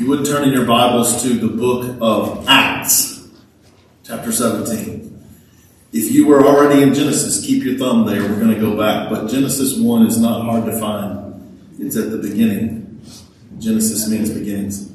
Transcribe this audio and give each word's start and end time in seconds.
you 0.00 0.08
would 0.08 0.24
turn 0.24 0.48
in 0.48 0.54
your 0.54 0.64
Bibles 0.64 1.22
to 1.22 1.28
the 1.34 1.48
book 1.48 1.98
of 2.00 2.48
Acts, 2.48 3.28
chapter 4.02 4.32
17. 4.32 5.06
If 5.92 6.10
you 6.10 6.26
were 6.26 6.46
already 6.46 6.82
in 6.82 6.94
Genesis, 6.94 7.44
keep 7.44 7.62
your 7.62 7.76
thumb 7.76 8.06
there. 8.06 8.22
We're 8.22 8.40
going 8.40 8.54
to 8.54 8.58
go 8.58 8.78
back. 8.78 9.10
But 9.10 9.30
Genesis 9.30 9.78
1 9.78 10.06
is 10.06 10.18
not 10.18 10.46
hard 10.46 10.64
to 10.64 10.80
find, 10.80 11.68
it's 11.78 11.98
at 11.98 12.10
the 12.10 12.16
beginning. 12.16 13.02
Genesis 13.58 14.08
means 14.08 14.30
beginnings. 14.30 14.90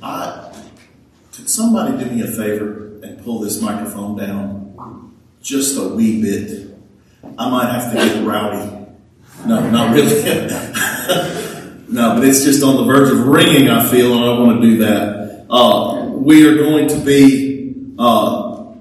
I, 0.00 0.52
could 1.32 1.50
somebody 1.50 2.04
do 2.04 2.08
me 2.08 2.22
a 2.22 2.28
favor 2.28 3.00
and 3.02 3.20
pull 3.24 3.40
this 3.40 3.60
microphone 3.60 4.16
down 4.16 5.16
just 5.42 5.76
a 5.76 5.88
wee 5.88 6.22
bit? 6.22 6.72
I 7.36 7.50
might 7.50 7.68
have 7.68 7.92
to 7.92 7.96
get 7.96 8.24
rowdy. 8.24 8.77
No, 9.46 9.70
not 9.70 9.94
really. 9.94 10.22
no, 11.88 12.14
but 12.14 12.24
it's 12.24 12.44
just 12.44 12.62
on 12.62 12.76
the 12.76 12.84
verge 12.84 13.10
of 13.12 13.26
ringing, 13.26 13.68
I 13.68 13.88
feel, 13.88 14.14
and 14.14 14.24
I 14.24 14.38
want 14.38 14.60
to 14.60 14.68
do 14.68 14.78
that. 14.78 15.46
Uh, 15.48 16.06
we 16.10 16.46
are 16.46 16.56
going 16.56 16.88
to 16.88 16.98
be 16.98 17.74
uh, 17.98 18.74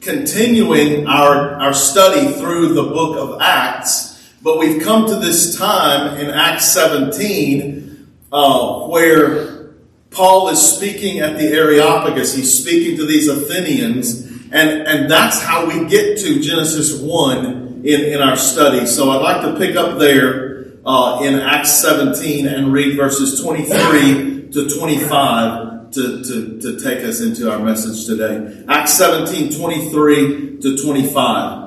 continuing 0.00 1.06
our, 1.06 1.54
our 1.54 1.72
study 1.72 2.32
through 2.32 2.74
the 2.74 2.82
book 2.82 3.16
of 3.16 3.40
Acts, 3.40 4.32
but 4.42 4.58
we've 4.58 4.82
come 4.82 5.06
to 5.06 5.16
this 5.16 5.56
time 5.56 6.18
in 6.18 6.28
Acts 6.28 6.72
17 6.72 8.08
uh, 8.32 8.88
where 8.88 9.74
Paul 10.10 10.48
is 10.48 10.60
speaking 10.60 11.20
at 11.20 11.38
the 11.38 11.46
Areopagus. 11.46 12.34
He's 12.34 12.58
speaking 12.58 12.96
to 12.96 13.06
these 13.06 13.28
Athenians, 13.28 14.22
and, 14.50 14.86
and 14.86 15.10
that's 15.10 15.40
how 15.40 15.66
we 15.66 15.86
get 15.88 16.18
to 16.18 16.40
Genesis 16.40 17.00
1 17.00 17.71
in, 17.84 18.12
in 18.12 18.20
our 18.20 18.36
study. 18.36 18.86
So 18.86 19.10
I'd 19.10 19.22
like 19.22 19.42
to 19.42 19.58
pick 19.58 19.76
up 19.76 19.98
there 19.98 20.66
uh, 20.84 21.20
in 21.22 21.34
Acts 21.34 21.72
17 21.80 22.46
and 22.46 22.72
read 22.72 22.96
verses 22.96 23.40
23 23.40 24.50
to 24.52 24.68
25 24.68 25.90
to, 25.92 26.24
to, 26.24 26.60
to 26.60 26.80
take 26.80 27.04
us 27.04 27.20
into 27.20 27.50
our 27.50 27.58
message 27.58 28.06
today. 28.06 28.64
Acts 28.68 28.94
17, 28.94 29.58
23 29.58 30.58
to 30.60 30.78
25. 30.78 31.62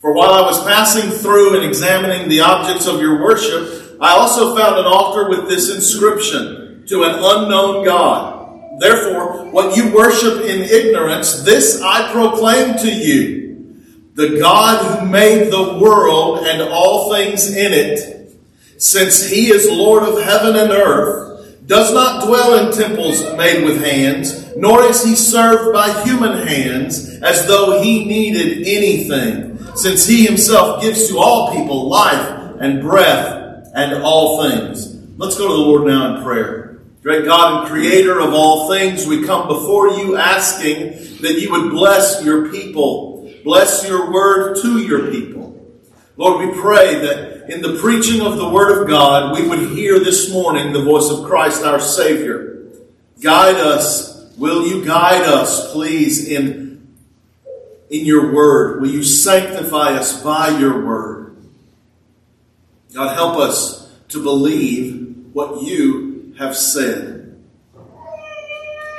For 0.00 0.12
while 0.14 0.30
I 0.30 0.42
was 0.42 0.62
passing 0.64 1.10
through 1.10 1.56
and 1.56 1.66
examining 1.66 2.28
the 2.28 2.40
objects 2.40 2.86
of 2.86 3.00
your 3.00 3.20
worship, 3.20 3.98
I 4.00 4.12
also 4.12 4.56
found 4.56 4.76
an 4.76 4.86
altar 4.86 5.28
with 5.28 5.48
this 5.48 5.74
inscription 5.74 6.84
to 6.86 7.02
an 7.02 7.16
unknown 7.16 7.84
God. 7.84 8.78
Therefore, 8.78 9.50
what 9.50 9.76
you 9.76 9.92
worship 9.92 10.44
in 10.44 10.62
ignorance, 10.62 11.42
this 11.42 11.82
I 11.82 12.12
proclaim 12.12 12.78
to 12.78 12.88
you 12.88 13.47
the 14.18 14.36
God 14.36 14.84
who 14.84 15.06
made 15.06 15.52
the 15.52 15.78
world 15.78 16.40
and 16.44 16.60
all 16.60 17.14
things 17.14 17.54
in 17.54 17.72
it, 17.72 18.36
since 18.76 19.24
he 19.24 19.50
is 19.52 19.70
Lord 19.70 20.02
of 20.02 20.20
heaven 20.20 20.56
and 20.56 20.72
earth, 20.72 21.64
does 21.68 21.94
not 21.94 22.26
dwell 22.26 22.66
in 22.66 22.76
temples 22.76 23.22
made 23.36 23.64
with 23.64 23.80
hands, 23.80 24.56
nor 24.56 24.82
is 24.82 25.04
he 25.04 25.14
served 25.14 25.72
by 25.72 26.02
human 26.02 26.48
hands 26.48 27.08
as 27.22 27.46
though 27.46 27.80
he 27.80 28.06
needed 28.06 28.66
anything, 28.66 29.56
since 29.76 30.04
he 30.04 30.26
himself 30.26 30.82
gives 30.82 31.06
to 31.08 31.18
all 31.18 31.54
people 31.54 31.88
life 31.88 32.56
and 32.58 32.82
breath 32.82 33.70
and 33.76 34.02
all 34.02 34.42
things. 34.42 34.96
Let's 35.16 35.38
go 35.38 35.46
to 35.46 35.54
the 35.54 35.60
Lord 35.60 35.86
now 35.86 36.16
in 36.16 36.24
prayer. 36.24 36.80
Great 37.04 37.24
God 37.24 37.60
and 37.60 37.70
creator 37.70 38.18
of 38.18 38.34
all 38.34 38.68
things, 38.68 39.06
we 39.06 39.24
come 39.24 39.46
before 39.46 39.90
you 39.90 40.16
asking 40.16 41.18
that 41.20 41.38
you 41.38 41.52
would 41.52 41.70
bless 41.70 42.24
your 42.24 42.50
people 42.50 43.07
Bless 43.48 43.88
your 43.88 44.12
word 44.12 44.60
to 44.60 44.76
your 44.76 45.10
people. 45.10 45.66
Lord, 46.18 46.46
we 46.46 46.60
pray 46.60 46.96
that 46.96 47.48
in 47.48 47.62
the 47.62 47.78
preaching 47.80 48.20
of 48.20 48.36
the 48.36 48.46
word 48.46 48.82
of 48.82 48.86
God, 48.90 49.34
we 49.34 49.48
would 49.48 49.70
hear 49.70 49.98
this 49.98 50.30
morning 50.30 50.74
the 50.74 50.82
voice 50.82 51.08
of 51.08 51.24
Christ 51.24 51.64
our 51.64 51.80
Savior. 51.80 52.66
Guide 53.22 53.54
us. 53.54 54.36
Will 54.36 54.66
you 54.66 54.84
guide 54.84 55.22
us, 55.22 55.72
please, 55.72 56.28
in, 56.28 56.94
in 57.88 58.04
your 58.04 58.34
word? 58.34 58.82
Will 58.82 58.90
you 58.90 59.02
sanctify 59.02 59.94
us 59.94 60.22
by 60.22 60.48
your 60.58 60.84
word? 60.84 61.34
God, 62.92 63.14
help 63.14 63.38
us 63.38 63.90
to 64.08 64.22
believe 64.22 65.30
what 65.32 65.62
you 65.62 66.34
have 66.38 66.54
said. 66.54 67.42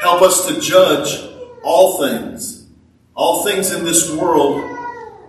Help 0.02 0.24
us 0.24 0.48
to 0.48 0.60
judge 0.60 1.24
all 1.62 2.00
things 2.00 2.59
all 3.20 3.44
things 3.44 3.74
in 3.74 3.84
this 3.84 4.10
world, 4.16 4.64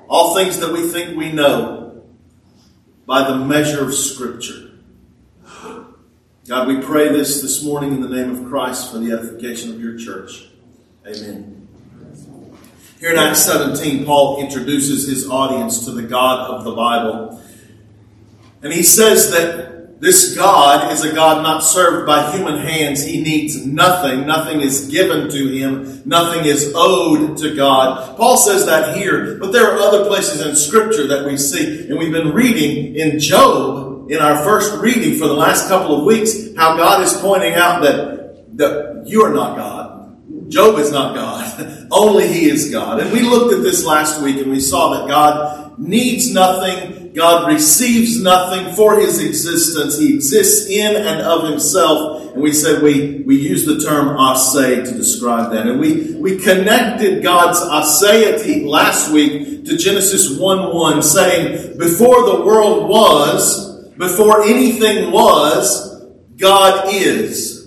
all 0.08 0.36
things 0.36 0.60
that 0.60 0.72
we 0.72 0.88
think 0.88 1.18
we 1.18 1.32
know, 1.32 2.04
by 3.04 3.28
the 3.28 3.36
measure 3.36 3.84
of 3.84 3.92
Scripture. 3.92 4.70
God, 6.46 6.68
we 6.68 6.80
pray 6.80 7.08
this 7.08 7.42
this 7.42 7.64
morning 7.64 7.92
in 7.92 8.00
the 8.00 8.08
name 8.08 8.30
of 8.30 8.48
Christ 8.48 8.92
for 8.92 8.98
the 8.98 9.10
edification 9.10 9.72
of 9.74 9.80
your 9.80 9.98
church. 9.98 10.50
Amen. 11.04 11.66
Here 13.00 13.10
in 13.10 13.18
Acts 13.18 13.40
17, 13.40 14.04
Paul 14.04 14.40
introduces 14.40 15.08
his 15.08 15.28
audience 15.28 15.84
to 15.86 15.90
the 15.90 16.04
God 16.04 16.48
of 16.48 16.62
the 16.62 16.72
Bible. 16.72 17.42
And 18.62 18.72
he 18.72 18.84
says 18.84 19.32
that 19.32 19.69
this 20.00 20.34
God 20.34 20.92
is 20.92 21.04
a 21.04 21.12
God 21.12 21.42
not 21.42 21.60
served 21.60 22.06
by 22.06 22.34
human 22.34 22.58
hands. 22.58 23.04
He 23.04 23.22
needs 23.22 23.66
nothing. 23.66 24.26
Nothing 24.26 24.62
is 24.62 24.88
given 24.88 25.30
to 25.30 25.48
him. 25.48 26.02
Nothing 26.06 26.46
is 26.46 26.72
owed 26.74 27.36
to 27.38 27.54
God. 27.54 28.16
Paul 28.16 28.38
says 28.38 28.64
that 28.64 28.96
here, 28.96 29.36
but 29.38 29.52
there 29.52 29.70
are 29.70 29.78
other 29.78 30.06
places 30.06 30.40
in 30.40 30.56
scripture 30.56 31.06
that 31.08 31.26
we 31.26 31.36
see. 31.36 31.86
And 31.86 31.98
we've 31.98 32.12
been 32.12 32.32
reading 32.32 32.96
in 32.96 33.18
Job, 33.20 34.10
in 34.10 34.20
our 34.20 34.42
first 34.42 34.80
reading 34.80 35.18
for 35.18 35.28
the 35.28 35.34
last 35.34 35.68
couple 35.68 35.98
of 35.98 36.06
weeks, 36.06 36.56
how 36.56 36.78
God 36.78 37.02
is 37.02 37.12
pointing 37.18 37.52
out 37.52 37.82
that, 37.82 38.56
that 38.56 39.02
you 39.04 39.22
are 39.22 39.34
not 39.34 39.58
God. 39.58 39.79
Job 40.50 40.78
is 40.78 40.92
not 40.92 41.14
God. 41.14 41.88
Only 41.90 42.28
he 42.28 42.50
is 42.50 42.70
God. 42.70 43.00
And 43.00 43.12
we 43.12 43.20
looked 43.20 43.54
at 43.54 43.62
this 43.62 43.84
last 43.84 44.20
week 44.22 44.36
and 44.36 44.50
we 44.50 44.60
saw 44.60 44.98
that 44.98 45.08
God 45.08 45.78
needs 45.78 46.32
nothing 46.32 47.00
God 47.14 47.48
receives 47.48 48.20
nothing 48.22 48.74
for 48.74 49.00
his 49.00 49.18
existence. 49.18 49.98
He 49.98 50.14
exists 50.14 50.68
in 50.68 50.94
and 50.94 51.20
of 51.20 51.48
himself. 51.48 52.34
And 52.34 52.42
we 52.42 52.52
said 52.52 52.82
we, 52.82 53.22
we 53.22 53.36
use 53.36 53.66
the 53.66 53.80
term 53.80 54.16
aseity 54.16 54.84
to 54.84 54.94
describe 54.94 55.50
that. 55.52 55.66
And 55.66 55.80
we, 55.80 56.14
we 56.14 56.38
connected 56.38 57.22
God's 57.22 57.58
aseity 57.58 58.64
last 58.64 59.10
week 59.10 59.64
to 59.64 59.76
Genesis 59.76 60.38
1 60.38 60.72
1, 60.72 61.02
saying, 61.02 61.78
Before 61.78 62.26
the 62.26 62.44
world 62.44 62.88
was, 62.88 63.88
before 63.96 64.42
anything 64.44 65.10
was, 65.10 66.04
God 66.36 66.94
is. 66.94 67.59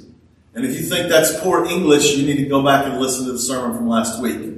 And 0.56 0.66
if 0.66 0.80
you 0.80 0.86
think 0.86 1.10
that's 1.10 1.40
poor 1.40 1.66
English, 1.66 2.16
you 2.16 2.26
need 2.26 2.38
to 2.38 2.46
go 2.46 2.64
back 2.64 2.86
and 2.86 3.00
listen 3.00 3.26
to 3.26 3.32
the 3.32 3.40
sermon 3.40 3.76
from 3.76 3.88
last 3.88 4.22
week. 4.22 4.54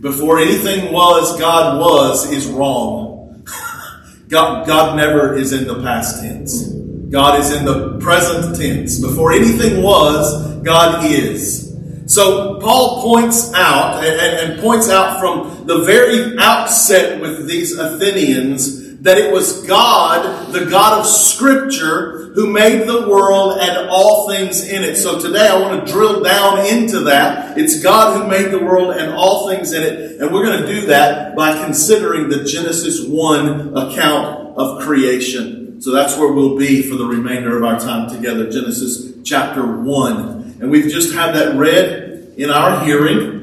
Before 0.00 0.38
anything 0.38 0.92
was, 0.92 1.38
God 1.38 1.78
was 1.78 2.30
is 2.32 2.46
wrong. 2.46 3.44
God, 4.28 4.66
God 4.66 4.96
never 4.96 5.36
is 5.36 5.52
in 5.52 5.66
the 5.66 5.82
past 5.82 6.22
tense. 6.22 6.68
God 7.10 7.40
is 7.40 7.52
in 7.52 7.66
the 7.66 7.98
present 7.98 8.56
tense. 8.56 8.98
Before 8.98 9.32
anything 9.32 9.82
was, 9.82 10.56
God 10.62 11.04
is. 11.04 11.70
So 12.06 12.58
Paul 12.60 13.02
points 13.02 13.52
out 13.54 14.02
and, 14.02 14.52
and, 14.52 14.60
points 14.60 14.88
out 14.88 15.20
from 15.20 15.66
the 15.66 15.84
very 15.84 16.36
outset 16.38 17.20
with 17.20 17.46
these 17.46 17.78
Athenians 17.78 18.79
that 19.00 19.16
it 19.16 19.32
was 19.32 19.66
God, 19.66 20.52
the 20.52 20.66
God 20.66 21.00
of 21.00 21.06
Scripture, 21.06 22.32
who 22.34 22.52
made 22.52 22.86
the 22.86 23.08
world 23.08 23.58
and 23.60 23.88
all 23.88 24.28
things 24.28 24.62
in 24.62 24.84
it. 24.84 24.96
So 24.96 25.18
today 25.18 25.48
I 25.48 25.58
want 25.60 25.86
to 25.86 25.92
drill 25.92 26.22
down 26.22 26.66
into 26.66 27.00
that. 27.00 27.58
It's 27.58 27.82
God 27.82 28.20
who 28.20 28.28
made 28.28 28.50
the 28.50 28.62
world 28.62 28.96
and 28.96 29.12
all 29.12 29.48
things 29.48 29.72
in 29.72 29.82
it. 29.82 30.20
And 30.20 30.32
we're 30.32 30.44
going 30.44 30.62
to 30.62 30.80
do 30.80 30.86
that 30.86 31.34
by 31.34 31.64
considering 31.64 32.28
the 32.28 32.44
Genesis 32.44 33.06
1 33.06 33.76
account 33.76 34.56
of 34.56 34.82
creation. 34.82 35.80
So 35.80 35.92
that's 35.92 36.18
where 36.18 36.30
we'll 36.32 36.58
be 36.58 36.82
for 36.82 36.96
the 36.96 37.06
remainder 37.06 37.56
of 37.56 37.64
our 37.64 37.80
time 37.80 38.10
together. 38.10 38.50
Genesis 38.50 39.14
chapter 39.24 39.80
1. 39.80 40.58
And 40.60 40.70
we've 40.70 40.92
just 40.92 41.14
had 41.14 41.32
that 41.32 41.56
read 41.56 42.34
in 42.36 42.50
our 42.50 42.84
hearing. 42.84 43.39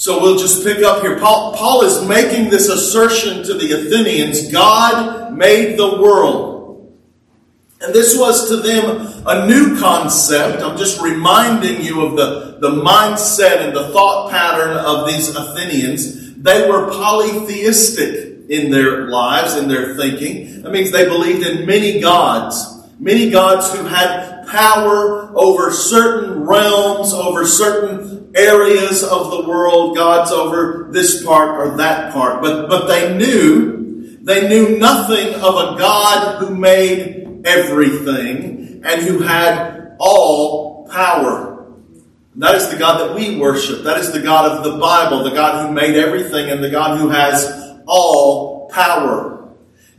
So 0.00 0.18
we'll 0.22 0.38
just 0.38 0.64
pick 0.64 0.82
up 0.82 1.02
here. 1.02 1.18
Paul, 1.18 1.54
Paul 1.54 1.82
is 1.82 2.08
making 2.08 2.48
this 2.48 2.70
assertion 2.70 3.42
to 3.42 3.52
the 3.52 3.72
Athenians 3.72 4.50
God 4.50 5.34
made 5.34 5.78
the 5.78 6.00
world. 6.00 6.98
And 7.82 7.92
this 7.92 8.18
was 8.18 8.48
to 8.48 8.56
them 8.56 9.22
a 9.26 9.46
new 9.46 9.78
concept. 9.78 10.62
I'm 10.62 10.78
just 10.78 11.02
reminding 11.02 11.82
you 11.82 12.00
of 12.00 12.16
the, 12.16 12.56
the 12.60 12.82
mindset 12.82 13.58
and 13.58 13.76
the 13.76 13.88
thought 13.88 14.30
pattern 14.30 14.74
of 14.74 15.06
these 15.06 15.36
Athenians. 15.36 16.34
They 16.36 16.66
were 16.66 16.90
polytheistic 16.90 18.48
in 18.48 18.70
their 18.70 19.08
lives, 19.08 19.54
in 19.54 19.68
their 19.68 19.96
thinking. 19.96 20.62
That 20.62 20.72
means 20.72 20.92
they 20.92 21.04
believed 21.04 21.46
in 21.46 21.66
many 21.66 22.00
gods. 22.00 22.88
Many 22.98 23.28
gods 23.28 23.70
who 23.74 23.84
had 23.84 24.46
power 24.46 25.30
over 25.38 25.70
certain 25.70 26.44
realms, 26.46 27.12
over 27.12 27.44
certain 27.44 28.09
areas 28.34 29.02
of 29.02 29.30
the 29.30 29.48
world, 29.48 29.96
gods 29.96 30.30
over 30.30 30.88
this 30.90 31.24
part 31.24 31.58
or 31.58 31.76
that 31.78 32.12
part. 32.12 32.40
But, 32.42 32.68
but 32.68 32.86
they 32.86 33.16
knew 33.16 33.78
They 34.22 34.48
knew 34.48 34.78
nothing 34.78 35.34
of 35.34 35.54
a 35.56 35.78
God 35.78 36.38
who 36.38 36.54
made 36.54 37.42
everything 37.46 38.82
and 38.84 39.02
who 39.02 39.20
had 39.20 39.96
all 39.98 40.86
power. 40.88 41.66
That 42.36 42.54
is 42.54 42.68
the 42.70 42.76
God 42.76 43.00
that 43.00 43.16
we 43.16 43.38
worship. 43.38 43.82
That 43.84 43.98
is 43.98 44.12
the 44.12 44.20
God 44.20 44.52
of 44.52 44.62
the 44.62 44.78
Bible, 44.78 45.24
the 45.24 45.30
God 45.30 45.66
who 45.66 45.72
made 45.72 45.96
everything 45.96 46.50
and 46.50 46.62
the 46.62 46.70
God 46.70 46.98
who 47.00 47.08
has 47.08 47.80
all 47.86 48.68
power. 48.68 49.39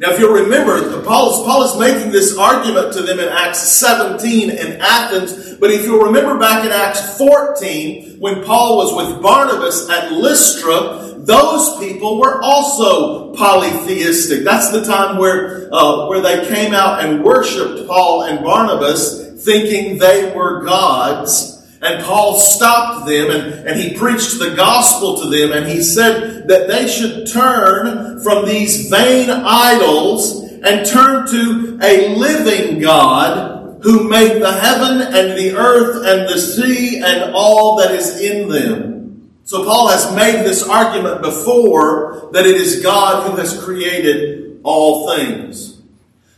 Now, 0.01 0.13
if 0.13 0.19
you'll 0.19 0.33
remember, 0.33 1.03
Paul 1.03 1.29
is, 1.29 1.45
Paul 1.45 1.63
is 1.63 1.79
making 1.79 2.11
this 2.11 2.35
argument 2.35 2.91
to 2.93 3.03
them 3.03 3.19
in 3.19 3.29
Acts 3.29 3.59
17 3.59 4.49
in 4.49 4.81
Athens, 4.81 5.53
but 5.57 5.69
if 5.69 5.85
you'll 5.85 6.05
remember 6.05 6.39
back 6.39 6.65
in 6.65 6.71
Acts 6.71 7.19
14, 7.19 8.17
when 8.17 8.43
Paul 8.43 8.77
was 8.77 8.95
with 8.95 9.21
Barnabas 9.21 9.87
at 9.91 10.11
Lystra, 10.11 11.13
those 11.19 11.77
people 11.77 12.19
were 12.19 12.41
also 12.41 13.31
polytheistic. 13.35 14.43
That's 14.43 14.71
the 14.71 14.83
time 14.83 15.19
where, 15.19 15.69
uh, 15.71 16.07
where 16.07 16.19
they 16.19 16.47
came 16.47 16.73
out 16.73 17.05
and 17.05 17.23
worshiped 17.23 17.87
Paul 17.87 18.23
and 18.23 18.43
Barnabas, 18.43 19.43
thinking 19.45 19.99
they 19.99 20.35
were 20.35 20.63
gods. 20.63 21.60
And 21.81 22.03
Paul 22.03 22.37
stopped 22.37 23.07
them 23.07 23.31
and, 23.31 23.67
and 23.67 23.79
he 23.79 23.97
preached 23.97 24.37
the 24.37 24.53
gospel 24.55 25.19
to 25.21 25.29
them 25.29 25.51
and 25.51 25.67
he 25.67 25.81
said 25.81 26.47
that 26.47 26.67
they 26.67 26.87
should 26.87 27.27
turn 27.27 28.21
from 28.21 28.45
these 28.45 28.87
vain 28.89 29.31
idols 29.31 30.43
and 30.43 30.85
turn 30.85 31.27
to 31.27 31.79
a 31.81 32.15
living 32.15 32.79
God 32.79 33.81
who 33.81 34.07
made 34.07 34.39
the 34.39 34.51
heaven 34.51 35.01
and 35.01 35.35
the 35.35 35.55
earth 35.57 36.05
and 36.05 36.29
the 36.29 36.39
sea 36.39 37.01
and 37.03 37.33
all 37.33 37.77
that 37.77 37.91
is 37.95 38.21
in 38.21 38.47
them. 38.47 39.31
So 39.43 39.65
Paul 39.65 39.87
has 39.87 40.15
made 40.15 40.45
this 40.45 40.61
argument 40.61 41.23
before 41.23 42.29
that 42.33 42.45
it 42.45 42.55
is 42.55 42.83
God 42.83 43.27
who 43.27 43.37
has 43.37 43.59
created 43.59 44.59
all 44.61 45.15
things. 45.15 45.81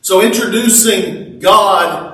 So 0.01 0.21
introducing 0.21 1.39
God 1.39 2.12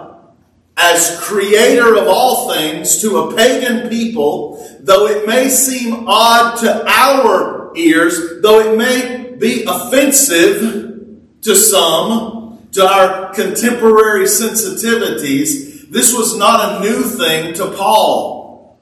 as 0.82 1.20
creator 1.20 1.96
of 1.98 2.08
all 2.08 2.54
things 2.54 3.02
to 3.02 3.20
a 3.20 3.36
pagan 3.36 3.90
people, 3.90 4.66
though 4.80 5.08
it 5.08 5.28
may 5.28 5.50
seem 5.50 6.08
odd 6.08 6.58
to 6.58 6.86
our 6.88 7.72
ears, 7.76 8.42
though 8.42 8.60
it 8.60 8.78
may 8.78 9.36
be 9.38 9.66
offensive 9.66 11.06
to 11.42 11.56
some, 11.56 12.68
to 12.72 12.86
our 12.86 13.34
contemporary 13.34 14.26
sensitivities, 14.26 15.90
this 15.90 16.14
was 16.14 16.38
not 16.38 16.78
a 16.78 16.80
new 16.82 17.04
thing 17.04 17.54
to 17.56 17.72
Paul. 17.72 18.80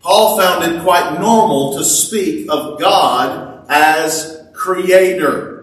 Paul 0.00 0.38
found 0.38 0.64
it 0.64 0.82
quite 0.82 1.18
normal 1.18 1.76
to 1.78 1.84
speak 1.84 2.50
of 2.50 2.78
God 2.78 3.66
as 3.68 4.48
creator. 4.52 5.57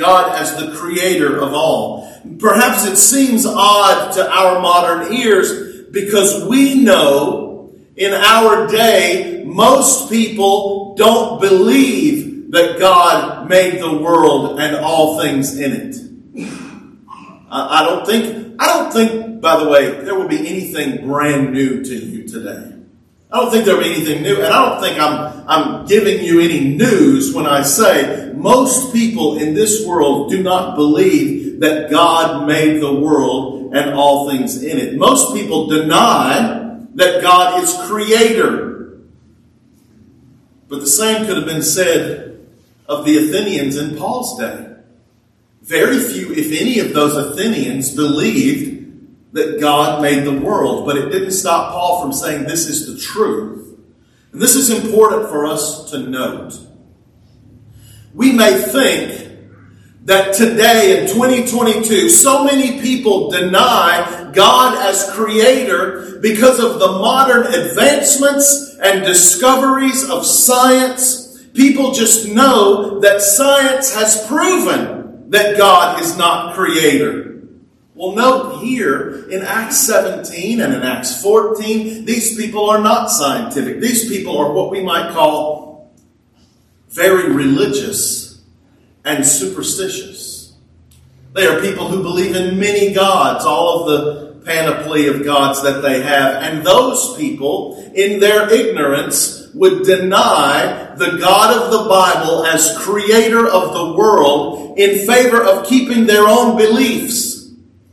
God 0.00 0.34
as 0.40 0.56
the 0.56 0.74
creator 0.76 1.38
of 1.38 1.52
all. 1.52 2.10
Perhaps 2.38 2.86
it 2.86 2.96
seems 2.96 3.44
odd 3.44 4.12
to 4.14 4.28
our 4.28 4.58
modern 4.60 5.12
ears 5.12 5.84
because 5.90 6.48
we 6.48 6.82
know 6.82 7.70
in 7.96 8.14
our 8.14 8.66
day 8.66 9.44
most 9.44 10.08
people 10.08 10.94
don't 10.96 11.38
believe 11.38 12.50
that 12.52 12.78
God 12.78 13.48
made 13.48 13.80
the 13.80 13.98
world 13.98 14.58
and 14.58 14.74
all 14.76 15.20
things 15.20 15.58
in 15.58 15.72
it. 15.72 15.96
I 17.50 17.84
don't 17.84 18.06
think, 18.06 18.56
I 18.58 18.66
don't 18.68 18.92
think, 18.92 19.42
by 19.42 19.62
the 19.62 19.68
way, 19.68 20.00
there 20.02 20.14
will 20.14 20.28
be 20.28 20.48
anything 20.48 21.06
brand 21.06 21.52
new 21.52 21.84
to 21.84 21.94
you 21.94 22.26
today. 22.26 22.79
I 23.32 23.40
don't 23.40 23.50
think 23.52 23.64
there'll 23.64 23.80
be 23.80 23.94
anything 23.94 24.22
new, 24.22 24.36
and 24.36 24.46
I 24.46 24.68
don't 24.68 24.80
think 24.80 24.98
I'm, 24.98 25.44
I'm 25.46 25.86
giving 25.86 26.24
you 26.24 26.40
any 26.40 26.74
news 26.74 27.32
when 27.32 27.46
I 27.46 27.62
say 27.62 28.32
most 28.34 28.92
people 28.92 29.38
in 29.38 29.54
this 29.54 29.86
world 29.86 30.30
do 30.30 30.42
not 30.42 30.74
believe 30.74 31.60
that 31.60 31.90
God 31.90 32.48
made 32.48 32.82
the 32.82 32.92
world 32.92 33.72
and 33.72 33.94
all 33.94 34.28
things 34.28 34.64
in 34.64 34.78
it. 34.78 34.96
Most 34.96 35.32
people 35.34 35.68
deny 35.68 36.80
that 36.94 37.22
God 37.22 37.62
is 37.62 37.72
creator. 37.88 38.98
But 40.68 40.80
the 40.80 40.86
same 40.86 41.26
could 41.26 41.36
have 41.36 41.46
been 41.46 41.62
said 41.62 42.40
of 42.88 43.04
the 43.04 43.16
Athenians 43.18 43.76
in 43.76 43.96
Paul's 43.96 44.38
day. 44.38 44.66
Very 45.62 46.00
few, 46.00 46.32
if 46.32 46.46
any, 46.60 46.80
of 46.80 46.94
those 46.94 47.14
Athenians 47.14 47.94
believed 47.94 48.79
that 49.32 49.60
God 49.60 50.02
made 50.02 50.24
the 50.24 50.40
world, 50.40 50.86
but 50.86 50.96
it 50.96 51.10
didn't 51.10 51.32
stop 51.32 51.72
Paul 51.72 52.02
from 52.02 52.12
saying 52.12 52.44
this 52.44 52.66
is 52.66 52.92
the 52.92 53.00
truth. 53.00 53.78
And 54.32 54.40
this 54.40 54.54
is 54.54 54.70
important 54.70 55.28
for 55.28 55.46
us 55.46 55.90
to 55.90 55.98
note. 55.98 56.58
We 58.14 58.32
may 58.32 58.60
think 58.60 59.30
that 60.04 60.34
today 60.34 61.00
in 61.00 61.08
2022, 61.08 62.08
so 62.08 62.44
many 62.44 62.80
people 62.80 63.30
deny 63.30 64.30
God 64.32 64.76
as 64.78 65.10
creator 65.12 66.18
because 66.20 66.58
of 66.58 66.80
the 66.80 66.88
modern 66.88 67.46
advancements 67.46 68.76
and 68.82 69.04
discoveries 69.04 70.08
of 70.08 70.26
science. 70.26 71.40
People 71.54 71.92
just 71.92 72.28
know 72.28 73.00
that 73.00 73.20
science 73.20 73.94
has 73.94 74.26
proven 74.26 75.30
that 75.30 75.56
God 75.56 76.00
is 76.02 76.16
not 76.16 76.54
creator. 76.54 77.29
Well, 78.00 78.12
note 78.12 78.62
here 78.62 79.28
in 79.28 79.42
Acts 79.42 79.76
17 79.80 80.62
and 80.62 80.72
in 80.72 80.80
Acts 80.80 81.22
14, 81.22 82.06
these 82.06 82.34
people 82.34 82.70
are 82.70 82.80
not 82.80 83.10
scientific. 83.10 83.78
These 83.78 84.08
people 84.08 84.38
are 84.38 84.50
what 84.54 84.70
we 84.70 84.82
might 84.82 85.12
call 85.12 85.92
very 86.88 87.30
religious 87.30 88.40
and 89.04 89.26
superstitious. 89.26 90.54
They 91.34 91.46
are 91.46 91.60
people 91.60 91.88
who 91.88 92.02
believe 92.02 92.34
in 92.34 92.58
many 92.58 92.94
gods, 92.94 93.44
all 93.44 93.80
of 93.80 93.90
the 93.90 94.46
panoply 94.46 95.06
of 95.06 95.22
gods 95.22 95.62
that 95.62 95.82
they 95.82 96.02
have. 96.02 96.42
And 96.42 96.64
those 96.64 97.18
people, 97.18 97.92
in 97.94 98.18
their 98.18 98.50
ignorance, 98.50 99.50
would 99.52 99.84
deny 99.84 100.94
the 100.96 101.18
God 101.18 101.54
of 101.54 101.70
the 101.70 101.86
Bible 101.90 102.46
as 102.46 102.78
creator 102.78 103.46
of 103.46 103.74
the 103.74 103.92
world 103.92 104.78
in 104.78 105.06
favor 105.06 105.44
of 105.44 105.66
keeping 105.66 106.06
their 106.06 106.26
own 106.26 106.56
beliefs. 106.56 107.29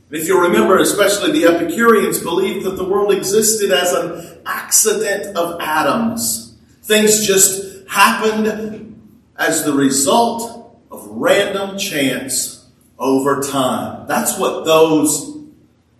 If 0.09 0.27
you 0.27 0.41
remember, 0.41 0.77
especially 0.77 1.33
the 1.33 1.45
Epicureans 1.45 2.19
believed 2.19 2.65
that 2.65 2.77
the 2.77 2.87
world 2.87 3.11
existed 3.11 3.71
as 3.71 3.91
an 3.91 4.39
accident 4.45 5.35
of 5.35 5.59
atoms. 5.59 6.55
Things 6.83 7.27
just 7.27 7.85
happened 7.89 9.01
as 9.37 9.65
the 9.65 9.73
result 9.73 10.79
of 10.89 11.05
random 11.07 11.77
chance 11.77 12.65
over 12.97 13.41
time. 13.41 14.07
That's 14.07 14.39
what 14.39 14.63
those 14.63 15.37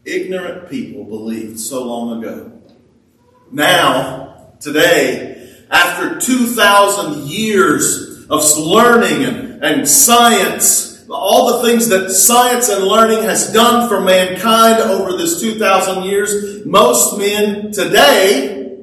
ignorant 0.06 0.70
people 0.70 1.04
believed 1.04 1.60
so 1.60 1.84
long 1.84 2.24
ago. 2.24 2.54
Now, 3.52 4.54
today, 4.62 5.54
after 5.70 6.20
2,000 6.20 7.28
years 7.28 8.26
of 8.30 8.58
learning 8.58 9.26
and, 9.26 9.64
and 9.64 9.88
science, 9.88 10.97
all 11.10 11.58
the 11.58 11.68
things 11.68 11.88
that 11.90 12.12
science 12.12 12.70
and 12.70 12.84
learning 12.84 13.24
has 13.24 13.52
done 13.54 13.88
for 13.88 14.02
mankind 14.02 14.80
over 14.80 15.18
this 15.18 15.40
2,000 15.40 16.04
years, 16.04 16.66
most 16.66 17.18
men 17.18 17.72
today 17.72 18.78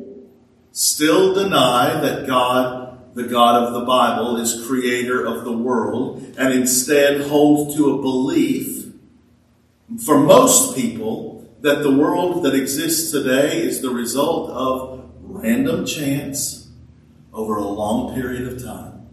still 0.72 1.34
deny 1.34 2.00
that 2.00 2.26
God 2.26 2.84
the 3.14 3.22
God 3.24 3.62
of 3.62 3.74
the 3.74 3.86
Bible 3.86 4.38
is 4.38 4.66
creator 4.66 5.24
of 5.24 5.44
the 5.44 5.52
world 5.52 6.34
and 6.36 6.52
instead 6.52 7.20
hold 7.28 7.76
to 7.76 7.94
a 7.94 8.02
belief 8.02 8.92
for 10.04 10.18
most 10.18 10.74
people 10.74 11.48
that 11.60 11.82
the 11.82 11.92
world 11.92 12.44
that 12.44 12.54
exists 12.54 13.12
today 13.12 13.62
is 13.62 13.80
the 13.80 13.90
result 13.90 14.50
of 14.50 15.10
random 15.20 15.86
chance 15.86 16.68
over 17.32 17.56
a 17.56 17.64
long 17.64 18.14
period 18.14 18.52
of 18.52 18.62
time. 18.62 19.08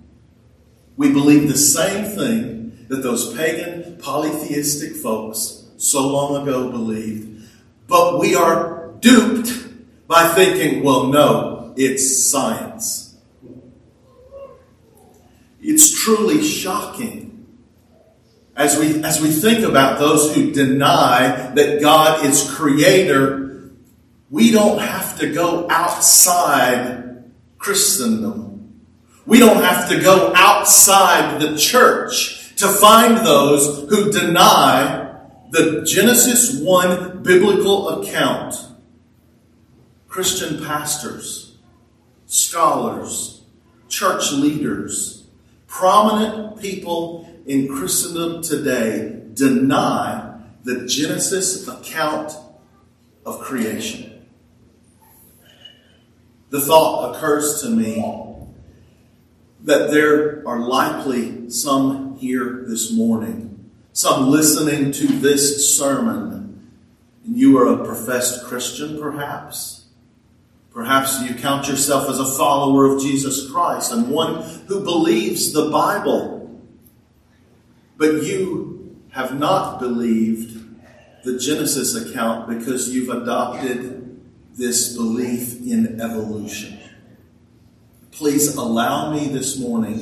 We 0.97 1.13
believe 1.13 1.47
the 1.47 1.57
same 1.57 2.05
thing 2.05 2.60
that 2.91 3.03
those 3.03 3.33
pagan 3.35 3.95
polytheistic 3.99 4.97
folks 4.97 5.63
so 5.77 6.05
long 6.09 6.41
ago 6.43 6.69
believed, 6.69 7.49
but 7.87 8.19
we 8.19 8.35
are 8.35 8.91
duped 8.99 9.49
by 10.09 10.27
thinking, 10.27 10.83
well, 10.83 11.07
no, 11.07 11.73
it's 11.77 12.27
science. 12.29 13.15
It's 15.61 16.03
truly 16.03 16.43
shocking 16.43 17.47
as 18.57 18.77
we, 18.77 19.01
as 19.05 19.21
we 19.21 19.31
think 19.31 19.65
about 19.65 19.97
those 19.97 20.35
who 20.35 20.51
deny 20.51 21.53
that 21.55 21.79
God 21.79 22.25
is 22.25 22.51
creator. 22.51 23.71
We 24.29 24.51
don't 24.51 24.79
have 24.79 25.17
to 25.19 25.31
go 25.31 25.65
outside 25.69 27.23
Christendom. 27.57 28.81
We 29.25 29.39
don't 29.39 29.63
have 29.63 29.87
to 29.91 30.01
go 30.01 30.33
outside 30.35 31.39
the 31.39 31.57
church 31.57 32.40
to 32.61 32.67
find 32.67 33.17
those 33.25 33.89
who 33.89 34.11
deny 34.11 35.15
the 35.49 35.81
Genesis 35.81 36.61
1 36.61 37.23
biblical 37.23 38.01
account. 38.01 38.53
Christian 40.07 40.63
pastors, 40.63 41.57
scholars, 42.27 43.41
church 43.89 44.31
leaders, 44.31 45.23
prominent 45.65 46.61
people 46.61 47.27
in 47.47 47.67
Christendom 47.67 48.43
today 48.43 49.23
deny 49.33 50.39
the 50.63 50.85
Genesis 50.85 51.67
account 51.67 52.33
of 53.25 53.39
creation. 53.39 54.27
The 56.51 56.61
thought 56.61 57.15
occurs 57.15 57.63
to 57.63 57.69
me 57.71 58.27
that 59.61 59.89
there 59.89 60.47
are 60.47 60.59
likely 60.59 61.49
some 61.49 62.10
here 62.21 62.63
this 62.67 62.93
morning, 62.93 63.71
some 63.93 64.29
listening 64.29 64.91
to 64.91 65.07
this 65.07 65.75
sermon, 65.75 66.69
and 67.25 67.35
you 67.35 67.57
are 67.57 67.73
a 67.73 67.83
professed 67.83 68.45
Christian 68.45 68.99
perhaps. 68.99 69.85
Perhaps 70.71 71.19
you 71.23 71.33
count 71.33 71.67
yourself 71.67 72.07
as 72.07 72.19
a 72.19 72.37
follower 72.37 72.85
of 72.85 73.01
Jesus 73.01 73.51
Christ 73.51 73.91
and 73.91 74.09
one 74.09 74.43
who 74.67 74.83
believes 74.83 75.51
the 75.51 75.69
Bible. 75.69 76.61
But 77.97 78.23
you 78.23 78.95
have 79.11 79.37
not 79.37 79.79
believed 79.79 80.59
the 81.23 81.39
Genesis 81.39 81.95
account 81.95 82.47
because 82.47 82.89
you've 82.89 83.09
adopted 83.09 84.21
this 84.55 84.95
belief 84.95 85.59
in 85.65 85.99
evolution. 85.99 86.79
Please 88.11 88.55
allow 88.55 89.11
me 89.11 89.27
this 89.27 89.59
morning 89.59 89.97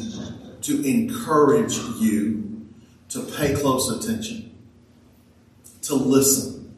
to 0.62 0.84
encourage 0.84 1.78
you 2.00 2.68
to 3.10 3.22
pay 3.22 3.54
close 3.54 3.90
attention, 3.90 4.56
to 5.84 5.96
listen. 5.96 6.76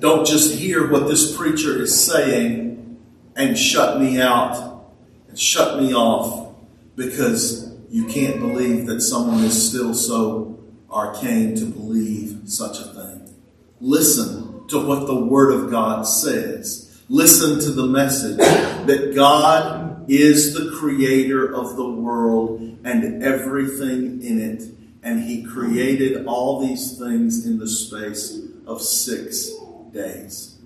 Don't 0.00 0.26
just 0.26 0.54
hear 0.54 0.90
what 0.90 1.08
this 1.08 1.36
preacher 1.36 1.82
is 1.82 2.04
saying 2.06 2.98
and 3.36 3.58
shut 3.58 4.00
me 4.00 4.20
out 4.20 4.86
and 5.28 5.38
shut 5.38 5.80
me 5.80 5.92
off 5.92 6.54
because 6.96 7.72
you 7.90 8.06
can't 8.06 8.40
believe 8.40 8.86
that 8.86 9.00
someone 9.00 9.42
is 9.44 9.68
still 9.68 9.94
so 9.94 10.58
arcane 10.90 11.54
to 11.56 11.64
believe 11.64 12.42
such 12.46 12.78
a 12.80 12.84
thing. 12.84 13.34
Listen 13.80 14.66
to 14.68 14.84
what 14.84 15.06
the 15.06 15.14
Word 15.14 15.52
of 15.52 15.70
God 15.70 16.02
says. 16.02 17.00
Listen 17.08 17.60
to 17.60 17.70
the 17.70 17.86
message 17.86 18.36
that 18.36 19.12
God 19.14 19.87
is 20.08 20.54
the 20.54 20.76
creator 20.78 21.54
of 21.54 21.76
the 21.76 21.88
world 21.88 22.60
and 22.84 23.22
everything 23.22 24.22
in 24.22 24.40
it. 24.40 24.62
And 25.02 25.24
He 25.24 25.44
created 25.44 26.26
all 26.26 26.66
these 26.66 26.98
things 26.98 27.46
in 27.46 27.58
the 27.58 27.68
space 27.68 28.40
of 28.66 28.82
six 28.82 29.50
days. 29.92 30.58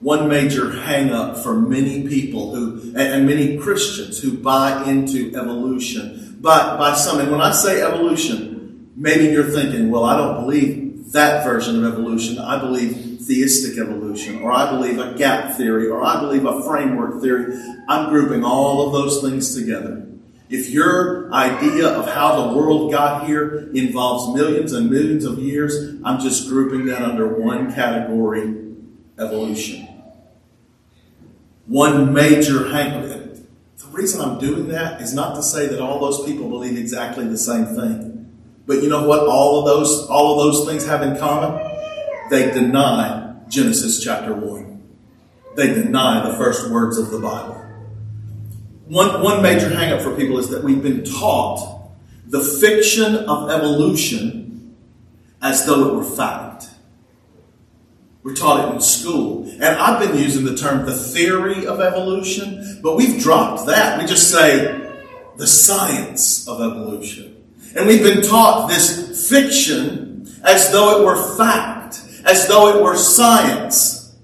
One 0.00 0.28
major 0.28 0.66
hangup 0.66 1.42
for 1.42 1.54
many 1.54 2.06
people 2.06 2.54
who, 2.54 2.94
and 2.96 3.26
many 3.26 3.56
Christians 3.56 4.20
who 4.20 4.36
buy 4.36 4.84
into 4.84 5.34
evolution, 5.34 6.36
but 6.40 6.76
by 6.78 6.94
some, 6.94 7.20
and 7.20 7.30
when 7.30 7.40
I 7.40 7.52
say 7.52 7.80
evolution, 7.80 8.90
maybe 8.96 9.32
you're 9.32 9.44
thinking, 9.44 9.90
well, 9.90 10.04
I 10.04 10.16
don't 10.16 10.42
believe 10.42 11.12
that 11.12 11.44
version 11.44 11.82
of 11.82 11.90
evolution. 11.90 12.38
I 12.38 12.58
believe 12.58 13.13
theistic 13.26 13.78
evolution, 13.78 14.42
or 14.42 14.52
I 14.52 14.70
believe 14.70 14.98
a 14.98 15.14
gap 15.14 15.56
theory, 15.56 15.88
or 15.88 16.04
I 16.04 16.20
believe 16.20 16.44
a 16.44 16.62
framework 16.62 17.20
theory. 17.20 17.56
I'm 17.88 18.10
grouping 18.10 18.44
all 18.44 18.86
of 18.86 18.92
those 18.92 19.22
things 19.22 19.54
together. 19.54 20.06
If 20.50 20.70
your 20.70 21.32
idea 21.32 21.88
of 21.88 22.08
how 22.08 22.42
the 22.46 22.56
world 22.56 22.92
got 22.92 23.26
here 23.26 23.70
involves 23.74 24.38
millions 24.38 24.72
and 24.72 24.90
millions 24.90 25.24
of 25.24 25.38
years, 25.38 25.96
I'm 26.04 26.20
just 26.20 26.48
grouping 26.48 26.86
that 26.86 27.02
under 27.02 27.40
one 27.40 27.74
category 27.74 28.74
evolution. 29.18 29.88
One 31.66 32.12
major 32.12 32.68
hang. 32.70 33.02
The 33.02 33.86
reason 33.90 34.20
I'm 34.20 34.38
doing 34.38 34.68
that 34.68 35.00
is 35.00 35.14
not 35.14 35.34
to 35.36 35.42
say 35.42 35.66
that 35.66 35.80
all 35.80 35.98
those 35.98 36.24
people 36.26 36.48
believe 36.48 36.76
exactly 36.76 37.26
the 37.26 37.38
same 37.38 37.64
thing. 37.64 38.30
But 38.66 38.82
you 38.82 38.88
know 38.88 39.06
what 39.06 39.26
all 39.26 39.60
of 39.60 39.66
those 39.66 40.06
all 40.08 40.38
of 40.38 40.44
those 40.44 40.66
things 40.66 40.84
have 40.86 41.02
in 41.02 41.16
common? 41.16 41.73
They 42.30 42.50
deny 42.50 43.34
Genesis 43.48 44.02
chapter 44.02 44.34
1. 44.34 44.82
They 45.56 45.68
deny 45.68 46.28
the 46.28 46.36
first 46.36 46.70
words 46.70 46.98
of 46.98 47.10
the 47.10 47.18
Bible. 47.18 47.60
One, 48.86 49.22
one 49.22 49.42
major 49.42 49.70
hangup 49.70 50.02
for 50.02 50.14
people 50.14 50.38
is 50.38 50.48
that 50.50 50.62
we've 50.62 50.82
been 50.82 51.04
taught 51.04 51.90
the 52.26 52.40
fiction 52.40 53.14
of 53.16 53.50
evolution 53.50 54.76
as 55.40 55.64
though 55.66 55.88
it 55.88 55.94
were 55.94 56.04
fact. 56.04 56.68
We're 58.22 58.34
taught 58.34 58.68
it 58.68 58.74
in 58.74 58.80
school. 58.80 59.46
And 59.50 59.64
I've 59.64 60.00
been 60.00 60.18
using 60.18 60.44
the 60.44 60.56
term 60.56 60.86
the 60.86 60.96
theory 60.96 61.66
of 61.66 61.80
evolution, 61.80 62.80
but 62.82 62.96
we've 62.96 63.20
dropped 63.20 63.66
that. 63.66 64.00
We 64.00 64.06
just 64.06 64.30
say 64.30 64.90
the 65.36 65.46
science 65.46 66.48
of 66.48 66.60
evolution. 66.60 67.44
And 67.76 67.86
we've 67.86 68.02
been 68.02 68.22
taught 68.22 68.68
this 68.68 69.28
fiction 69.28 70.26
as 70.42 70.70
though 70.72 71.00
it 71.00 71.04
were 71.04 71.36
fact, 71.36 71.73
as 72.24 72.48
though 72.48 72.76
it 72.76 72.82
were 72.82 72.96
science. 72.96 74.16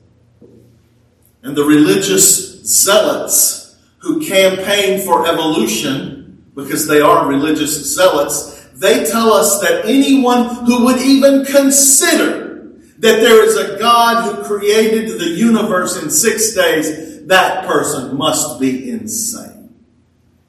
And 1.42 1.57
the 1.57 1.64
religious 1.64 2.62
zealots 2.64 3.78
who 3.99 4.26
campaign 4.26 5.00
for 5.04 5.26
evolution, 5.26 6.45
because 6.54 6.87
they 6.87 7.00
are 7.00 7.26
religious 7.26 7.95
zealots, 7.95 8.66
they 8.75 9.04
tell 9.04 9.33
us 9.33 9.61
that 9.61 9.85
anyone 9.85 10.54
who 10.64 10.85
would 10.87 11.00
even 11.02 11.45
consider 11.45 12.73
that 12.99 13.21
there 13.21 13.45
is 13.45 13.57
a 13.57 13.78
God 13.78 14.25
who 14.25 14.45
created 14.45 15.19
the 15.19 15.30
universe 15.30 16.02
in 16.02 16.11
six 16.11 16.54
days, 16.54 17.26
that 17.26 17.66
person 17.66 18.16
must 18.16 18.61
be 18.61 18.90
insane. 18.90 19.75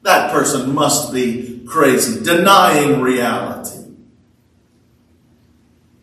That 0.01 0.31
person 0.31 0.73
must 0.73 1.13
be 1.13 1.63
crazy, 1.65 2.23
denying 2.23 3.01
reality. 3.01 3.80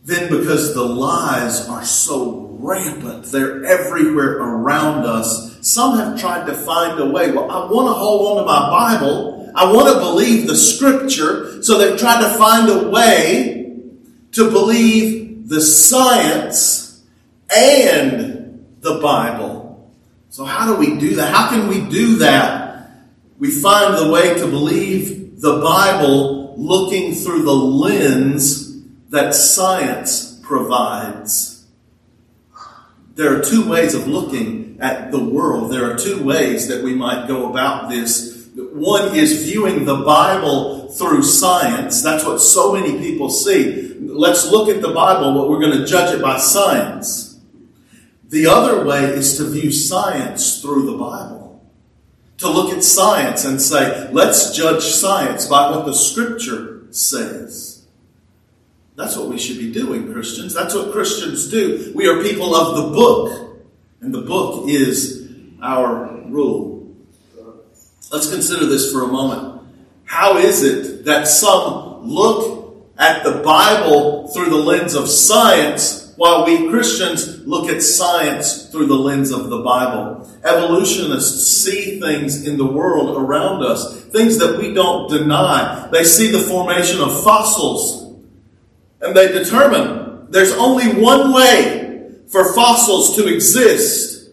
Then, 0.09 0.31
because 0.31 0.73
the 0.73 0.85
lies 0.85 1.69
are 1.69 1.85
so 1.85 2.57
rampant, 2.59 3.27
they're 3.27 3.63
everywhere 3.67 4.39
around 4.39 5.05
us, 5.05 5.59
some 5.61 5.99
have 5.99 6.19
tried 6.19 6.47
to 6.47 6.55
find 6.55 6.99
a 6.99 7.11
way. 7.11 7.31
Well, 7.31 7.51
I 7.51 7.71
want 7.71 7.89
to 7.89 7.93
hold 7.93 8.39
on 8.39 8.43
to 8.43 8.47
my 8.47 8.71
Bible. 8.71 9.53
I 9.55 9.71
want 9.71 9.93
to 9.93 10.01
believe 10.01 10.47
the 10.47 10.57
scripture. 10.57 11.63
So 11.63 11.77
they've 11.77 11.99
tried 11.99 12.23
to 12.23 12.39
find 12.39 12.71
a 12.71 12.89
way 12.89 13.83
to 14.33 14.51
believe 14.51 15.47
the 15.51 15.61
science 15.61 17.05
and 17.55 18.67
the 18.81 19.01
Bible. 19.03 19.93
So 20.31 20.47
how 20.47 20.73
do 20.73 20.79
we 20.79 20.99
do 20.99 21.17
that? 21.17 21.35
How 21.35 21.51
can 21.51 21.69
we 21.69 21.83
do 21.83 22.17
that? 22.21 22.93
We 23.39 23.51
find 23.51 23.95
the 23.95 24.11
way 24.11 24.39
to 24.39 24.47
believe 24.47 25.43
the 25.43 25.61
Bible 25.61 26.55
looking 26.57 27.15
through 27.15 27.43
the 27.43 27.53
lens 27.53 28.68
that 29.09 29.35
science 29.35 30.39
provides. 30.43 31.67
There 33.15 33.37
are 33.37 33.43
two 33.43 33.69
ways 33.69 33.95
of 33.95 34.07
looking 34.07 34.79
at 34.81 35.11
the 35.11 35.23
world, 35.23 35.73
there 35.73 35.91
are 35.91 35.97
two 35.97 36.23
ways 36.23 36.69
that 36.69 36.85
we 36.85 36.95
might 36.95 37.27
go 37.27 37.51
about 37.51 37.89
this. 37.89 38.49
One 38.55 39.17
is 39.17 39.45
viewing 39.45 39.85
the 39.85 39.97
Bible 39.97 40.89
through 40.89 41.23
science. 41.23 42.03
That's 42.03 42.25
what 42.25 42.41
so 42.41 42.73
many 42.73 42.99
people 42.99 43.31
see. 43.31 43.95
Let's 44.01 44.51
look 44.51 44.69
at 44.69 44.83
the 44.83 44.93
Bible, 44.93 45.35
but 45.35 45.49
we're 45.49 45.61
going 45.61 45.79
to 45.79 45.87
judge 45.87 46.15
it 46.15 46.23
by 46.23 46.39
science. 46.39 47.39
The 48.29 48.47
other 48.47 48.85
way 48.85 49.05
is 49.05 49.37
to 49.39 49.45
view 49.45 49.71
science 49.71 50.61
through 50.61 50.87
the 50.87 50.97
Bible. 50.99 51.65
To 52.39 52.49
look 52.51 52.73
at 52.73 52.85
science 52.85 53.45
and 53.45 53.61
say, 53.61 54.11
let's 54.13 54.57
judge 54.57 54.83
science 54.83 55.47
by 55.47 55.71
what 55.71 55.87
the 55.87 55.95
scripture 55.95 56.87
says. 56.91 57.68
That's 58.99 59.17
what 59.17 59.29
we 59.29 59.39
should 59.39 59.59
be 59.59 59.73
doing, 59.73 60.13
Christians. 60.13 60.53
That's 60.53 60.75
what 60.75 60.91
Christians 60.91 61.49
do. 61.49 61.93
We 61.95 62.09
are 62.09 62.21
people 62.21 62.53
of 62.53 62.77
the 62.77 62.97
book. 62.97 63.61
And 64.01 64.13
the 64.13 64.23
book 64.23 64.69
is 64.69 65.31
our 65.63 66.21
rule. 66.27 66.97
Let's 68.11 68.29
consider 68.29 68.67
this 68.67 68.91
for 68.93 69.05
a 69.05 69.07
moment. 69.07 69.63
How 70.05 70.39
is 70.39 70.65
it 70.65 71.05
that 71.05 71.29
some 71.29 72.09
look 72.09 72.75
at 72.99 73.23
the 73.23 73.41
Bible 73.45 74.27
through 74.29 74.51
the 74.51 74.57
lens 74.57 74.95
of 74.95 75.09
science 75.09 76.13
while 76.17 76.45
we 76.45 76.69
Christians 76.69 77.47
look 77.47 77.71
at 77.71 77.83
science 77.85 78.67
through 78.67 78.87
the 78.87 78.97
lens 78.97 79.31
of 79.31 79.49
the 79.49 79.63
Bible? 79.63 80.29
Evolutionists 80.43 81.47
see 81.47 82.01
things 82.01 82.49
in 82.49 82.57
the 82.57 82.67
world 82.67 83.17
around 83.17 83.63
us, 83.63 84.03
things 84.07 84.39
that 84.39 84.59
we 84.59 84.75
don't 84.75 85.09
deny. 85.09 85.89
They 85.93 86.03
see 86.03 86.33
the 86.33 86.41
formation 86.41 87.01
of 87.01 87.23
fossils 87.23 88.08
and 89.01 89.17
they 89.17 89.33
determine 89.33 90.27
there's 90.31 90.53
only 90.53 91.01
one 91.01 91.33
way 91.33 92.13
for 92.29 92.53
fossils 92.55 93.17
to 93.17 93.33
exist. 93.33 94.31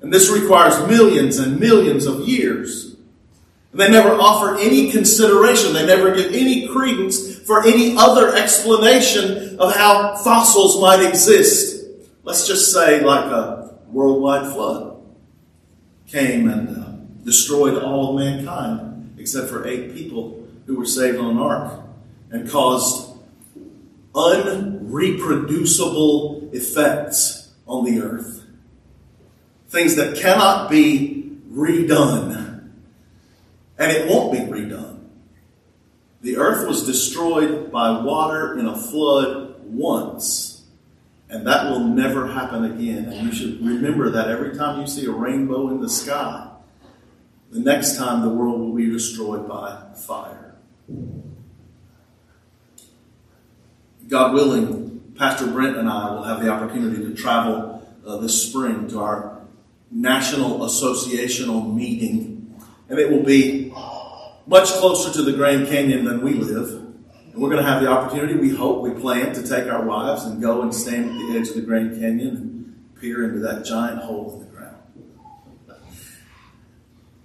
And 0.00 0.12
this 0.12 0.30
requires 0.30 0.86
millions 0.88 1.38
and 1.38 1.60
millions 1.60 2.06
of 2.06 2.28
years. 2.28 2.96
And 3.70 3.80
they 3.80 3.88
never 3.88 4.10
offer 4.10 4.58
any 4.58 4.90
consideration. 4.90 5.72
They 5.72 5.86
never 5.86 6.14
give 6.14 6.32
any 6.32 6.68
credence 6.68 7.38
for 7.38 7.62
any 7.66 7.96
other 7.96 8.34
explanation 8.34 9.58
of 9.58 9.74
how 9.74 10.16
fossils 10.16 10.80
might 10.80 11.06
exist. 11.06 11.86
Let's 12.24 12.46
just 12.46 12.72
say 12.72 13.00
like 13.00 13.24
a 13.24 13.74
worldwide 13.86 14.52
flood 14.52 15.00
came 16.06 16.48
and 16.48 16.76
uh, 16.76 16.90
destroyed 17.24 17.82
all 17.82 18.10
of 18.10 18.24
mankind 18.24 19.14
except 19.18 19.48
for 19.48 19.66
eight 19.66 19.94
people 19.94 20.46
who 20.66 20.76
were 20.76 20.86
saved 20.86 21.18
on 21.18 21.30
an 21.30 21.38
ark 21.38 21.80
and 22.30 22.50
caused 22.50 23.11
unreproducible 24.14 26.54
effects 26.54 27.50
on 27.66 27.84
the 27.84 28.00
earth. 28.00 28.44
Things 29.68 29.96
that 29.96 30.16
cannot 30.16 30.70
be 30.70 31.32
redone. 31.50 32.70
And 33.78 33.90
it 33.90 34.08
won't 34.08 34.32
be 34.32 34.38
redone. 34.38 35.00
The 36.20 36.36
earth 36.36 36.68
was 36.68 36.86
destroyed 36.86 37.72
by 37.72 38.02
water 38.02 38.58
in 38.58 38.66
a 38.66 38.76
flood 38.76 39.64
once, 39.64 40.62
and 41.28 41.44
that 41.46 41.68
will 41.68 41.80
never 41.80 42.28
happen 42.28 42.64
again. 42.64 43.06
And 43.06 43.26
you 43.26 43.32
should 43.32 43.66
remember 43.66 44.10
that 44.10 44.28
every 44.28 44.56
time 44.56 44.80
you 44.80 44.86
see 44.86 45.06
a 45.06 45.10
rainbow 45.10 45.70
in 45.70 45.80
the 45.80 45.88
sky, 45.88 46.50
the 47.50 47.58
next 47.58 47.96
time 47.96 48.22
the 48.22 48.28
world 48.28 48.60
will 48.60 48.74
be 48.74 48.88
destroyed 48.88 49.48
by 49.48 49.82
fire. 50.06 50.54
God 54.12 54.34
willing, 54.34 55.14
Pastor 55.16 55.46
Brent 55.46 55.78
and 55.78 55.88
I 55.88 56.10
will 56.10 56.24
have 56.24 56.42
the 56.42 56.50
opportunity 56.50 57.02
to 57.02 57.14
travel 57.14 57.82
uh, 58.06 58.18
this 58.18 58.46
spring 58.46 58.86
to 58.88 59.00
our 59.00 59.40
national 59.90 60.58
associational 60.58 61.74
meeting, 61.74 62.54
and 62.90 62.98
it 62.98 63.10
will 63.10 63.22
be 63.22 63.72
much 64.46 64.68
closer 64.68 65.10
to 65.14 65.22
the 65.22 65.32
Grand 65.32 65.66
Canyon 65.66 66.04
than 66.04 66.20
we 66.20 66.34
live. 66.34 66.68
And 67.32 67.36
we're 67.36 67.48
going 67.48 67.64
to 67.64 67.66
have 67.66 67.80
the 67.80 67.88
opportunity, 67.88 68.34
we 68.34 68.50
hope, 68.50 68.82
we 68.82 68.90
plan 68.90 69.34
to 69.34 69.42
take 69.48 69.72
our 69.72 69.82
wives 69.82 70.24
and 70.24 70.42
go 70.42 70.60
and 70.60 70.74
stand 70.74 71.08
at 71.08 71.16
the 71.16 71.38
edge 71.38 71.48
of 71.48 71.54
the 71.54 71.62
Grand 71.62 71.98
Canyon 71.98 72.36
and 72.36 73.00
peer 73.00 73.24
into 73.24 73.38
that 73.38 73.64
giant 73.64 74.02
hole 74.02 74.34
in 74.34 74.40
the 74.40 74.54
ground. 74.54 74.76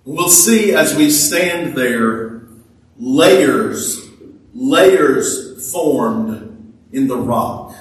We'll 0.05 0.29
see 0.29 0.73
as 0.73 0.95
we 0.95 1.09
stand 1.09 1.75
there 1.75 2.43
layers, 2.95 4.09
layers 4.53 5.69
formed 5.69 6.46
in 6.91 7.07
the 7.07 7.17
rock. 7.17 7.75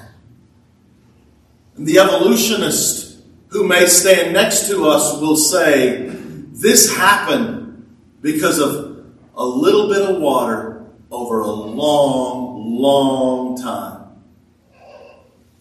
And 1.76 1.86
the 1.86 1.98
evolutionist 1.98 3.22
who 3.48 3.66
may 3.66 3.86
stand 3.86 4.32
next 4.32 4.68
to 4.68 4.86
us 4.86 5.20
will 5.20 5.36
say, 5.36 6.06
This 6.08 6.96
happened 6.96 7.86
because 8.22 8.58
of 8.58 9.04
a 9.34 9.44
little 9.44 9.88
bit 9.88 10.02
of 10.02 10.20
water 10.20 10.84
over 11.10 11.40
a 11.40 11.50
long, 11.50 12.80
long 12.80 13.60
time. 13.60 13.96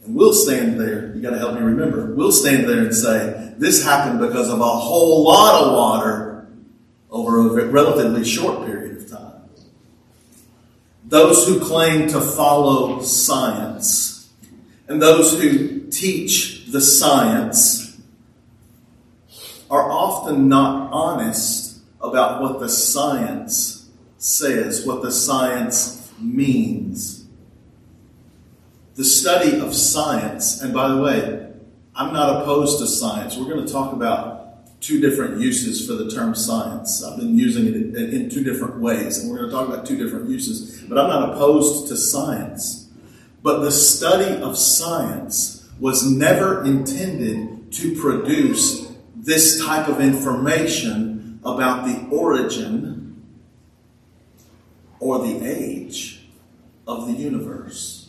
And 0.06 0.16
we'll 0.16 0.34
stand 0.34 0.80
there. 0.80 1.14
You 1.16 1.22
got 1.22 1.32
to 1.32 1.40
help 1.40 1.56
me 1.56 1.62
remember. 1.62 2.14
We'll 2.14 2.32
stand 2.32 2.70
there 2.70 2.80
and 2.80 2.94
say, 2.94 3.54
this 3.58 3.84
happened 3.84 4.20
because 4.20 4.50
of 4.50 4.60
a 4.60 4.64
whole 4.64 5.24
lot 5.24 5.64
of 5.64 5.74
water 5.74 6.48
over 7.10 7.60
a 7.60 7.66
relatively 7.66 8.26
short 8.26 8.66
period 8.66 8.98
of 8.98 9.10
time. 9.10 9.25
Those 11.08 11.48
who 11.48 11.60
claim 11.60 12.08
to 12.10 12.20
follow 12.20 13.02
science 13.02 14.34
and 14.88 15.02
those 15.02 15.40
who 15.40 15.88
teach 15.90 16.66
the 16.66 16.82
science 16.82 18.00
are 19.70 19.90
often 19.92 20.48
not 20.48 20.92
honest 20.92 21.80
about 22.02 22.42
what 22.42 22.60
the 22.60 22.70
science 22.70 23.90
says, 24.18 24.86
what 24.86 25.02
the 25.02 25.12
science 25.12 26.12
means. 26.20 27.26
The 28.96 29.04
study 29.04 29.60
of 29.60 29.76
science, 29.76 30.62
and 30.62 30.74
by 30.74 30.88
the 30.88 30.98
way, 30.98 31.52
I'm 31.96 32.14
not 32.14 32.42
opposed 32.42 32.80
to 32.80 32.88
science. 32.88 33.38
We're 33.38 33.50
going 33.50 33.66
to 33.66 33.72
talk 33.72 33.94
about 33.94 34.35
two 34.86 35.02
different 35.02 35.42
uses 35.42 35.88
for 35.88 35.94
the 35.94 36.12
term 36.12 36.36
science. 36.36 37.04
I've 37.04 37.18
been 37.18 37.38
using 37.38 37.66
it 37.66 37.76
in 37.96 38.30
two 38.30 38.44
different 38.44 38.80
ways, 38.80 39.18
and 39.18 39.32
we're 39.32 39.38
going 39.38 39.50
to 39.50 39.56
talk 39.56 39.68
about 39.68 39.86
two 39.86 39.98
different 39.98 40.30
uses. 40.30 40.82
But 40.84 41.00
I'm 41.00 41.10
not 41.10 41.34
opposed 41.34 41.88
to 41.88 41.98
science. 41.98 42.90
But 43.42 43.62
the 43.62 43.72
study 43.72 44.42
of 44.42 44.58
science 44.58 45.68
was 45.80 46.10
never 46.10 46.64
intended 46.64 47.72
to 47.74 48.00
produce 48.00 48.92
this 49.16 49.66
type 49.66 49.88
of 49.88 50.00
information 50.00 51.40
about 51.44 51.86
the 51.86 52.08
origin 52.16 53.24
or 55.00 55.20
the 55.20 55.46
age 55.46 56.28
of 56.88 57.08
the 57.08 57.14
universe. 57.14 58.05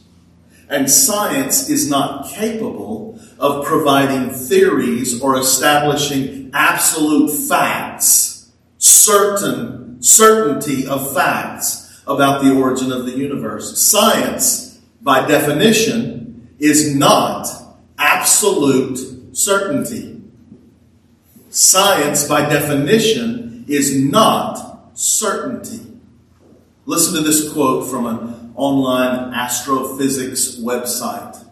And 0.69 0.91
science 0.91 1.71
is 1.71 1.89
not 1.89 2.29
capable 2.29 3.21
of 3.39 3.65
providing 3.65 4.31
theories 4.31 5.21
or 5.21 5.39
establishing 5.39 6.51
absolute 6.53 7.31
facts, 7.49 8.51
certain 8.79 10.03
certainty 10.03 10.87
of 10.87 11.15
facts 11.15 12.03
about 12.07 12.43
the 12.43 12.55
origin 12.55 12.93
of 12.93 13.05
the 13.07 13.17
universe. 13.17 13.81
Science, 13.81 14.79
by 15.03 15.27
definition, 15.27 16.49
is 16.59 16.95
not 16.95 17.47
absolute 17.99 19.37
certainty. 19.37 20.21
Science, 21.51 22.27
by 22.27 22.49
definition, 22.49 23.65
is 23.69 23.97
not 23.97 24.91
certainty. 24.95 25.81
Listen 26.87 27.15
to 27.15 27.21
this 27.21 27.53
quote 27.53 27.91
from 27.91 28.07
an 28.07 28.46
online 28.57 29.33
astrophysics 29.35 30.57
website. 30.57 31.45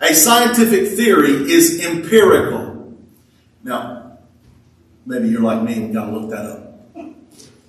A 0.00 0.14
scientific 0.14 0.96
theory 0.96 1.52
is 1.52 1.84
empirical. 1.84 2.96
Now, 3.62 4.18
maybe 5.04 5.28
you're 5.28 5.42
like 5.42 5.62
me 5.62 5.74
and 5.74 5.92
got 5.92 6.06
to 6.06 6.12
look 6.12 6.30
that 6.30 6.46
up. 6.46 7.16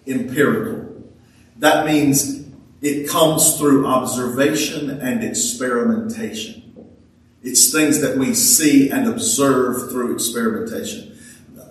Empirical. 0.08 1.04
That 1.58 1.86
means 1.86 2.46
it 2.82 3.10
comes 3.10 3.58
through 3.58 3.86
observation 3.86 4.90
and 4.90 5.24
experimentation. 5.24 6.62
It's 7.44 7.72
things 7.72 8.02
that 8.02 8.18
we 8.18 8.34
see 8.34 8.90
and 8.90 9.08
observe 9.08 9.92
through 9.92 10.14
experimentation. 10.14 11.18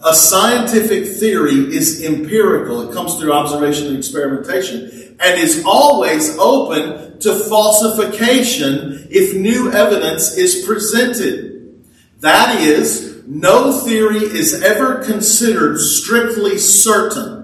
A 0.05 0.15
scientific 0.15 1.07
theory 1.07 1.75
is 1.75 2.03
empirical. 2.03 2.89
It 2.89 2.95
comes 2.95 3.17
through 3.17 3.33
observation 3.33 3.89
and 3.89 3.97
experimentation 3.97 5.10
and 5.21 5.39
is 5.39 5.63
always 5.67 6.37
open 6.39 7.19
to 7.21 7.35
falsification 7.35 9.07
if 9.11 9.37
new 9.37 9.71
evidence 9.71 10.37
is 10.37 10.65
presented. 10.65 11.85
That 12.21 12.61
is, 12.61 13.23
no 13.27 13.73
theory 13.81 14.19
is 14.19 14.63
ever 14.63 15.05
considered 15.05 15.79
strictly 15.79 16.59
certain 16.59 17.41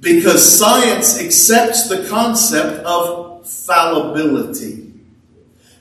because 0.00 0.58
science 0.58 1.20
accepts 1.20 1.88
the 1.88 2.08
concept 2.08 2.84
of 2.84 3.46
fallibility. 3.48 4.92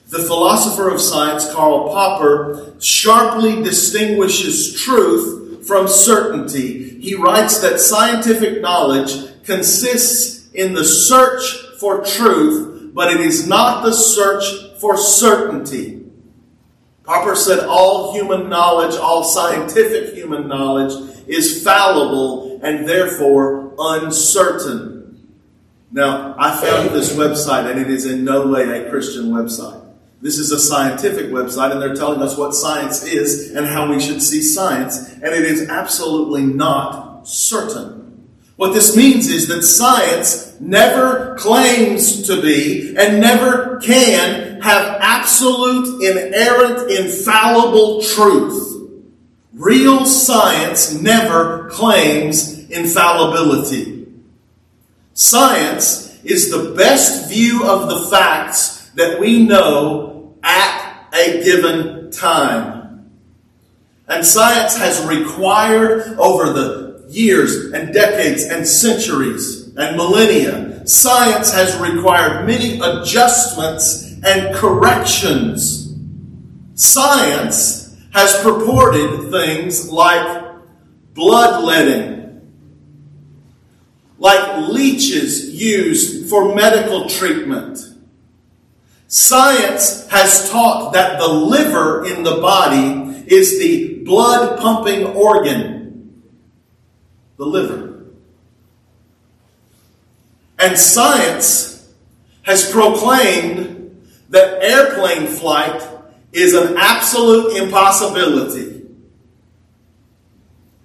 The 0.10 0.20
philosopher 0.20 0.90
of 0.90 1.00
science, 1.00 1.52
Karl 1.54 1.90
Popper, 1.90 2.74
sharply 2.80 3.62
distinguishes 3.62 4.74
truth 4.82 5.68
from 5.68 5.88
certainty. 5.88 7.00
He 7.00 7.14
writes 7.14 7.60
that 7.62 7.80
scientific 7.80 8.60
knowledge 8.60 9.44
consists 9.44 10.39
in 10.54 10.74
the 10.74 10.86
search 10.86 11.58
for 11.80 12.04
truth, 12.04 12.92
but 12.94 13.14
it 13.14 13.22
is 13.22 13.48
not 13.48 13.84
the 13.84 13.94
search 13.94 14.80
for 14.80 14.98
certainty. 14.98 16.06
Popper 17.04 17.36
said 17.36 17.66
all 17.66 18.14
human 18.14 18.50
knowledge, 18.50 18.96
all 18.96 19.24
scientific 19.24 20.14
human 20.14 20.48
knowledge, 20.48 20.94
is 21.28 21.64
fallible 21.64 22.60
and 22.62 22.88
therefore 22.88 23.74
uncertain. 23.80 25.28
Now, 25.92 26.36
I 26.38 26.56
found 26.56 26.90
this 26.90 27.14
website 27.14 27.70
and 27.70 27.80
it 27.80 27.90
is 27.90 28.06
in 28.06 28.24
no 28.24 28.48
way 28.48 28.86
a 28.86 28.90
Christian 28.90 29.32
website. 29.32 29.80
This 30.22 30.38
is 30.38 30.52
a 30.52 30.60
scientific 30.60 31.28
website, 31.28 31.72
and 31.72 31.82
they're 31.82 31.96
telling 31.96 32.22
us 32.22 32.38
what 32.38 32.54
science 32.54 33.06
is 33.06 33.56
and 33.56 33.66
how 33.66 33.90
we 33.90 34.02
should 34.02 34.22
see 34.22 34.42
science, 34.42 35.14
and 35.14 35.28
it 35.28 35.46
is 35.46 35.70
absolutely 35.70 36.44
not 36.44 37.26
certain. 37.26 37.99
What 38.60 38.74
this 38.74 38.94
means 38.94 39.30
is 39.30 39.48
that 39.48 39.64
science 39.64 40.60
never 40.60 41.38
claims 41.38 42.28
to 42.28 42.42
be 42.42 42.94
and 42.94 43.22
never 43.22 43.80
can 43.80 44.60
have 44.60 44.98
absolute, 45.00 46.04
inerrant, 46.04 46.92
infallible 46.92 48.02
truth. 48.02 48.92
Real 49.54 50.06
science 50.06 50.94
never 50.94 51.70
claims 51.70 52.70
infallibility. 52.70 54.08
Science 55.14 56.22
is 56.26 56.52
the 56.52 56.74
best 56.76 57.30
view 57.30 57.64
of 57.66 57.88
the 57.88 58.10
facts 58.10 58.90
that 58.96 59.22
we 59.22 59.42
know 59.42 60.36
at 60.44 61.08
a 61.14 61.42
given 61.46 62.12
time. 62.12 63.10
And 64.10 64.26
science 64.26 64.76
has 64.76 65.02
required 65.06 66.18
over 66.20 66.52
the 66.52 66.89
years 67.10 67.72
and 67.74 67.94
decades 67.94 68.44
and 68.44 68.68
centuries 68.68 69.74
and 69.76 69.98
millennia, 69.98 70.88
science 70.88 71.54
has 71.54 71.78
required 71.78 72.46
many 72.46 72.80
adjustments 72.80 74.16
and 74.24 74.54
corrections. 74.56 75.94
Science 76.76 77.98
has 78.14 78.42
purported 78.42 79.32
things 79.32 79.92
like 79.92 80.46
bloodletting, 81.14 82.42
like 84.18 84.70
leeches 84.70 85.50
used 85.50 86.30
for 86.30 86.54
medical 86.56 87.10
treatment. 87.10 87.80
Science 89.08 90.08
has 90.10 90.50
taught 90.50 90.94
that 90.94 91.20
the 91.20 91.28
liver 91.28 92.06
in 92.06 92.24
the 92.24 92.36
body 92.36 93.26
is 93.28 93.60
the 93.60 94.04
blood 94.04 94.60
pumping 94.60 95.06
organ. 95.06 95.79
The 97.40 97.46
liver. 97.46 98.04
And 100.60 100.78
science 100.78 101.90
has 102.42 102.70
proclaimed 102.70 104.10
that 104.28 104.62
airplane 104.62 105.26
flight 105.26 105.82
is 106.34 106.54
an 106.54 106.76
absolute 106.78 107.56
impossibility. 107.56 108.86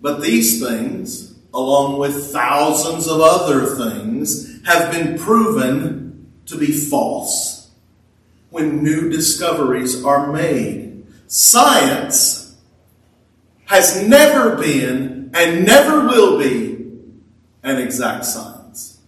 But 0.00 0.22
these 0.22 0.64
things, 0.64 1.34
along 1.52 1.98
with 1.98 2.32
thousands 2.32 3.08
of 3.08 3.20
other 3.20 3.74
things, 3.74 4.64
have 4.64 4.92
been 4.92 5.18
proven 5.18 6.30
to 6.46 6.56
be 6.56 6.70
false 6.70 7.72
when 8.50 8.84
new 8.84 9.08
discoveries 9.08 10.04
are 10.04 10.32
made. 10.32 11.04
Science 11.26 12.56
has 13.64 14.06
never 14.06 14.56
been 14.56 15.23
and 15.34 15.66
never 15.66 16.06
will 16.06 16.38
be 16.38 16.86
an 17.62 17.78
exact 17.78 18.24
science. 18.24 19.00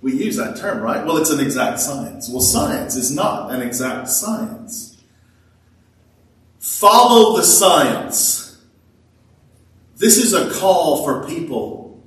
We 0.00 0.14
use 0.14 0.36
that 0.36 0.56
term, 0.56 0.82
right? 0.82 1.06
Well, 1.06 1.18
it's 1.18 1.30
an 1.30 1.38
exact 1.38 1.78
science. 1.78 2.28
Well, 2.28 2.40
science 2.40 2.96
is 2.96 3.14
not 3.14 3.52
an 3.52 3.62
exact 3.62 4.08
science. 4.08 5.00
Follow 6.58 7.36
the 7.36 7.44
science 7.44 8.42
this 10.02 10.18
is 10.18 10.34
a 10.34 10.50
call 10.50 11.04
for 11.04 11.28
people 11.28 12.02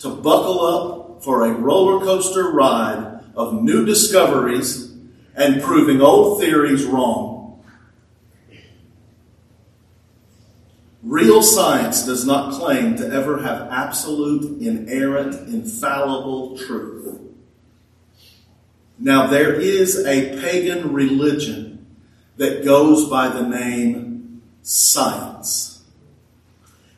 to 0.00 0.10
buckle 0.10 0.60
up 0.60 1.24
for 1.24 1.46
a 1.46 1.52
roller 1.52 2.04
coaster 2.04 2.50
ride 2.50 3.22
of 3.34 3.62
new 3.62 3.86
discoveries 3.86 4.94
and 5.34 5.62
proving 5.62 6.02
old 6.02 6.42
theories 6.42 6.84
wrong. 6.84 7.37
Real 11.08 11.42
science 11.42 12.04
does 12.04 12.26
not 12.26 12.52
claim 12.52 12.94
to 12.98 13.06
ever 13.10 13.40
have 13.40 13.68
absolute, 13.70 14.60
inerrant, 14.60 15.34
infallible 15.48 16.58
truth. 16.58 17.18
Now, 18.98 19.26
there 19.26 19.54
is 19.54 20.04
a 20.04 20.38
pagan 20.38 20.92
religion 20.92 21.86
that 22.36 22.62
goes 22.62 23.08
by 23.08 23.28
the 23.28 23.40
name 23.40 24.42
science. 24.60 25.82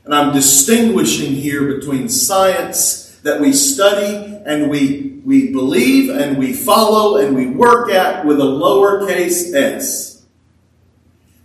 And 0.05 0.12
I'm 0.12 0.35
distinguishing 0.35 1.35
here 1.35 1.79
between 1.79 2.09
science 2.09 3.16
that 3.23 3.40
we 3.40 3.53
study 3.53 4.40
and 4.44 4.68
we, 4.68 5.20
we 5.25 5.53
believe 5.53 6.11
and 6.11 6.37
we 6.37 6.53
follow 6.53 7.16
and 7.16 7.37
we 7.37 7.46
work 7.46 7.92
at 7.92 8.27
with 8.27 8.40
a 8.40 8.44
lowercase 8.44 9.55
s. 9.55 10.10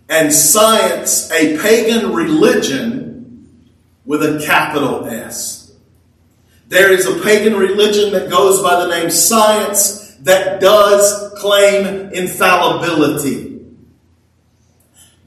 And 0.08 0.32
science, 0.32 1.30
a 1.32 1.58
pagan 1.58 2.12
religion 2.12 3.48
with 4.04 4.22
a 4.22 4.44
capital 4.44 5.06
S. 5.06 5.72
There 6.68 6.92
is 6.92 7.06
a 7.06 7.20
pagan 7.22 7.54
religion 7.54 8.12
that 8.12 8.30
goes 8.30 8.62
by 8.62 8.80
the 8.80 8.88
name 8.88 9.10
science 9.10 10.14
that 10.20 10.60
does 10.60 11.32
claim 11.38 12.12
infallibility. 12.12 13.60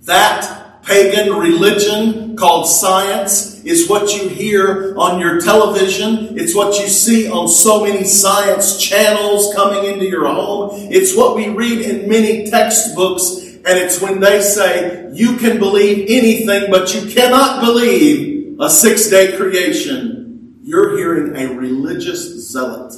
That 0.03 0.83
pagan 0.83 1.33
religion 1.33 2.35
called 2.35 2.67
science 2.67 3.63
is 3.63 3.89
what 3.89 4.13
you 4.13 4.29
hear 4.29 4.97
on 4.97 5.19
your 5.19 5.39
television. 5.39 6.37
It's 6.37 6.55
what 6.55 6.79
you 6.81 6.87
see 6.87 7.29
on 7.29 7.47
so 7.47 7.83
many 7.83 8.05
science 8.05 8.81
channels 8.81 9.53
coming 9.53 9.85
into 9.85 10.05
your 10.05 10.25
home. 10.25 10.69
It's 10.91 11.15
what 11.15 11.35
we 11.35 11.49
read 11.49 11.81
in 11.81 12.09
many 12.09 12.49
textbooks. 12.49 13.48
And 13.69 13.77
it's 13.77 14.01
when 14.01 14.19
they 14.19 14.41
say 14.41 15.12
you 15.13 15.38
can 15.38 15.60
believe 15.60 16.08
anything, 16.10 16.71
but 16.71 16.91
you 16.95 17.08
cannot 17.08 17.63
believe 17.63 18.60
a 18.60 18.67
six 18.67 19.08
day 19.12 19.38
creation. 19.38 20.58
You're 20.63 20.97
hearing 20.97 21.36
a 21.36 21.53
religious 21.53 22.49
zealot. 22.51 22.95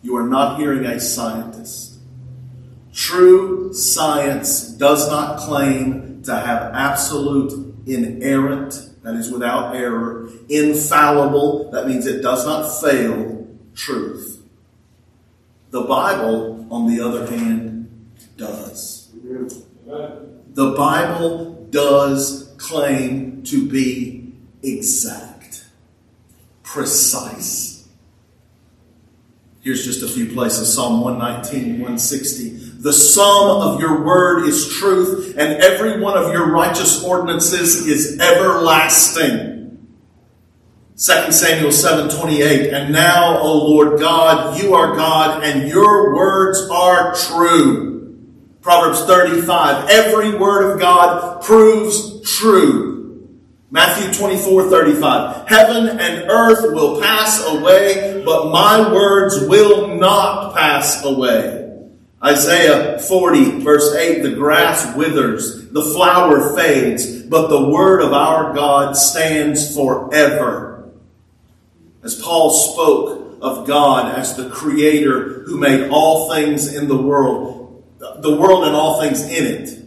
You 0.00 0.16
are 0.16 0.26
not 0.26 0.58
hearing 0.58 0.86
a 0.86 0.98
scientist. 0.98 1.98
True 2.94 3.74
science 3.74 4.68
does 4.68 5.10
not 5.10 5.40
claim 5.40 6.22
to 6.22 6.34
have 6.34 6.72
absolute, 6.74 7.76
inerrant, 7.86 8.88
that 9.02 9.16
is 9.16 9.30
without 9.30 9.76
error, 9.76 10.30
infallible, 10.48 11.70
that 11.72 11.86
means 11.86 12.06
it 12.06 12.22
does 12.22 12.46
not 12.46 12.70
fail, 12.80 13.46
truth. 13.74 14.42
The 15.72 15.82
Bible, 15.82 16.66
on 16.70 16.86
the 16.86 17.04
other 17.04 17.26
hand, 17.26 18.14
does. 18.38 19.01
The 19.24 20.74
Bible 20.76 21.68
does 21.70 22.54
claim 22.58 23.42
to 23.44 23.68
be 23.68 24.32
exact, 24.62 25.64
precise. 26.62 27.88
Here's 29.60 29.84
just 29.84 30.02
a 30.02 30.08
few 30.08 30.32
places 30.32 30.74
Psalm 30.74 31.02
119, 31.02 31.74
160. 31.74 32.48
The 32.80 32.92
sum 32.92 33.60
of 33.62 33.80
your 33.80 34.04
word 34.04 34.44
is 34.48 34.68
truth, 34.68 35.36
and 35.38 35.62
every 35.62 36.00
one 36.00 36.18
of 36.18 36.32
your 36.32 36.50
righteous 36.50 37.04
ordinances 37.04 37.86
is 37.86 38.18
everlasting. 38.18 39.86
2 40.96 41.32
Samuel 41.32 41.70
7:28 41.70 42.72
And 42.72 42.92
now, 42.92 43.38
O 43.38 43.68
Lord 43.68 44.00
God, 44.00 44.60
you 44.60 44.74
are 44.74 44.96
God 44.96 45.44
and 45.44 45.68
your 45.68 46.12
words 46.14 46.68
are 46.68 47.14
true. 47.14 47.91
Proverbs 48.62 49.04
35 49.04 49.90
Every 49.90 50.38
word 50.38 50.72
of 50.72 50.80
God 50.80 51.42
proves 51.42 52.22
true. 52.38 53.28
Matthew 53.70 54.12
24 54.14 54.70
35 54.70 55.48
Heaven 55.48 55.98
and 55.98 56.30
earth 56.30 56.72
will 56.72 57.00
pass 57.00 57.44
away, 57.46 58.22
but 58.24 58.50
my 58.50 58.92
words 58.92 59.46
will 59.48 59.96
not 59.96 60.54
pass 60.54 61.04
away. 61.04 61.58
Isaiah 62.24 63.00
40, 63.00 63.60
verse 63.60 63.94
8 63.94 64.22
The 64.22 64.34
grass 64.34 64.94
withers, 64.94 65.68
the 65.70 65.82
flower 65.82 66.54
fades, 66.54 67.22
but 67.22 67.48
the 67.48 67.68
word 67.68 68.00
of 68.00 68.12
our 68.12 68.54
God 68.54 68.96
stands 68.96 69.74
forever. 69.74 70.92
As 72.04 72.20
Paul 72.20 72.50
spoke 72.50 73.38
of 73.40 73.66
God 73.66 74.16
as 74.16 74.36
the 74.36 74.50
creator 74.50 75.42
who 75.44 75.58
made 75.58 75.90
all 75.90 76.30
things 76.30 76.72
in 76.72 76.86
the 76.86 76.96
world, 76.96 77.61
the 78.18 78.36
world 78.36 78.64
and 78.64 78.74
all 78.74 79.00
things 79.00 79.22
in 79.22 79.44
it. 79.44 79.78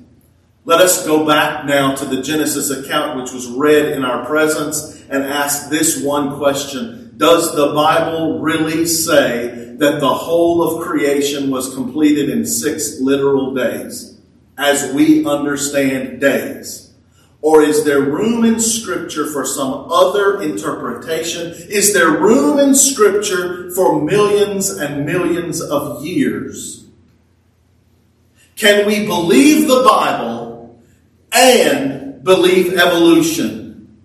Let 0.64 0.82
us 0.82 1.06
go 1.06 1.26
back 1.26 1.66
now 1.66 1.96
to 1.96 2.06
the 2.06 2.22
Genesis 2.22 2.72
account, 2.72 3.22
which 3.22 3.32
was 3.32 3.48
read 3.48 3.92
in 3.92 4.04
our 4.04 4.26
presence, 4.26 5.04
and 5.10 5.24
ask 5.24 5.70
this 5.70 6.02
one 6.02 6.38
question 6.38 7.14
Does 7.18 7.56
the 7.56 7.74
Bible 7.74 8.40
really 8.40 8.86
say 8.86 9.76
that 9.78 10.00
the 10.00 10.14
whole 10.14 10.64
of 10.64 10.86
creation 10.86 11.52
was 11.52 11.76
completed 11.76 12.30
in 12.30 12.46
six 12.46 13.00
literal 13.02 13.54
days, 13.54 14.18
as 14.58 14.94
we 14.94 15.26
understand 15.26 16.22
days? 16.22 16.94
Or 17.42 17.62
is 17.62 17.84
there 17.84 18.02
room 18.02 18.44
in 18.44 18.60
Scripture 18.60 19.28
for 19.28 19.46
some 19.46 19.92
other 19.92 20.42
interpretation? 20.42 21.54
Is 21.70 21.94
there 21.94 22.10
room 22.10 22.58
in 22.58 22.74
Scripture 22.74 23.70
for 23.72 24.02
millions 24.02 24.70
and 24.70 25.06
millions 25.06 25.62
of 25.62 26.04
years? 26.04 26.85
Can 28.56 28.88
we 28.88 29.06
believe 29.06 29.68
the 29.68 29.84
Bible 29.84 30.80
and 31.32 32.24
believe 32.24 32.74
evolution? 32.74 33.98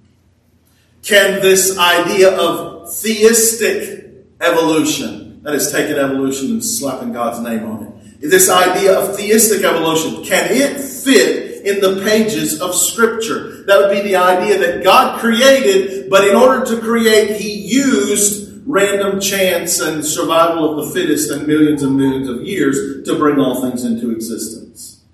Can 1.02 1.40
this 1.40 1.78
idea 1.78 2.36
of 2.36 2.92
theistic 2.92 4.00
evolution 4.40 5.42
that 5.42 5.54
is 5.54 5.70
taking 5.70 5.96
evolution 5.96 6.50
and 6.52 6.64
slapping 6.64 7.12
God's 7.12 7.40
name 7.40 7.64
on 7.64 7.84
it. 7.84 8.20
This 8.20 8.50
idea 8.50 8.98
of 8.98 9.16
theistic 9.16 9.64
evolution, 9.64 10.22
can 10.24 10.50
it 10.50 10.78
fit 10.78 11.64
in 11.64 11.80
the 11.80 12.02
pages 12.02 12.60
of 12.60 12.74
Scripture? 12.74 13.62
That 13.64 13.78
would 13.78 13.90
be 13.90 14.02
the 14.02 14.16
idea 14.16 14.58
that 14.58 14.84
God 14.84 15.20
created, 15.20 16.10
but 16.10 16.28
in 16.28 16.36
order 16.36 16.64
to 16.66 16.80
create, 16.82 17.40
He 17.40 17.50
used 17.50 18.39
random 18.70 19.20
chance 19.20 19.80
and 19.80 20.04
survival 20.04 20.78
of 20.78 20.86
the 20.86 20.92
fittest 20.92 21.30
and 21.30 21.46
millions 21.46 21.82
and 21.82 21.96
millions 21.96 22.28
of 22.28 22.42
years 22.42 23.04
to 23.04 23.16
bring 23.16 23.38
all 23.38 23.62
things 23.62 23.84
into 23.84 24.10
existence. 24.10 25.04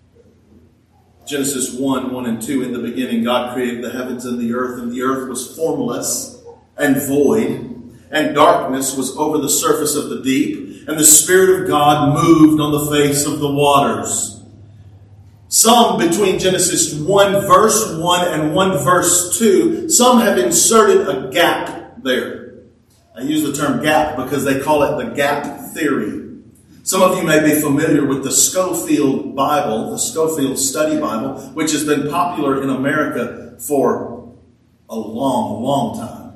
Genesis 1.26 1.74
1 1.74 2.12
1 2.12 2.26
and 2.26 2.42
2 2.42 2.62
In 2.62 2.72
the 2.72 2.78
beginning, 2.78 3.24
God 3.24 3.54
created 3.54 3.82
the 3.82 3.90
heavens 3.90 4.24
and 4.24 4.38
the 4.38 4.54
earth, 4.54 4.80
and 4.80 4.92
the 4.92 5.02
earth 5.02 5.28
was 5.28 5.56
formless 5.56 6.42
and 6.76 7.00
void 7.02 7.76
and 8.10 8.34
darkness 8.34 8.96
was 8.96 9.16
over 9.16 9.38
the 9.38 9.48
surface 9.48 9.96
of 9.96 10.08
the 10.08 10.22
deep, 10.22 10.88
and 10.88 10.98
the 10.98 11.04
Spirit 11.04 11.62
of 11.62 11.68
God 11.68 12.14
moved 12.14 12.60
on 12.60 12.72
the 12.72 12.90
face 12.90 13.26
of 13.26 13.40
the 13.40 13.52
waters. 13.52 14.40
Some 15.48 15.98
between 15.98 16.38
Genesis 16.38 16.94
1 16.94 17.32
verse 17.32 17.96
1 17.96 18.28
and 18.28 18.54
1 18.54 18.84
verse 18.84 19.38
2, 19.38 19.88
some 19.88 20.20
have 20.20 20.38
inserted 20.38 21.08
a 21.08 21.30
gap 21.30 22.02
there. 22.02 22.35
I 23.16 23.22
use 23.22 23.42
the 23.42 23.52
term 23.54 23.82
gap 23.82 24.16
because 24.16 24.44
they 24.44 24.60
call 24.60 24.82
it 24.82 25.02
the 25.02 25.14
gap 25.14 25.70
theory. 25.72 26.26
Some 26.82 27.00
of 27.00 27.16
you 27.16 27.24
may 27.24 27.40
be 27.40 27.58
familiar 27.60 28.04
with 28.04 28.22
the 28.22 28.30
Scofield 28.30 29.34
Bible, 29.34 29.90
the 29.90 29.98
Scofield 29.98 30.58
Study 30.58 31.00
Bible, 31.00 31.40
which 31.54 31.72
has 31.72 31.84
been 31.84 32.10
popular 32.10 32.62
in 32.62 32.68
America 32.68 33.56
for 33.58 34.36
a 34.90 34.96
long, 34.96 35.62
long 35.62 35.98
time. 35.98 36.34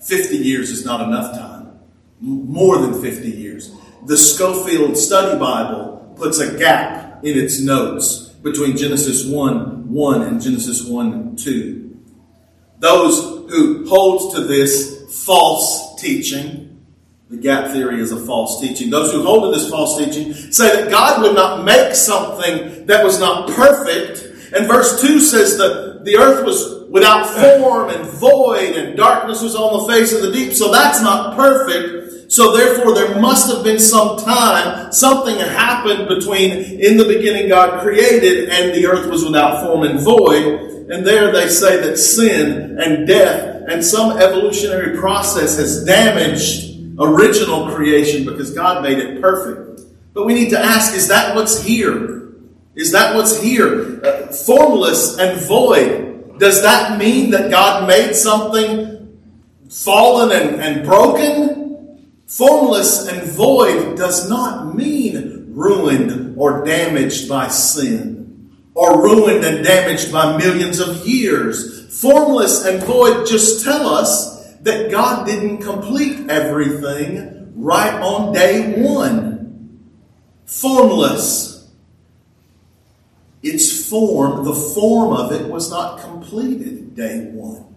50 0.00 0.36
years 0.36 0.70
is 0.70 0.84
not 0.84 1.00
enough 1.00 1.32
time. 1.32 1.78
More 2.20 2.78
than 2.78 3.00
50 3.00 3.30
years. 3.30 3.72
The 4.04 4.16
Scofield 4.16 4.96
Study 4.96 5.38
Bible 5.38 6.12
puts 6.16 6.40
a 6.40 6.58
gap 6.58 7.24
in 7.24 7.38
its 7.38 7.60
notes 7.60 8.30
between 8.42 8.76
Genesis 8.76 9.24
1 9.24 9.92
1 9.92 10.22
and 10.22 10.42
Genesis 10.42 10.84
1 10.84 11.36
2. 11.36 11.98
Those 12.80 13.50
who 13.50 13.88
hold 13.88 14.34
to 14.34 14.42
this 14.42 14.96
teaching 15.98 16.76
the 17.28 17.36
gap 17.36 17.72
theory 17.72 18.00
is 18.00 18.12
a 18.12 18.24
false 18.24 18.60
teaching. 18.60 18.88
Those 18.88 19.10
who 19.12 19.24
hold 19.24 19.52
to 19.52 19.58
this 19.58 19.68
false 19.68 19.98
teaching 19.98 20.32
say 20.32 20.76
that 20.76 20.90
God 20.90 21.22
would 21.22 21.34
not 21.34 21.64
make 21.64 21.94
something 21.94 22.86
that 22.86 23.04
was 23.04 23.18
not 23.18 23.50
perfect. 23.50 24.22
And 24.54 24.68
verse 24.68 25.00
2 25.00 25.18
says 25.18 25.58
that 25.58 26.04
the 26.04 26.16
earth 26.18 26.44
was 26.44 26.88
without 26.88 27.28
form 27.28 27.90
and 27.90 28.08
void 28.10 28.76
and 28.76 28.96
darkness 28.96 29.42
was 29.42 29.56
on 29.56 29.80
the 29.80 29.92
face 29.92 30.12
of 30.12 30.22
the 30.22 30.30
deep. 30.30 30.52
So 30.52 30.70
that's 30.70 31.02
not 31.02 31.34
perfect. 31.34 32.30
So 32.32 32.56
therefore 32.56 32.94
there 32.94 33.20
must 33.20 33.52
have 33.52 33.64
been 33.64 33.80
some 33.80 34.18
time, 34.18 34.92
something 34.92 35.36
happened 35.36 36.06
between 36.06 36.52
in 36.52 36.96
the 36.96 37.04
beginning 37.04 37.48
God 37.48 37.82
created 37.82 38.50
and 38.50 38.72
the 38.72 38.86
earth 38.86 39.10
was 39.10 39.24
without 39.24 39.66
form 39.66 39.82
and 39.82 39.98
void. 39.98 40.90
And 40.90 41.04
there 41.04 41.32
they 41.32 41.48
say 41.48 41.80
that 41.80 41.96
sin 41.96 42.78
and 42.78 43.08
death 43.08 43.55
and 43.68 43.84
some 43.84 44.18
evolutionary 44.18 44.96
process 44.96 45.56
has 45.58 45.84
damaged 45.84 46.96
original 46.98 47.74
creation 47.74 48.24
because 48.24 48.52
God 48.52 48.82
made 48.82 48.98
it 48.98 49.20
perfect. 49.20 49.82
But 50.14 50.24
we 50.24 50.34
need 50.34 50.50
to 50.50 50.58
ask 50.58 50.94
is 50.94 51.08
that 51.08 51.34
what's 51.34 51.62
here? 51.62 52.32
Is 52.74 52.92
that 52.92 53.14
what's 53.14 53.40
here? 53.40 54.04
Uh, 54.04 54.26
formless 54.28 55.18
and 55.18 55.40
void. 55.40 56.38
Does 56.38 56.62
that 56.62 56.98
mean 56.98 57.30
that 57.30 57.50
God 57.50 57.88
made 57.88 58.14
something 58.14 59.18
fallen 59.70 60.30
and, 60.30 60.60
and 60.60 60.86
broken? 60.86 62.12
Formless 62.26 63.08
and 63.08 63.30
void 63.30 63.96
does 63.96 64.28
not 64.28 64.74
mean 64.74 65.54
ruined 65.54 66.34
or 66.36 66.64
damaged 66.64 67.28
by 67.28 67.48
sin 67.48 68.52
or 68.74 69.02
ruined 69.02 69.44
and 69.44 69.64
damaged 69.64 70.12
by 70.12 70.36
millions 70.36 70.80
of 70.80 71.06
years. 71.06 71.75
Formless 71.96 72.66
and 72.66 72.82
void 72.82 73.26
just 73.26 73.64
tell 73.64 73.88
us 73.88 74.52
that 74.56 74.90
God 74.90 75.26
didn't 75.26 75.62
complete 75.62 76.28
everything 76.28 77.52
right 77.56 77.94
on 77.94 78.34
day 78.34 78.82
one. 78.82 79.80
Formless. 80.44 81.70
Its 83.42 83.88
form, 83.88 84.44
the 84.44 84.54
form 84.54 85.14
of 85.14 85.32
it 85.32 85.48
was 85.48 85.70
not 85.70 86.00
completed 86.00 86.94
day 86.94 87.30
one. 87.32 87.75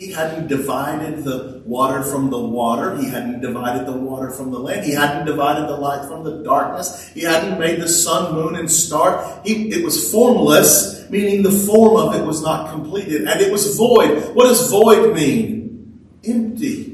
He 0.00 0.12
hadn't 0.12 0.46
divided 0.46 1.24
the 1.24 1.60
water 1.66 2.02
from 2.02 2.30
the 2.30 2.40
water. 2.40 2.96
He 2.96 3.10
hadn't 3.10 3.42
divided 3.42 3.86
the 3.86 3.92
water 3.92 4.30
from 4.30 4.50
the 4.50 4.58
land. 4.58 4.86
He 4.86 4.92
hadn't 4.92 5.26
divided 5.26 5.68
the 5.68 5.76
light 5.76 6.08
from 6.08 6.24
the 6.24 6.42
darkness. 6.42 7.08
He 7.08 7.20
hadn't 7.20 7.60
made 7.60 7.82
the 7.82 7.86
sun, 7.86 8.34
moon, 8.34 8.56
and 8.56 8.70
star. 8.70 9.42
He, 9.44 9.68
it 9.68 9.84
was 9.84 10.10
formless, 10.10 11.06
meaning 11.10 11.42
the 11.42 11.50
form 11.50 11.96
of 11.96 12.14
it 12.14 12.24
was 12.24 12.42
not 12.42 12.70
completed. 12.70 13.28
And 13.28 13.42
it 13.42 13.52
was 13.52 13.76
void. 13.76 14.34
What 14.34 14.44
does 14.44 14.70
void 14.70 15.14
mean? 15.14 16.00
Empty. 16.24 16.92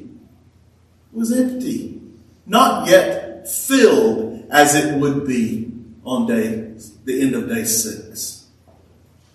It 1.13 1.17
was 1.17 1.31
empty. 1.31 2.03
Not 2.45 2.89
yet 2.89 3.49
filled 3.49 4.47
as 4.51 4.75
it 4.75 4.99
would 4.99 5.29
be 5.29 5.73
on 6.05 6.27
day, 6.27 6.75
the 7.05 7.23
end 7.23 7.37
of 7.37 7.49
day 7.49 7.63
six. 7.63 8.49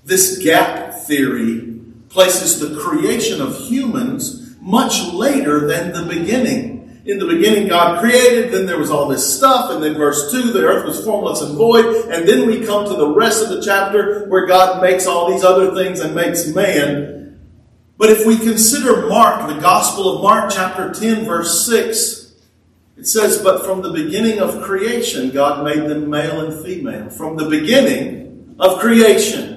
This 0.03 0.39
gap 0.39 0.93
theory 0.93 1.80
places 2.11 2.59
the 2.59 2.79
creation 2.79 3.41
of 3.41 3.57
humans 3.57 4.55
much 4.59 5.11
later 5.13 5.67
than 5.67 5.91
the 5.91 6.13
beginning. 6.13 7.01
In 7.03 7.17
the 7.17 7.25
beginning, 7.25 7.67
God 7.67 7.99
created, 7.99 8.53
then 8.53 8.67
there 8.67 8.77
was 8.77 8.91
all 8.91 9.07
this 9.07 9.37
stuff, 9.37 9.71
and 9.71 9.83
then 9.83 9.95
verse 9.95 10.31
2, 10.31 10.51
the 10.51 10.63
earth 10.63 10.85
was 10.85 11.03
formless 11.03 11.41
and 11.41 11.57
void, 11.57 11.85
and 12.09 12.27
then 12.27 12.45
we 12.45 12.63
come 12.63 12.85
to 12.85 12.93
the 12.93 13.09
rest 13.09 13.41
of 13.41 13.49
the 13.49 13.61
chapter 13.61 14.27
where 14.27 14.45
God 14.45 14.83
makes 14.83 15.07
all 15.07 15.31
these 15.31 15.43
other 15.43 15.73
things 15.73 15.99
and 15.99 16.13
makes 16.13 16.47
man. 16.47 17.39
But 17.97 18.11
if 18.11 18.25
we 18.25 18.37
consider 18.37 19.07
Mark, 19.07 19.47
the 19.47 19.59
Gospel 19.59 20.15
of 20.15 20.21
Mark, 20.21 20.51
chapter 20.53 20.93
10, 20.93 21.25
verse 21.25 21.65
6, 21.65 22.21
it 22.97 23.07
says, 23.07 23.41
But 23.41 23.65
from 23.65 23.81
the 23.81 23.91
beginning 23.91 24.39
of 24.39 24.61
creation, 24.61 25.31
God 25.31 25.63
made 25.63 25.89
them 25.89 26.07
male 26.07 26.45
and 26.45 26.63
female. 26.63 27.09
From 27.09 27.35
the 27.35 27.49
beginning 27.49 28.55
of 28.59 28.79
creation. 28.79 29.50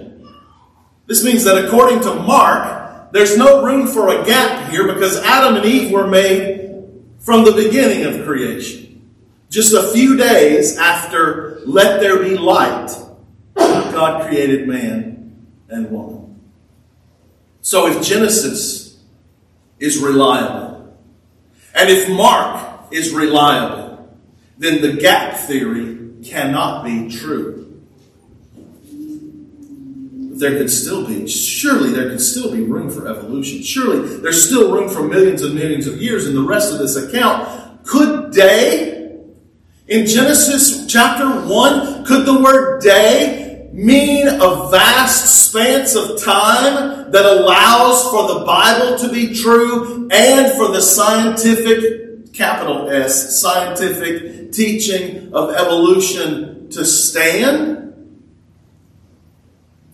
This 1.07 1.25
means 1.25 1.45
that 1.45 1.63
according 1.65 2.01
to 2.03 2.15
Mark, 2.15 3.13
there's 3.13 3.37
no 3.37 3.65
room 3.65 3.87
for 3.87 4.09
a 4.09 4.25
gap 4.25 4.71
here 4.71 4.93
because 4.93 5.19
Adam 5.19 5.57
and 5.57 5.65
Eve 5.65 5.93
were 5.93 6.07
made 6.07 6.93
from 7.19 7.45
the 7.45 7.53
beginning 7.53 8.05
of 8.05 8.25
creation. 8.27 9.11
Just 9.51 9.73
a 9.73 9.93
few 9.93 10.17
days 10.17 10.79
after 10.79 11.61
let 11.65 12.01
there 12.01 12.19
be 12.19 12.37
light, 12.37 12.91
God 13.55 14.27
created 14.27 14.67
man 14.67 15.47
and 15.69 15.91
woman. 15.91 16.41
So 17.61 17.87
if 17.87 18.05
Genesis 18.05 18.99
is 19.79 19.99
reliable, 19.99 20.99
and 21.75 21.89
if 21.89 22.09
Mark 22.09 22.93
is 22.93 23.13
reliable, 23.13 24.19
then 24.59 24.81
the 24.81 24.95
gap 24.95 25.37
theory 25.37 26.23
cannot 26.25 26.85
be 26.85 27.11
true 27.11 27.64
there 30.39 30.59
could 30.59 30.71
still 30.71 31.07
be, 31.07 31.27
surely 31.29 31.91
there 31.91 32.11
could 32.11 32.21
still 32.21 32.53
be 32.53 32.63
room 32.63 32.91
for 32.91 33.09
evolution. 33.09 33.63
Surely 33.63 34.19
there's 34.19 34.47
still 34.47 34.73
room 34.73 34.89
for 34.89 35.03
millions 35.03 35.43
and 35.43 35.55
millions 35.55 35.87
of 35.87 36.01
years 36.01 36.27
in 36.27 36.35
the 36.35 36.43
rest 36.43 36.73
of 36.73 36.79
this 36.79 36.97
account. 36.97 37.85
Could 37.85 38.33
day, 38.33 39.21
in 39.87 40.07
Genesis 40.07 40.87
chapter 40.87 41.29
1, 41.29 42.05
could 42.05 42.27
the 42.27 42.43
word 42.43 42.83
day 42.83 43.69
mean 43.73 44.29
a 44.29 44.71
vast 44.71 45.47
span 45.47 45.83
of 45.97 46.23
time 46.23 47.11
that 47.11 47.25
allows 47.25 48.09
for 48.11 48.35
the 48.35 48.45
Bible 48.45 48.99
to 48.99 49.13
be 49.13 49.35
true 49.35 50.09
and 50.11 50.53
for 50.57 50.69
the 50.69 50.81
scientific, 50.81 52.33
capital 52.33 52.89
S, 52.89 53.41
scientific 53.41 54.53
teaching 54.53 55.33
of 55.33 55.55
evolution 55.55 56.69
to 56.71 56.85
stand? 56.85 57.84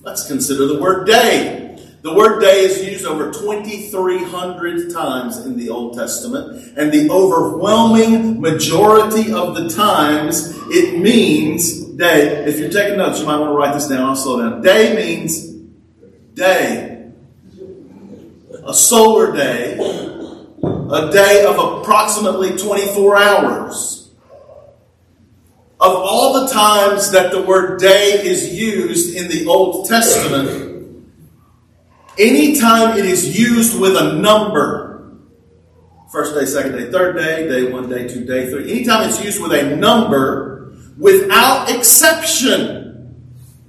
Let's 0.02 0.26
consider 0.26 0.66
the 0.66 0.80
word 0.80 1.06
day. 1.06 1.78
The 2.00 2.14
word 2.14 2.40
day 2.40 2.60
is 2.60 2.82
used 2.82 3.04
over 3.04 3.30
2,300 3.30 4.90
times 4.90 5.44
in 5.44 5.58
the 5.58 5.68
Old 5.68 5.94
Testament, 5.94 6.78
and 6.78 6.90
the 6.90 7.10
overwhelming 7.10 8.40
majority 8.40 9.30
of 9.30 9.54
the 9.54 9.68
times 9.68 10.56
it 10.70 10.98
means 10.98 11.84
day. 11.84 12.46
If 12.46 12.58
you're 12.58 12.70
taking 12.70 12.96
notes, 12.96 13.20
you 13.20 13.26
might 13.26 13.38
want 13.38 13.50
to 13.50 13.54
write 13.54 13.74
this 13.74 13.88
down. 13.88 14.08
I'll 14.08 14.16
slow 14.16 14.40
down. 14.40 14.62
Day 14.62 14.96
means 14.96 15.48
day. 16.32 17.10
A 18.64 18.72
solar 18.72 19.36
day, 19.36 19.74
a 19.74 21.10
day 21.12 21.44
of 21.44 21.58
approximately 21.58 22.56
24 22.56 23.16
hours. 23.18 23.99
Of 25.80 25.94
all 25.94 26.44
the 26.44 26.52
times 26.52 27.10
that 27.12 27.30
the 27.30 27.40
word 27.40 27.80
day 27.80 28.20
is 28.22 28.52
used 28.52 29.16
in 29.16 29.28
the 29.28 29.46
Old 29.46 29.88
Testament, 29.88 31.06
anytime 32.18 32.98
it 32.98 33.06
is 33.06 33.38
used 33.38 33.80
with 33.80 33.96
a 33.96 34.12
number, 34.12 35.16
first 36.12 36.34
day, 36.34 36.44
second 36.44 36.72
day, 36.72 36.90
third 36.90 37.16
day, 37.16 37.48
day 37.48 37.72
one, 37.72 37.88
day 37.88 38.06
two, 38.06 38.26
day 38.26 38.50
three, 38.50 38.70
anytime 38.70 39.08
it's 39.08 39.24
used 39.24 39.40
with 39.40 39.52
a 39.52 39.74
number, 39.74 40.74
without 40.98 41.74
exception, 41.74 43.16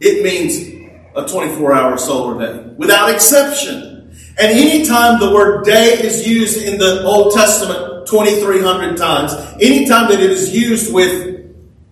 it 0.02 0.21
means 0.21 0.67
a 1.15 1.26
24 1.26 1.74
hour 1.74 1.97
solar 1.97 2.39
day. 2.39 2.74
Without 2.76 3.10
exception. 3.10 4.13
And 4.38 4.52
anytime 4.52 5.17
the 5.21 5.32
word 5.32 5.63
day 5.63 5.93
is 5.93 6.28
used 6.28 6.62
in 6.62 6.78
the 6.78 7.06
Old 7.06 7.34
Testament 7.34 8.06
2,300 8.08 8.97
times, 8.97 9.34
anytime 9.62 10.10
that 10.10 10.19
it 10.19 10.30
is 10.30 10.54
used 10.54 10.93
with 10.93 11.31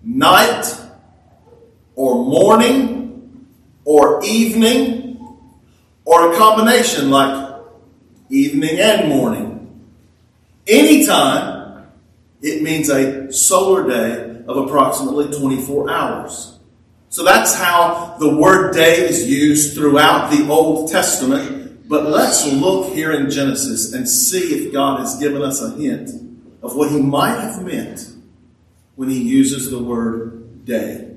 night 0.02 0.64
or 1.94 2.24
morning 2.24 3.46
or 3.84 4.24
evening 4.24 5.38
or 6.04 6.32
a 6.32 6.36
combination 6.36 7.10
like 7.10 7.62
evening 8.30 8.78
and 8.78 9.08
morning. 9.08 9.82
Anytime, 10.66 11.86
it 12.42 12.62
means 12.62 12.88
a 12.88 13.32
solar 13.32 13.88
day 13.88 14.42
of 14.46 14.56
approximately 14.56 15.36
24 15.36 15.90
hours. 15.90 16.58
So 17.08 17.24
that's 17.24 17.54
how 17.54 18.16
the 18.18 18.36
word 18.36 18.72
day 18.72 19.08
is 19.08 19.28
used 19.28 19.74
throughout 19.74 20.30
the 20.30 20.48
Old 20.48 20.90
Testament. 20.90 21.88
But 21.88 22.06
let's 22.06 22.46
look 22.46 22.94
here 22.94 23.10
in 23.12 23.30
Genesis 23.30 23.92
and 23.92 24.08
see 24.08 24.54
if 24.54 24.72
God 24.72 25.00
has 25.00 25.18
given 25.18 25.42
us 25.42 25.60
a 25.60 25.72
hint 25.72 26.10
of 26.62 26.76
what 26.76 26.90
he 26.90 27.00
might 27.00 27.40
have 27.40 27.64
meant 27.64 28.09
when 29.00 29.08
he 29.08 29.22
uses 29.22 29.70
the 29.70 29.82
word 29.82 30.66
day. 30.66 31.10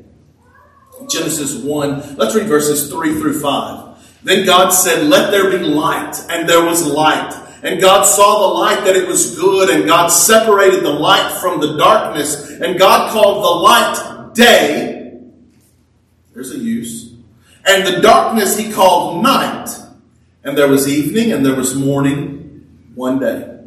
Genesis 1.10 1.58
1, 1.58 2.16
let's 2.16 2.34
read 2.34 2.48
verses 2.48 2.90
3 2.90 3.16
through 3.16 3.42
5. 3.42 4.22
Then 4.24 4.46
God 4.46 4.70
said, 4.70 5.04
Let 5.08 5.32
there 5.32 5.52
be 5.52 5.58
light, 5.58 6.16
and 6.30 6.48
there 6.48 6.64
was 6.64 6.88
light. 6.88 7.34
And 7.62 7.82
God 7.82 8.04
saw 8.06 8.40
the 8.40 8.54
light 8.58 8.86
that 8.86 8.96
it 8.96 9.06
was 9.06 9.38
good, 9.38 9.70
and 9.70 9.86
God 9.86 10.08
separated 10.08 10.82
the 10.82 10.94
light 10.94 11.38
from 11.42 11.60
the 11.60 11.76
darkness, 11.76 12.52
and 12.52 12.80
God 12.80 13.12
called 13.12 13.44
the 13.44 13.50
light 13.50 14.34
day. 14.34 15.20
There's 16.34 16.52
a 16.52 16.58
use. 16.58 17.12
And 17.66 17.86
the 17.86 18.00
darkness 18.00 18.58
he 18.58 18.72
called 18.72 19.22
night. 19.22 19.68
And 20.46 20.58
there 20.58 20.70
was 20.70 20.88
evening 20.88 21.34
and 21.34 21.46
there 21.46 21.56
was 21.56 21.76
morning 21.76 22.66
one 22.96 23.20
day. 23.20 23.60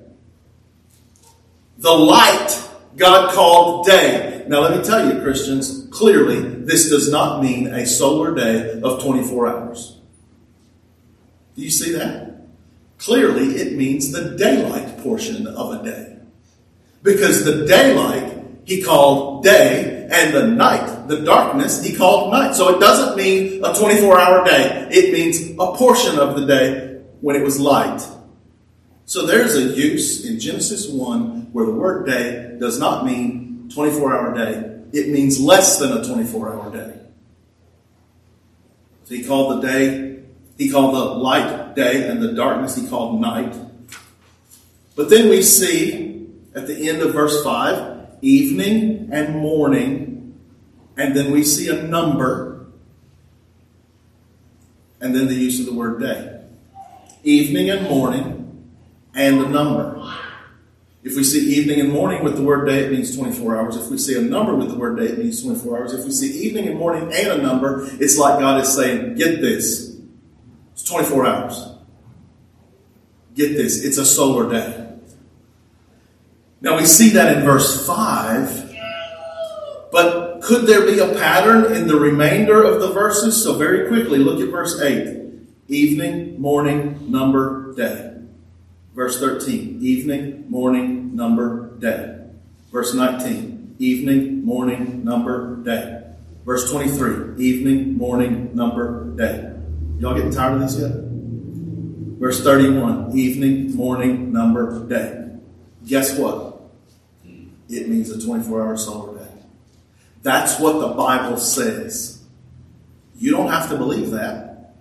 The 1.76 1.92
light 1.92 2.65
God 2.96 3.34
called 3.34 3.86
day. 3.86 4.44
Now 4.48 4.60
let 4.60 4.76
me 4.76 4.84
tell 4.84 5.12
you, 5.12 5.20
Christians, 5.22 5.86
clearly 5.90 6.40
this 6.40 6.88
does 6.88 7.10
not 7.10 7.42
mean 7.42 7.68
a 7.68 7.86
solar 7.86 8.34
day 8.34 8.80
of 8.80 9.02
24 9.02 9.48
hours. 9.48 9.98
Do 11.54 11.62
you 11.62 11.70
see 11.70 11.92
that? 11.92 12.46
Clearly, 12.98 13.56
it 13.56 13.76
means 13.76 14.10
the 14.10 14.36
daylight 14.36 14.98
portion 14.98 15.46
of 15.46 15.80
a 15.80 15.84
day. 15.84 16.16
Because 17.02 17.44
the 17.44 17.66
daylight 17.66 18.36
he 18.66 18.82
called 18.82 19.44
day, 19.44 20.08
and 20.10 20.34
the 20.34 20.46
night, 20.48 21.06
the 21.06 21.20
darkness, 21.20 21.82
he 21.84 21.94
called 21.94 22.32
night. 22.32 22.54
So 22.54 22.76
it 22.76 22.80
doesn't 22.80 23.16
mean 23.16 23.64
a 23.64 23.72
24 23.72 24.20
hour 24.20 24.44
day, 24.44 24.88
it 24.90 25.12
means 25.12 25.50
a 25.52 25.76
portion 25.76 26.18
of 26.18 26.34
the 26.38 26.46
day 26.46 27.00
when 27.20 27.36
it 27.36 27.42
was 27.42 27.60
light. 27.60 28.06
So 29.06 29.24
there's 29.24 29.54
a 29.56 29.62
use 29.62 30.24
in 30.24 30.38
Genesis 30.38 30.88
1 30.88 31.52
where 31.52 31.64
the 31.64 31.72
word 31.72 32.06
day 32.06 32.56
does 32.58 32.78
not 32.78 33.06
mean 33.06 33.70
24 33.72 34.14
hour 34.14 34.34
day, 34.34 34.80
it 34.92 35.08
means 35.08 35.40
less 35.40 35.78
than 35.78 35.92
a 35.92 36.04
24 36.04 36.52
hour 36.52 36.72
day. 36.72 37.00
So 39.04 39.14
he 39.14 39.24
called 39.24 39.62
the 39.62 39.68
day 39.68 40.06
he 40.56 40.70
called 40.70 40.94
the 40.94 41.04
light 41.04 41.74
day 41.74 42.08
and 42.08 42.22
the 42.22 42.32
darkness 42.32 42.76
he 42.76 42.88
called 42.88 43.20
night. 43.20 43.54
But 44.94 45.10
then 45.10 45.28
we 45.28 45.42
see 45.42 46.28
at 46.54 46.66
the 46.66 46.88
end 46.88 47.02
of 47.02 47.12
verse 47.12 47.44
5 47.44 47.94
evening 48.22 49.10
and 49.12 49.36
morning, 49.36 50.38
and 50.96 51.14
then 51.14 51.30
we 51.30 51.44
see 51.44 51.68
a 51.68 51.82
number, 51.82 52.66
and 55.00 55.14
then 55.14 55.26
the 55.28 55.34
use 55.34 55.60
of 55.60 55.66
the 55.66 55.74
word 55.74 56.00
day. 56.00 56.40
Evening 57.22 57.68
and 57.68 57.82
morning, 57.82 58.35
and 59.16 59.40
a 59.40 59.48
number. 59.48 60.14
If 61.02 61.16
we 61.16 61.24
see 61.24 61.54
evening 61.54 61.80
and 61.80 61.92
morning 61.92 62.22
with 62.22 62.36
the 62.36 62.42
word 62.42 62.66
day, 62.66 62.84
it 62.84 62.92
means 62.92 63.16
24 63.16 63.56
hours. 63.56 63.76
If 63.76 63.90
we 63.90 63.96
see 63.96 64.18
a 64.18 64.20
number 64.20 64.54
with 64.54 64.70
the 64.70 64.76
word 64.76 64.98
day, 64.98 65.06
it 65.06 65.18
means 65.18 65.42
24 65.42 65.78
hours. 65.78 65.92
If 65.94 66.04
we 66.04 66.10
see 66.10 66.46
evening 66.46 66.68
and 66.68 66.78
morning 66.78 67.04
and 67.12 67.40
a 67.40 67.42
number, 67.42 67.88
it's 68.00 68.18
like 68.18 68.40
God 68.40 68.60
is 68.60 68.74
saying, 68.74 69.14
get 69.14 69.40
this. 69.40 69.96
It's 70.72 70.82
24 70.84 71.26
hours. 71.26 71.68
Get 73.34 73.52
this, 73.52 73.84
it's 73.84 73.98
a 73.98 74.04
solar 74.04 74.50
day. 74.50 74.88
Now 76.60 76.76
we 76.76 76.86
see 76.86 77.10
that 77.10 77.36
in 77.36 77.44
verse 77.44 77.86
5, 77.86 78.74
but 79.92 80.40
could 80.42 80.66
there 80.66 80.86
be 80.86 80.98
a 80.98 81.14
pattern 81.14 81.72
in 81.72 81.86
the 81.86 81.96
remainder 81.96 82.62
of 82.62 82.80
the 82.80 82.88
verses? 82.88 83.42
So, 83.42 83.58
very 83.58 83.88
quickly, 83.88 84.18
look 84.18 84.40
at 84.40 84.48
verse 84.48 84.80
8 84.80 85.24
evening, 85.68 86.40
morning, 86.40 87.10
number, 87.10 87.74
day. 87.74 88.15
Verse 88.96 89.20
13 89.20 89.80
evening, 89.82 90.46
morning, 90.48 91.14
number, 91.14 91.76
day. 91.78 92.18
Verse 92.72 92.94
19 92.94 93.76
evening, 93.78 94.42
morning, 94.42 95.04
number, 95.04 95.56
day. 95.56 96.02
Verse 96.46 96.70
23 96.70 97.36
evening, 97.36 97.98
morning, 97.98 98.56
number, 98.56 99.14
day. 99.14 99.52
Y'all 99.98 100.14
getting 100.14 100.30
tired 100.30 100.54
of 100.54 100.60
this 100.60 100.78
yet? 100.78 100.92
Verse 102.18 102.42
31 102.42 103.14
evening, 103.14 103.76
morning, 103.76 104.32
number, 104.32 104.86
day. 104.88 105.28
Guess 105.86 106.18
what? 106.18 106.62
It 107.68 107.90
means 107.90 108.10
a 108.10 108.18
24 108.18 108.62
hour 108.62 108.78
solar 108.78 109.18
day. 109.18 109.30
That's 110.22 110.58
what 110.58 110.80
the 110.80 110.94
Bible 110.94 111.36
says. 111.36 112.24
You 113.14 113.32
don't 113.32 113.50
have 113.50 113.68
to 113.68 113.76
believe 113.76 114.12
that. 114.12 114.74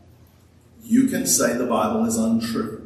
You 0.82 1.10
can 1.10 1.28
say 1.28 1.58
the 1.58 1.66
Bible 1.66 2.06
is 2.06 2.16
untrue. 2.16 2.85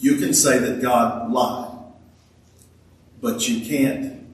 You 0.00 0.16
can 0.16 0.32
say 0.32 0.58
that 0.58 0.80
God 0.80 1.30
lied. 1.30 1.76
But 3.20 3.46
you 3.46 3.64
can't. 3.64 4.26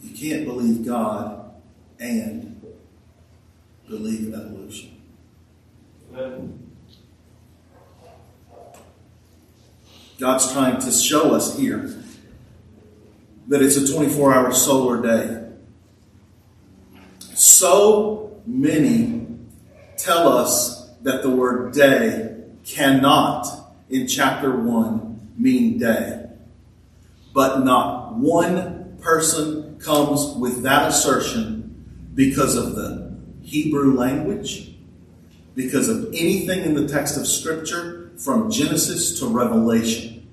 You 0.00 0.16
can't 0.16 0.46
believe 0.46 0.86
God 0.86 1.52
and 1.98 2.62
believe 3.88 4.32
evolution. 4.32 4.96
God's 10.18 10.52
trying 10.52 10.78
to 10.80 10.92
show 10.92 11.34
us 11.34 11.58
here 11.58 11.94
that 13.48 13.60
it's 13.60 13.76
a 13.76 13.92
24 13.92 14.34
hour 14.34 14.52
solar 14.52 15.02
day. 15.02 15.48
So 17.34 18.40
many 18.46 19.26
tell 19.96 20.28
us 20.28 20.79
that 21.02 21.22
the 21.22 21.30
word 21.30 21.72
day 21.72 22.36
cannot, 22.64 23.46
in 23.88 24.06
chapter 24.06 24.56
1, 24.56 25.32
mean 25.36 25.78
day. 25.78 26.26
But 27.32 27.64
not 27.64 28.14
one 28.14 28.96
person 29.00 29.78
comes 29.80 30.36
with 30.36 30.62
that 30.62 30.88
assertion 30.88 32.12
because 32.14 32.56
of 32.56 32.74
the 32.74 33.16
Hebrew 33.42 33.96
language, 33.96 34.74
because 35.54 35.88
of 35.88 36.06
anything 36.08 36.64
in 36.64 36.74
the 36.74 36.86
text 36.86 37.16
of 37.16 37.26
Scripture 37.26 38.12
from 38.18 38.50
Genesis 38.50 39.18
to 39.20 39.26
Revelation. 39.26 40.28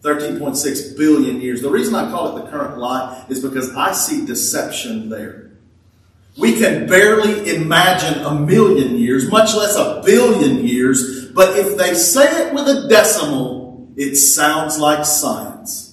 13.6 0.00 0.96
billion 0.96 1.42
years. 1.42 1.60
The 1.60 1.68
reason 1.68 1.94
I 1.94 2.10
call 2.10 2.34
it 2.34 2.44
the 2.44 2.50
current 2.50 2.78
lie 2.78 3.22
is 3.28 3.42
because 3.42 3.74
I 3.76 3.92
see 3.92 4.24
deception 4.24 5.10
there. 5.10 5.50
We 6.38 6.58
can 6.58 6.86
barely 6.86 7.54
imagine 7.54 8.24
a 8.24 8.34
million 8.34 8.96
years, 8.96 9.30
much 9.30 9.54
less 9.54 9.76
a 9.76 10.02
billion 10.02 10.66
years, 10.66 11.28
but 11.32 11.58
if 11.58 11.76
they 11.76 11.92
say 11.92 12.46
it 12.46 12.54
with 12.54 12.66
a 12.66 12.88
decimal, 12.88 13.92
it 13.96 14.16
sounds 14.16 14.78
like 14.78 15.04
science. 15.04 15.85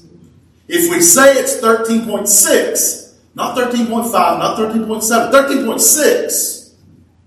If 0.68 0.90
we 0.90 1.02
say 1.02 1.34
it's 1.34 1.58
13.6, 1.58 3.16
not 3.36 3.58
13.5, 3.58 4.12
not 4.12 4.58
13.7, 4.58 5.32
13.6, 5.32 6.74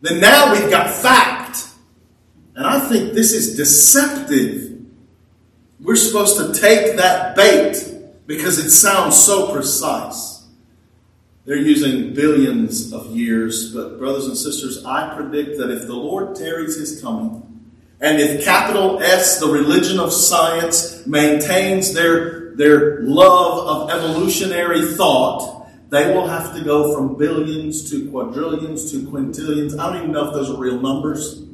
then 0.00 0.20
now 0.20 0.52
we've 0.52 0.70
got 0.70 0.90
fact. 0.90 1.68
And 2.54 2.66
I 2.66 2.80
think 2.80 3.12
this 3.12 3.32
is 3.32 3.56
deceptive 3.56 4.66
we're 5.80 5.96
supposed 5.96 6.36
to 6.38 6.60
take 6.60 6.96
that 6.96 7.36
bait 7.36 7.76
because 8.26 8.58
it 8.58 8.70
sounds 8.70 9.22
so 9.22 9.52
precise. 9.52 10.44
They're 11.44 11.56
using 11.56 12.12
billions 12.12 12.92
of 12.92 13.14
years, 13.14 13.72
but 13.72 13.98
brothers 13.98 14.26
and 14.26 14.36
sisters, 14.36 14.84
I 14.84 15.14
predict 15.14 15.58
that 15.58 15.70
if 15.70 15.86
the 15.86 15.94
Lord 15.94 16.34
tarries 16.34 16.76
his 16.76 17.00
coming, 17.00 17.42
and 18.00 18.20
if 18.20 18.44
capital 18.44 19.00
S, 19.00 19.38
the 19.38 19.46
religion 19.46 20.00
of 20.00 20.12
science, 20.12 21.06
maintains 21.06 21.94
their, 21.94 22.35
their 22.56 23.02
love 23.02 23.66
of 23.66 23.90
evolutionary 23.90 24.94
thought, 24.94 25.68
they 25.90 26.12
will 26.12 26.26
have 26.26 26.54
to 26.54 26.64
go 26.64 26.94
from 26.94 27.16
billions 27.16 27.90
to 27.90 28.10
quadrillions 28.10 28.90
to 28.90 29.02
quintillions. 29.08 29.78
I 29.78 29.92
don't 29.92 29.98
even 29.98 30.12
know 30.12 30.28
if 30.28 30.34
those 30.34 30.50
are 30.50 30.56
real 30.56 30.80
numbers. 30.80 31.44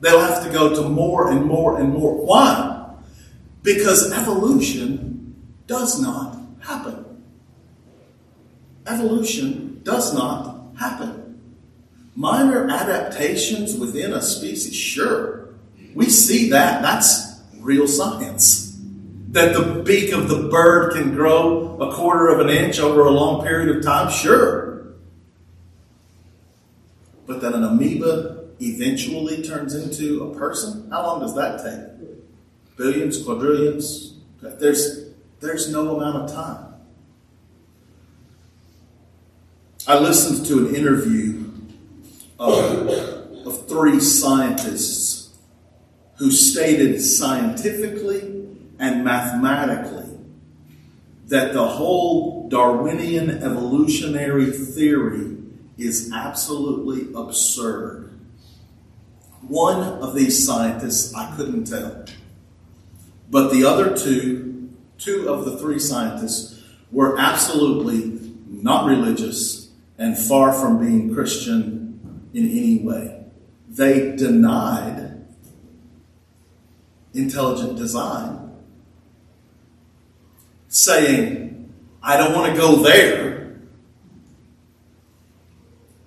They'll 0.00 0.20
have 0.20 0.44
to 0.44 0.50
go 0.50 0.74
to 0.74 0.88
more 0.88 1.30
and 1.30 1.46
more 1.46 1.80
and 1.80 1.92
more. 1.92 2.14
Why? 2.14 2.96
Because 3.62 4.12
evolution 4.12 5.36
does 5.66 6.00
not 6.00 6.38
happen. 6.60 7.22
Evolution 8.86 9.80
does 9.84 10.12
not 10.14 10.76
happen. 10.78 11.40
Minor 12.14 12.68
adaptations 12.68 13.76
within 13.76 14.12
a 14.12 14.20
species, 14.20 14.76
sure. 14.76 15.54
We 15.94 16.08
see 16.10 16.50
that. 16.50 16.82
That's 16.82 17.40
real 17.58 17.88
science. 17.88 18.71
That 19.32 19.54
the 19.54 19.82
beak 19.82 20.12
of 20.12 20.28
the 20.28 20.48
bird 20.48 20.92
can 20.94 21.14
grow 21.14 21.78
a 21.80 21.92
quarter 21.92 22.28
of 22.28 22.40
an 22.40 22.48
inch 22.48 22.78
over 22.78 23.06
a 23.06 23.10
long 23.10 23.44
period 23.44 23.76
of 23.76 23.82
time, 23.82 24.10
sure. 24.10 24.94
But 27.26 27.40
that 27.40 27.54
an 27.54 27.64
amoeba 27.64 28.44
eventually 28.60 29.42
turns 29.42 29.74
into 29.74 30.30
a 30.30 30.38
person, 30.38 30.88
how 30.90 31.02
long 31.02 31.20
does 31.20 31.34
that 31.34 31.62
take? 31.64 31.92
billions, 32.76 33.22
quadrillions. 33.22 34.14
There's, 34.40 35.10
there's 35.40 35.70
no 35.70 35.96
amount 35.96 36.16
of 36.16 36.34
time. 36.34 36.74
I 39.86 39.98
listened 39.98 40.46
to 40.46 40.66
an 40.66 40.74
interview 40.74 41.50
of, 42.38 42.88
of 43.46 43.68
three 43.68 44.00
scientists 44.00 45.36
who 46.16 46.30
stated 46.30 47.00
scientifically 47.00 48.41
and 48.82 49.04
mathematically 49.04 50.04
that 51.28 51.54
the 51.54 51.66
whole 51.66 52.48
Darwinian 52.48 53.30
evolutionary 53.30 54.50
theory 54.50 55.38
is 55.78 56.10
absolutely 56.12 57.14
absurd. 57.14 58.12
One 59.40 59.82
of 59.82 60.14
these 60.14 60.44
scientists, 60.44 61.14
I 61.14 61.34
couldn't 61.36 61.64
tell. 61.64 62.04
But 63.30 63.52
the 63.52 63.64
other 63.64 63.96
two, 63.96 64.70
two 64.98 65.28
of 65.28 65.44
the 65.44 65.56
three 65.58 65.78
scientists, 65.78 66.60
were 66.90 67.18
absolutely 67.18 68.34
not 68.46 68.86
religious 68.86 69.70
and 69.96 70.18
far 70.18 70.52
from 70.52 70.80
being 70.80 71.14
Christian 71.14 72.28
in 72.34 72.50
any 72.50 72.80
way. 72.80 73.24
They 73.68 74.16
denied 74.16 75.24
intelligent 77.14 77.76
design, 77.76 78.41
saying, 80.72 81.72
I 82.02 82.16
don't 82.16 82.34
want 82.34 82.54
to 82.54 82.60
go 82.60 82.82
there. 82.82 83.60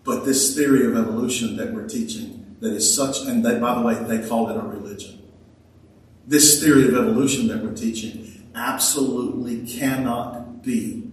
But 0.04 0.26
this 0.26 0.56
theory 0.56 0.86
of 0.86 0.96
evolution 0.96 1.58
that 1.58 1.74
we're 1.74 1.88
teaching, 1.88 2.58
that 2.60 2.74
is 2.74 2.94
such, 2.94 3.22
and 3.22 3.44
they, 3.44 3.58
by 3.60 3.76
the 3.76 3.82
way, 3.82 3.96
they 3.96 4.28
call 4.28 4.50
it 4.50 4.56
a 4.56 4.60
religion 4.60 5.16
this 6.28 6.62
theory 6.64 6.88
of 6.88 6.96
evolution 6.96 7.48
that 7.48 7.64
we're 7.64 7.74
teaching 7.74 8.48
absolutely 8.56 9.66
cannot 9.66 10.64
be. 10.64 11.04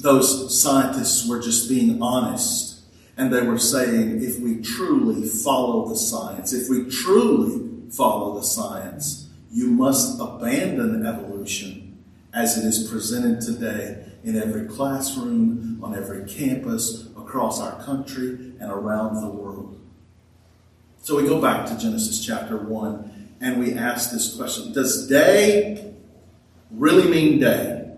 Those 0.00 0.60
scientists 0.60 1.28
were 1.28 1.40
just 1.40 1.68
being 1.68 2.00
honest, 2.02 2.80
and 3.16 3.32
they 3.32 3.42
were 3.42 3.58
saying 3.58 4.22
if 4.22 4.38
we 4.38 4.60
truly 4.60 5.26
follow 5.26 5.88
the 5.88 5.96
science, 5.96 6.52
if 6.52 6.68
we 6.68 6.88
truly 6.88 7.90
follow 7.90 8.34
the 8.34 8.44
science, 8.44 9.25
you 9.56 9.70
must 9.70 10.20
abandon 10.20 11.06
evolution 11.06 12.04
as 12.34 12.58
it 12.58 12.66
is 12.66 12.90
presented 12.90 13.40
today 13.40 14.04
in 14.22 14.36
every 14.36 14.66
classroom, 14.66 15.82
on 15.82 15.94
every 15.94 16.28
campus, 16.28 17.06
across 17.16 17.58
our 17.58 17.82
country, 17.82 18.52
and 18.60 18.70
around 18.70 19.22
the 19.22 19.28
world. 19.28 19.80
So 21.00 21.16
we 21.16 21.26
go 21.26 21.40
back 21.40 21.64
to 21.68 21.78
Genesis 21.78 22.22
chapter 22.22 22.58
1 22.58 23.36
and 23.40 23.58
we 23.58 23.72
ask 23.72 24.10
this 24.10 24.36
question 24.36 24.74
Does 24.74 25.08
day 25.08 25.94
really 26.70 27.10
mean 27.10 27.40
day? 27.40 27.94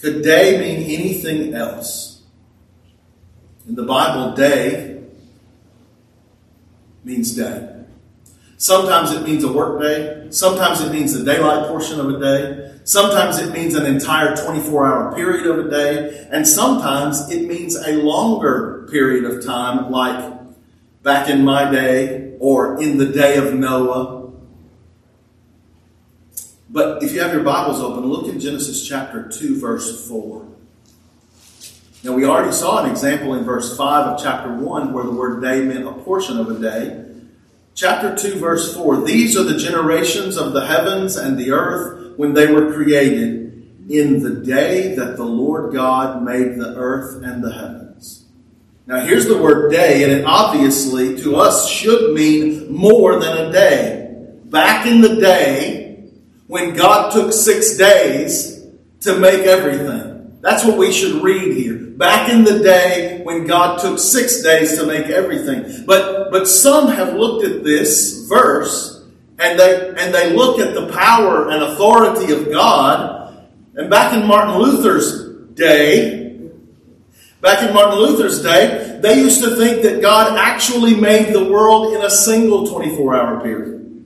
Could 0.00 0.24
day 0.24 0.58
mean 0.58 0.90
anything 0.90 1.54
else? 1.54 2.22
In 3.68 3.76
the 3.76 3.84
Bible, 3.84 4.34
day 4.34 5.00
means 7.04 7.36
day. 7.36 7.79
Sometimes 8.60 9.10
it 9.12 9.22
means 9.22 9.42
a 9.42 9.50
work 9.50 9.80
day. 9.80 10.26
Sometimes 10.28 10.82
it 10.82 10.92
means 10.92 11.14
the 11.14 11.24
daylight 11.24 11.66
portion 11.66 11.98
of 11.98 12.10
a 12.10 12.20
day. 12.20 12.78
Sometimes 12.84 13.38
it 13.38 13.54
means 13.54 13.74
an 13.74 13.86
entire 13.86 14.36
24 14.36 14.86
hour 14.86 15.14
period 15.14 15.46
of 15.46 15.64
a 15.64 15.70
day. 15.70 16.28
And 16.30 16.46
sometimes 16.46 17.30
it 17.30 17.48
means 17.48 17.74
a 17.74 17.92
longer 18.02 18.86
period 18.90 19.24
of 19.24 19.42
time, 19.42 19.90
like 19.90 20.38
back 21.02 21.30
in 21.30 21.42
my 21.42 21.70
day 21.70 22.36
or 22.38 22.78
in 22.82 22.98
the 22.98 23.06
day 23.06 23.38
of 23.38 23.54
Noah. 23.54 24.30
But 26.68 27.02
if 27.02 27.12
you 27.12 27.22
have 27.22 27.32
your 27.32 27.42
Bibles 27.42 27.80
open, 27.80 28.04
look 28.04 28.28
in 28.28 28.38
Genesis 28.38 28.86
chapter 28.86 29.26
2, 29.26 29.58
verse 29.58 30.06
4. 30.06 30.46
Now, 32.04 32.12
we 32.12 32.26
already 32.26 32.52
saw 32.52 32.84
an 32.84 32.90
example 32.90 33.32
in 33.32 33.44
verse 33.44 33.74
5 33.74 34.06
of 34.06 34.22
chapter 34.22 34.54
1 34.54 34.92
where 34.92 35.04
the 35.04 35.12
word 35.12 35.40
day 35.40 35.64
meant 35.64 35.86
a 35.86 35.92
portion 35.92 36.38
of 36.38 36.50
a 36.50 36.58
day. 36.60 37.09
Chapter 37.74 38.16
2, 38.16 38.38
verse 38.38 38.74
4 38.74 39.04
These 39.04 39.36
are 39.36 39.44
the 39.44 39.58
generations 39.58 40.36
of 40.36 40.52
the 40.52 40.66
heavens 40.66 41.16
and 41.16 41.38
the 41.38 41.52
earth 41.52 42.16
when 42.16 42.34
they 42.34 42.52
were 42.52 42.72
created 42.72 43.40
in 43.88 44.22
the 44.22 44.44
day 44.44 44.94
that 44.94 45.16
the 45.16 45.24
Lord 45.24 45.72
God 45.72 46.22
made 46.22 46.56
the 46.56 46.74
earth 46.76 47.22
and 47.22 47.42
the 47.42 47.52
heavens. 47.52 48.26
Now, 48.86 49.00
here's 49.00 49.26
the 49.26 49.40
word 49.40 49.70
day, 49.70 50.02
and 50.02 50.12
it 50.12 50.24
obviously 50.24 51.16
to 51.22 51.36
us 51.36 51.68
should 51.68 52.12
mean 52.12 52.72
more 52.72 53.20
than 53.20 53.46
a 53.46 53.52
day. 53.52 54.16
Back 54.44 54.86
in 54.86 55.00
the 55.00 55.16
day, 55.16 56.10
when 56.48 56.74
God 56.74 57.12
took 57.12 57.32
six 57.32 57.76
days 57.76 58.66
to 59.02 59.18
make 59.18 59.46
everything. 59.46 60.09
That's 60.40 60.64
what 60.64 60.78
we 60.78 60.92
should 60.92 61.22
read 61.22 61.56
here. 61.56 61.76
Back 61.76 62.30
in 62.30 62.44
the 62.44 62.60
day 62.60 63.20
when 63.24 63.46
God 63.46 63.78
took 63.78 63.98
six 63.98 64.42
days 64.42 64.78
to 64.78 64.86
make 64.86 65.06
everything. 65.06 65.84
But, 65.86 66.30
but 66.30 66.48
some 66.48 66.88
have 66.88 67.14
looked 67.14 67.44
at 67.44 67.62
this 67.62 68.26
verse 68.26 69.04
and 69.38 69.58
they, 69.58 69.88
and 69.96 70.14
they 70.14 70.34
look 70.34 70.58
at 70.58 70.74
the 70.74 70.92
power 70.92 71.50
and 71.50 71.62
authority 71.62 72.32
of 72.32 72.50
God. 72.50 73.48
And 73.74 73.90
back 73.90 74.14
in 74.14 74.26
Martin 74.26 74.58
Luther's 74.58 75.54
day, 75.54 76.20
Back 77.40 77.66
in 77.66 77.74
Martin 77.74 77.98
Luther's 77.98 78.42
day, 78.42 78.98
they 79.00 79.18
used 79.18 79.42
to 79.42 79.56
think 79.56 79.82
that 79.82 80.02
God 80.02 80.38
actually 80.38 80.94
made 80.94 81.32
the 81.32 81.50
world 81.50 81.94
in 81.94 82.02
a 82.02 82.10
single 82.10 82.66
24 82.66 83.14
hour 83.16 83.40
period. 83.40 84.04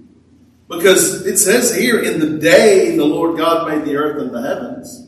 Because 0.68 1.26
it 1.26 1.38
says 1.38 1.74
here, 1.74 2.00
in 2.00 2.20
the 2.20 2.38
day 2.38 2.96
the 2.96 3.04
Lord 3.04 3.36
God 3.36 3.68
made 3.68 3.84
the 3.84 3.96
earth 3.96 4.22
and 4.22 4.32
the 4.32 4.40
heavens. 4.40 5.03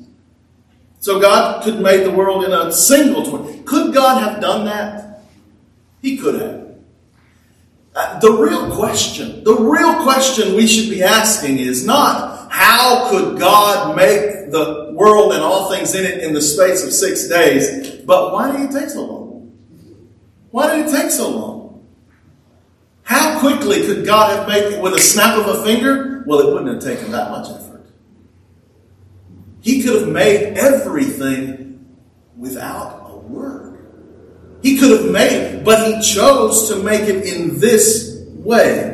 So 1.07 1.21
God 1.21 1.63
could 1.63 1.79
make 1.79 2.03
the 2.03 2.11
world 2.11 2.43
in 2.43 2.51
a 2.51 2.73
single 2.73 3.25
20. 3.25 3.63
Could 3.63 3.95
God 3.95 4.21
have 4.21 4.41
done 4.41 4.65
that? 4.65 5.23
He 6.03 6.17
could 6.17 6.41
have. 6.41 6.67
Uh, 7.95 8.19
the 8.19 8.33
real 8.33 8.75
question, 8.75 9.45
the 9.45 9.55
real 9.55 10.03
question 10.03 10.57
we 10.57 10.67
should 10.67 10.91
be 10.91 11.05
asking 11.05 11.61
is 11.61 11.87
not 11.87 12.51
how 12.51 13.09
could 13.09 13.39
God 13.39 13.95
make 13.95 14.51
the 14.51 14.91
world 14.95 15.33
and 15.33 15.45
all 15.45 15.71
things 15.71 15.95
in 15.95 16.05
it 16.05 16.25
in 16.25 16.35
the 16.35 16.43
space 16.43 16.83
of 16.83 16.93
six 16.93 17.29
days. 17.29 18.01
But 18.05 18.33
why 18.33 18.51
did 18.51 18.69
it 18.69 18.77
take 18.77 18.91
so 18.91 19.05
long? 19.05 19.57
Why 20.51 20.75
did 20.75 20.87
it 20.87 20.91
take 20.91 21.13
so 21.13 21.31
long? 21.31 21.87
How 23.05 23.39
quickly 23.39 23.87
could 23.87 24.05
God 24.05 24.37
have 24.37 24.49
made 24.49 24.73
it 24.73 24.83
with 24.83 24.95
a 24.95 25.01
snap 25.01 25.39
of 25.39 25.47
a 25.47 25.63
finger? 25.63 26.25
Well, 26.27 26.41
it 26.41 26.53
wouldn't 26.53 26.75
have 26.75 26.83
taken 26.83 27.13
that 27.13 27.31
much 27.31 27.49
effort. 27.49 27.66
He 29.67 29.83
could 29.83 30.03
have 30.03 30.09
made 30.09 30.57
everything 30.57 31.85
without 32.37 33.11
a 33.11 33.17
word. 33.17 33.85
He 34.63 34.79
could 34.79 35.01
have 35.01 35.11
made 35.11 35.65
but 35.65 35.89
he 35.89 36.01
chose 36.01 36.69
to 36.69 36.77
make 36.77 37.09
it 37.09 37.25
in 37.25 37.59
this 37.59 38.25
way. 38.29 38.93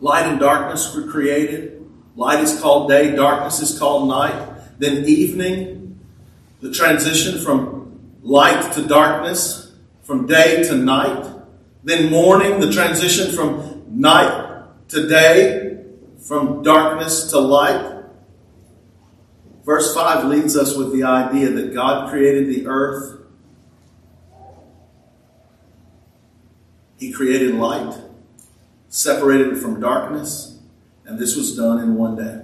Light 0.00 0.24
and 0.24 0.40
darkness 0.40 0.94
were 0.96 1.06
created. 1.06 1.86
Light 2.16 2.40
is 2.42 2.58
called 2.58 2.88
day, 2.88 3.14
darkness 3.14 3.60
is 3.60 3.78
called 3.78 4.08
night. 4.08 4.78
Then 4.78 5.04
evening, 5.04 6.00
the 6.62 6.72
transition 6.72 7.44
from 7.44 8.00
light 8.22 8.72
to 8.72 8.88
darkness, 8.88 9.74
from 10.00 10.26
day 10.26 10.62
to 10.62 10.76
night. 10.76 11.30
Then 11.84 12.10
morning, 12.10 12.58
the 12.58 12.72
transition 12.72 13.36
from 13.36 13.84
night 13.90 14.64
to 14.88 15.06
day, 15.06 15.81
from 16.26 16.62
darkness 16.62 17.30
to 17.30 17.38
light. 17.38 18.04
Verse 19.64 19.94
5 19.94 20.26
leads 20.26 20.56
us 20.56 20.76
with 20.76 20.92
the 20.92 21.04
idea 21.04 21.50
that 21.50 21.74
God 21.74 22.10
created 22.10 22.48
the 22.48 22.66
earth. 22.66 23.20
He 26.98 27.12
created 27.12 27.54
light 27.54 27.96
separated 28.92 29.54
it 29.54 29.56
from 29.56 29.80
darkness, 29.80 30.58
and 31.06 31.18
this 31.18 31.34
was 31.34 31.56
done 31.56 31.78
in 31.78 31.94
one 31.96 32.14
day. 32.14 32.42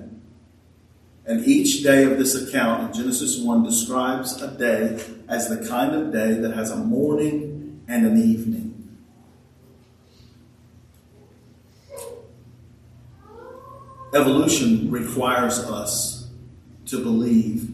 And 1.27 1.47
each 1.47 1.83
day 1.83 2.05
of 2.05 2.17
this 2.17 2.35
account 2.35 2.87
in 2.87 3.03
Genesis 3.03 3.39
1 3.39 3.63
describes 3.63 4.41
a 4.41 4.49
day 4.49 4.99
as 5.29 5.51
the 5.51 5.69
kind 5.69 5.95
of 5.95 6.11
day 6.11 6.33
that 6.33 6.55
has 6.55 6.71
a 6.71 6.77
morning 6.77 7.85
and 7.87 8.07
an 8.07 8.17
evening. 8.17 8.68
Evolution 14.15 14.91
requires 14.91 15.59
us 15.59 16.29
to 16.87 17.03
believe, 17.03 17.71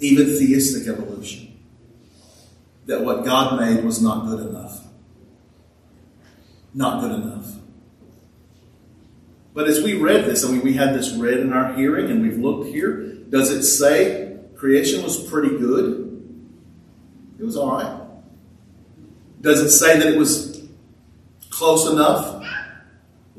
even 0.00 0.26
theistic 0.26 0.88
evolution, 0.88 1.58
that 2.86 3.02
what 3.02 3.24
God 3.24 3.60
made 3.60 3.84
was 3.84 4.02
not 4.02 4.26
good 4.26 4.46
enough 4.46 4.80
not 6.74 7.00
good 7.00 7.12
enough. 7.12 7.46
But 9.52 9.68
as 9.68 9.82
we 9.82 9.94
read 9.94 10.26
this, 10.26 10.44
I 10.44 10.50
mean, 10.50 10.62
we 10.62 10.74
had 10.74 10.94
this 10.94 11.12
read 11.12 11.38
in 11.38 11.52
our 11.52 11.74
hearing 11.74 12.10
and 12.10 12.22
we've 12.22 12.38
looked 12.38 12.68
here. 12.68 13.14
Does 13.28 13.50
it 13.50 13.64
say 13.64 14.38
creation 14.56 15.02
was 15.02 15.28
pretty 15.28 15.58
good? 15.58 16.06
It 17.38 17.44
was 17.44 17.56
all 17.56 17.72
right. 17.72 18.00
Does 19.40 19.60
it 19.60 19.70
say 19.70 19.98
that 19.98 20.06
it 20.06 20.18
was 20.18 20.68
close 21.48 21.90
enough? 21.90 22.39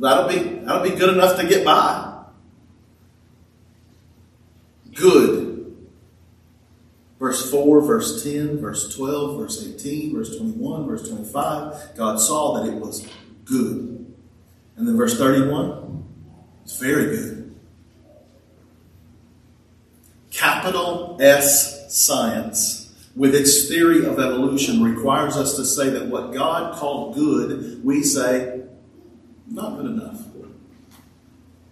That'll 0.01 0.27
be, 0.27 0.39
that'll 0.65 0.83
be 0.83 0.95
good 0.97 1.13
enough 1.13 1.39
to 1.39 1.47
get 1.47 1.63
by. 1.63 2.23
Good. 4.95 5.77
Verse 7.19 7.51
4, 7.51 7.81
verse 7.81 8.23
10, 8.23 8.57
verse 8.59 8.95
12, 8.95 9.39
verse 9.39 9.63
18, 9.63 10.15
verse 10.15 10.35
21, 10.37 10.87
verse 10.87 11.07
25. 11.07 11.95
God 11.95 12.19
saw 12.19 12.59
that 12.59 12.67
it 12.67 12.73
was 12.73 13.07
good. 13.45 14.11
And 14.75 14.87
then 14.87 14.97
verse 14.97 15.19
31, 15.19 16.03
it's 16.63 16.79
very 16.79 17.15
good. 17.15 17.55
Capital 20.31 21.17
S 21.21 21.95
science, 21.95 22.91
with 23.15 23.35
its 23.35 23.67
theory 23.67 24.03
of 24.07 24.13
evolution, 24.13 24.81
requires 24.81 25.37
us 25.37 25.55
to 25.57 25.65
say 25.65 25.91
that 25.91 26.07
what 26.07 26.33
God 26.33 26.75
called 26.79 27.13
good, 27.13 27.85
we 27.85 28.01
say, 28.01 28.50
not 29.51 29.77
good 29.77 29.85
enough. 29.85 30.21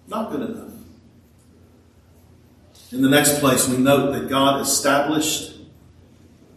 Not 0.07 0.31
good 0.31 0.49
enough. 0.49 0.73
In 2.91 3.01
the 3.01 3.09
next 3.09 3.39
place, 3.39 3.67
we 3.67 3.77
note 3.77 4.11
that 4.13 4.29
God 4.29 4.61
established 4.61 5.57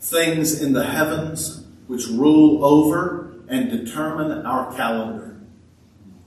things 0.00 0.60
in 0.62 0.72
the 0.72 0.84
heavens 0.84 1.64
which 1.86 2.06
rule 2.06 2.64
over 2.64 3.34
and 3.48 3.70
determine 3.70 4.46
our 4.46 4.74
calendar. 4.74 5.40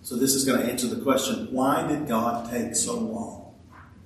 So, 0.04 0.16
this 0.16 0.36
is 0.36 0.46
going 0.46 0.62
to 0.62 0.72
answer 0.72 0.88
the 0.88 1.02
question 1.02 1.48
why 1.52 1.88
did 1.88 2.08
God 2.08 2.52
take 2.52 2.76
so 2.76 3.00
long? 3.00 3.54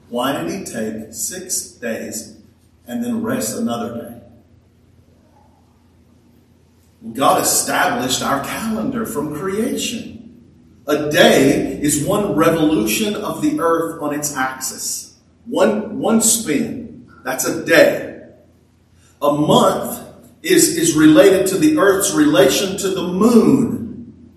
Why 0.08 0.42
did 0.42 0.50
He 0.50 0.64
take 0.64 1.14
six 1.14 1.72
days 1.72 2.40
and 2.88 3.04
then 3.04 3.22
rest 3.22 3.58
another 3.58 3.96
day? 3.96 4.16
God 7.14 7.42
established 7.42 8.22
our 8.22 8.44
calendar 8.44 9.06
from 9.06 9.36
creation. 9.36 10.19
A 10.90 11.12
day 11.12 11.80
is 11.80 12.04
one 12.04 12.34
revolution 12.34 13.16
of 13.16 13.44
the 13.44 13.60
earth 13.60 14.02
on 14.02 14.16
its 14.16 14.36
axis. 14.36 15.20
One, 15.46 16.00
one 16.00 16.20
spin. 16.20 17.08
That's 17.24 17.46
a 17.46 17.64
day. 17.64 18.28
A 19.22 19.32
month 19.32 20.04
is, 20.42 20.76
is 20.76 20.96
related 20.96 21.46
to 21.48 21.60
the 21.60 21.78
earth's 21.78 22.16
relation 22.16 22.76
to 22.78 22.90
the 22.90 23.04
moon. 23.04 24.32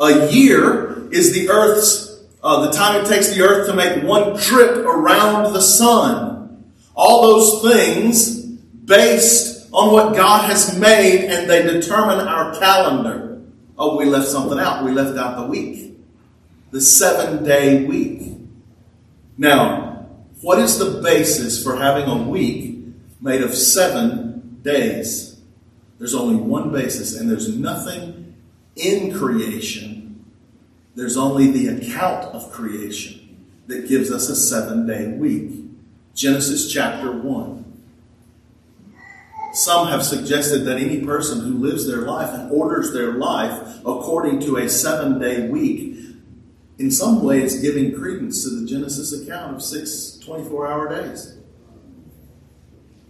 A 0.00 0.32
year 0.32 1.06
is 1.12 1.34
the 1.34 1.50
earth's, 1.50 2.24
uh, 2.42 2.64
the 2.64 2.72
time 2.72 3.04
it 3.04 3.06
takes 3.06 3.34
the 3.34 3.42
earth 3.42 3.68
to 3.68 3.74
make 3.74 4.02
one 4.04 4.38
trip 4.38 4.78
around 4.86 5.52
the 5.52 5.60
sun. 5.60 6.64
All 6.94 7.24
those 7.24 7.74
things 7.74 8.40
based 8.40 9.68
on 9.70 9.92
what 9.92 10.16
God 10.16 10.48
has 10.48 10.78
made 10.78 11.26
and 11.26 11.50
they 11.50 11.62
determine 11.62 12.26
our 12.26 12.58
calendar. 12.58 13.33
Oh, 13.78 13.96
we 13.96 14.04
left 14.04 14.28
something 14.28 14.58
out. 14.58 14.84
We 14.84 14.92
left 14.92 15.18
out 15.18 15.36
the 15.36 15.46
week. 15.46 15.96
The 16.70 16.80
seven 16.80 17.44
day 17.44 17.84
week. 17.84 18.32
Now, 19.36 20.06
what 20.40 20.58
is 20.58 20.78
the 20.78 21.00
basis 21.02 21.62
for 21.62 21.76
having 21.76 22.08
a 22.08 22.22
week 22.22 22.74
made 23.24 23.40
of 23.40 23.54
seven 23.54 24.60
days. 24.62 25.40
There's 25.98 26.14
only 26.14 26.36
one 26.36 26.70
basis, 26.70 27.18
and 27.18 27.30
there's 27.30 27.56
nothing 27.56 28.36
in 28.76 29.16
creation. 29.16 30.24
There's 30.94 31.16
only 31.16 31.50
the 31.50 31.68
account 31.68 32.26
of 32.34 32.52
creation 32.52 33.46
that 33.66 33.88
gives 33.88 34.12
us 34.12 34.28
a 34.28 34.36
seven 34.36 34.86
day 34.86 35.08
week. 35.08 35.52
Genesis 36.14 36.70
chapter 36.70 37.10
1. 37.10 37.73
Some 39.54 39.86
have 39.86 40.04
suggested 40.04 40.64
that 40.64 40.78
any 40.78 41.04
person 41.04 41.40
who 41.40 41.58
lives 41.58 41.86
their 41.86 42.02
life 42.02 42.30
and 42.34 42.50
orders 42.50 42.92
their 42.92 43.12
life 43.12 43.78
according 43.80 44.40
to 44.40 44.56
a 44.56 44.68
seven 44.68 45.20
day 45.20 45.48
week, 45.48 45.96
in 46.78 46.90
some 46.90 47.22
way, 47.22 47.48
giving 47.60 47.94
credence 47.94 48.42
to 48.42 48.50
the 48.50 48.66
Genesis 48.66 49.12
account 49.12 49.54
of 49.54 49.62
six 49.62 50.18
24 50.24 50.66
hour 50.66 50.88
days. 50.88 51.36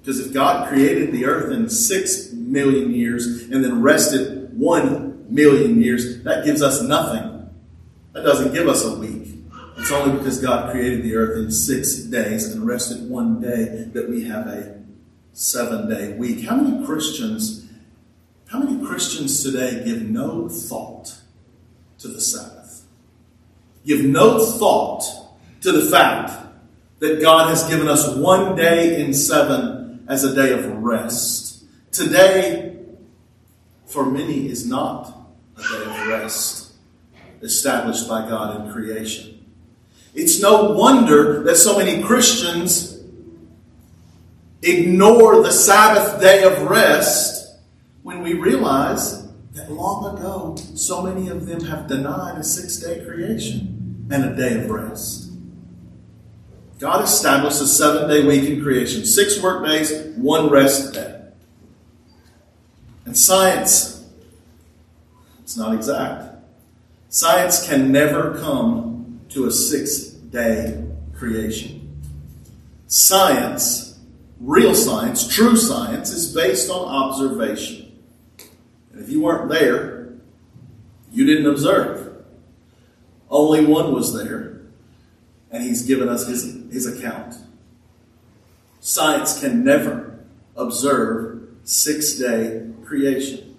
Because 0.01 0.21
if 0.21 0.35
God 0.35 0.69
created 0.69 1.13
the 1.13 1.25
earth 1.25 1.51
in 1.51 1.71
six 1.71 2.31
million 2.33 2.93
years 2.93 3.45
and 3.45 3.65
then 3.65 3.81
rested 3.81 4.59
one 4.59 5.27
million 5.35 5.83
years, 5.83 6.23
that 6.25 6.45
gives 6.45 6.61
us 6.61 6.83
nothing. 6.83 7.49
That 8.13 8.23
doesn't 8.23 8.53
give 8.53 8.69
us 8.69 8.85
a 8.85 8.97
week. 8.97 9.35
It's 9.79 9.91
only 9.91 10.19
because 10.19 10.43
God 10.43 10.71
created 10.71 11.03
the 11.03 11.17
earth 11.17 11.39
in 11.39 11.51
six 11.51 11.97
days 11.97 12.53
and 12.53 12.67
rested 12.67 13.09
one 13.09 13.41
day 13.41 13.89
that 13.95 14.11
we 14.11 14.25
have 14.25 14.47
a 14.47 14.84
seven 15.35 15.89
day 15.89 16.17
week. 16.17 16.45
How 16.47 16.57
many 16.57 16.87
Christians, 16.87 17.69
how 18.47 18.61
many 18.61 18.85
Christians 18.87 19.43
today 19.43 19.83
give 19.85 20.03
no 20.03 20.49
thought 20.49 21.17
to 21.99 22.09
the 22.09 22.21
Sabbath? 22.21 22.85
Give 23.85 24.05
no 24.05 24.43
thought 24.45 25.05
to 25.61 25.73
the 25.73 25.91
fact 25.91 26.33
that 27.01 27.21
God 27.21 27.51
has 27.51 27.69
given 27.69 27.89
us 27.89 28.17
one 28.17 28.57
day 28.57 29.03
in 29.05 29.13
seven 29.13 30.05
as 30.09 30.25
a 30.25 30.35
day 30.35 30.53
of 30.53 30.67
rest. 30.83 31.65
Today, 31.91 32.79
for 33.87 34.07
many, 34.07 34.49
is 34.49 34.67
not 34.67 35.13
a 35.59 35.63
day 35.63 35.85
of 35.85 36.07
rest 36.09 36.73
established 37.43 38.09
by 38.09 38.27
God 38.29 38.65
in 38.65 38.73
creation. 38.73 39.45
It's 40.15 40.41
no 40.41 40.73
wonder 40.73 41.43
that 41.43 41.57
so 41.57 41.77
many 41.77 42.03
Christians 42.03 42.94
ignore 44.65 45.43
the 45.43 45.53
Sabbath 45.53 46.21
day 46.21 46.43
of 46.43 46.63
rest 46.63 47.59
when 48.03 48.23
we 48.23 48.35
realize 48.35 49.27
that 49.53 49.71
long 49.71 50.17
ago 50.17 50.57
so 50.75 51.03
many 51.03 51.29
of 51.29 51.47
them 51.47 51.61
have 51.65 51.87
denied 51.87 52.39
a 52.39 52.45
six 52.45 52.77
day 52.77 53.05
creation 53.05 54.07
and 54.11 54.25
a 54.25 54.37
day 54.37 54.63
of 54.63 54.71
rest. 54.71 55.31
God 56.79 57.05
established 57.05 57.61
a 57.61 57.67
seven 57.67 58.09
day 58.09 58.27
week 58.27 58.49
in 58.49 58.63
creation, 58.63 59.07
six 59.07 59.41
work 59.41 59.65
days, 59.65 59.93
one 60.17 60.51
rest 60.51 60.95
day. 60.95 61.23
And 63.07 63.17
science, 63.17 64.05
it's 65.43 65.57
not 65.57 65.75
exact. 65.75 66.35
Science 67.09 67.69
can 67.69 67.93
never 67.93 68.39
come 68.41 69.21
to 69.31 69.47
a 69.47 69.51
six 69.51 70.05
day 70.09 70.85
creation. 71.15 72.03
Science, 72.87 73.94
real 74.45 74.75
science, 74.75 75.27
true 75.27 75.57
science, 75.57 76.11
is 76.11 76.33
based 76.33 76.71
on 76.71 76.87
observation. 76.87 77.99
And 78.93 79.03
if 79.03 79.09
you 79.09 79.23
weren't 79.23 79.49
there, 79.49 80.13
you 81.11 81.25
didn't 81.25 81.47
observe. 81.47 82.25
Only 83.31 83.65
one 83.65 83.93
was 83.93 84.15
there, 84.15 84.61
and 85.51 85.63
he's 85.63 85.83
given 85.83 86.09
us 86.09 86.27
his, 86.27 86.45
his 86.71 86.87
account. 86.87 87.37
Science 88.81 89.41
can 89.41 89.65
never 89.65 90.21
observe 90.57 91.49
six 91.65 92.15
day 92.15 92.71
creation. 92.85 93.57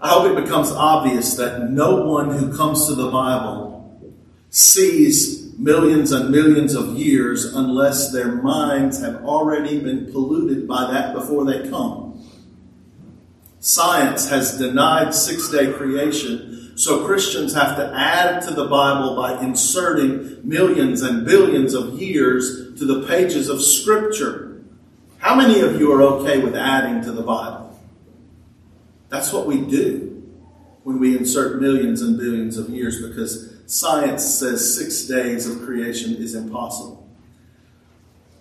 I 0.00 0.10
hope 0.10 0.38
it 0.38 0.42
becomes 0.42 0.70
obvious 0.70 1.34
that 1.36 1.70
no 1.70 2.02
one 2.04 2.30
who 2.30 2.56
comes 2.56 2.86
to 2.86 2.94
the 2.94 3.10
Bible 3.10 4.12
sees 4.50 5.45
millions 5.58 6.12
and 6.12 6.30
millions 6.30 6.74
of 6.74 6.96
years 6.96 7.54
unless 7.54 8.12
their 8.12 8.32
minds 8.32 9.00
have 9.00 9.24
already 9.24 9.80
been 9.80 10.10
polluted 10.12 10.68
by 10.68 10.90
that 10.90 11.14
before 11.14 11.44
they 11.44 11.68
come. 11.68 12.06
Science 13.60 14.28
has 14.28 14.58
denied 14.58 15.14
six 15.14 15.48
day 15.48 15.72
creation, 15.72 16.72
so 16.76 17.06
Christians 17.06 17.54
have 17.54 17.76
to 17.76 17.92
add 17.96 18.42
to 18.42 18.52
the 18.52 18.66
Bible 18.66 19.16
by 19.16 19.42
inserting 19.42 20.40
millions 20.44 21.02
and 21.02 21.24
billions 21.24 21.74
of 21.74 22.00
years 22.00 22.78
to 22.78 22.84
the 22.84 23.06
pages 23.08 23.48
of 23.48 23.62
Scripture. 23.62 24.62
How 25.18 25.34
many 25.34 25.60
of 25.60 25.80
you 25.80 25.90
are 25.92 26.02
okay 26.02 26.38
with 26.38 26.54
adding 26.54 27.02
to 27.02 27.12
the 27.12 27.22
Bible? 27.22 27.76
That's 29.08 29.32
what 29.32 29.46
we 29.46 29.60
do 29.62 30.22
when 30.82 31.00
we 31.00 31.16
insert 31.16 31.60
millions 31.60 32.02
and 32.02 32.18
billions 32.18 32.58
of 32.58 32.68
years 32.68 33.04
because 33.04 33.55
science 33.66 34.24
says 34.24 34.76
six 34.76 35.04
days 35.06 35.46
of 35.48 35.62
creation 35.62 36.14
is 36.16 36.34
impossible. 36.34 37.06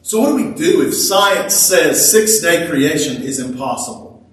So, 0.03 0.21
what 0.21 0.29
do 0.29 0.35
we 0.35 0.55
do 0.55 0.87
if 0.87 0.93
science 0.93 1.55
says 1.55 2.11
six 2.11 2.39
day 2.39 2.67
creation 2.67 3.23
is 3.23 3.39
impossible? 3.39 4.23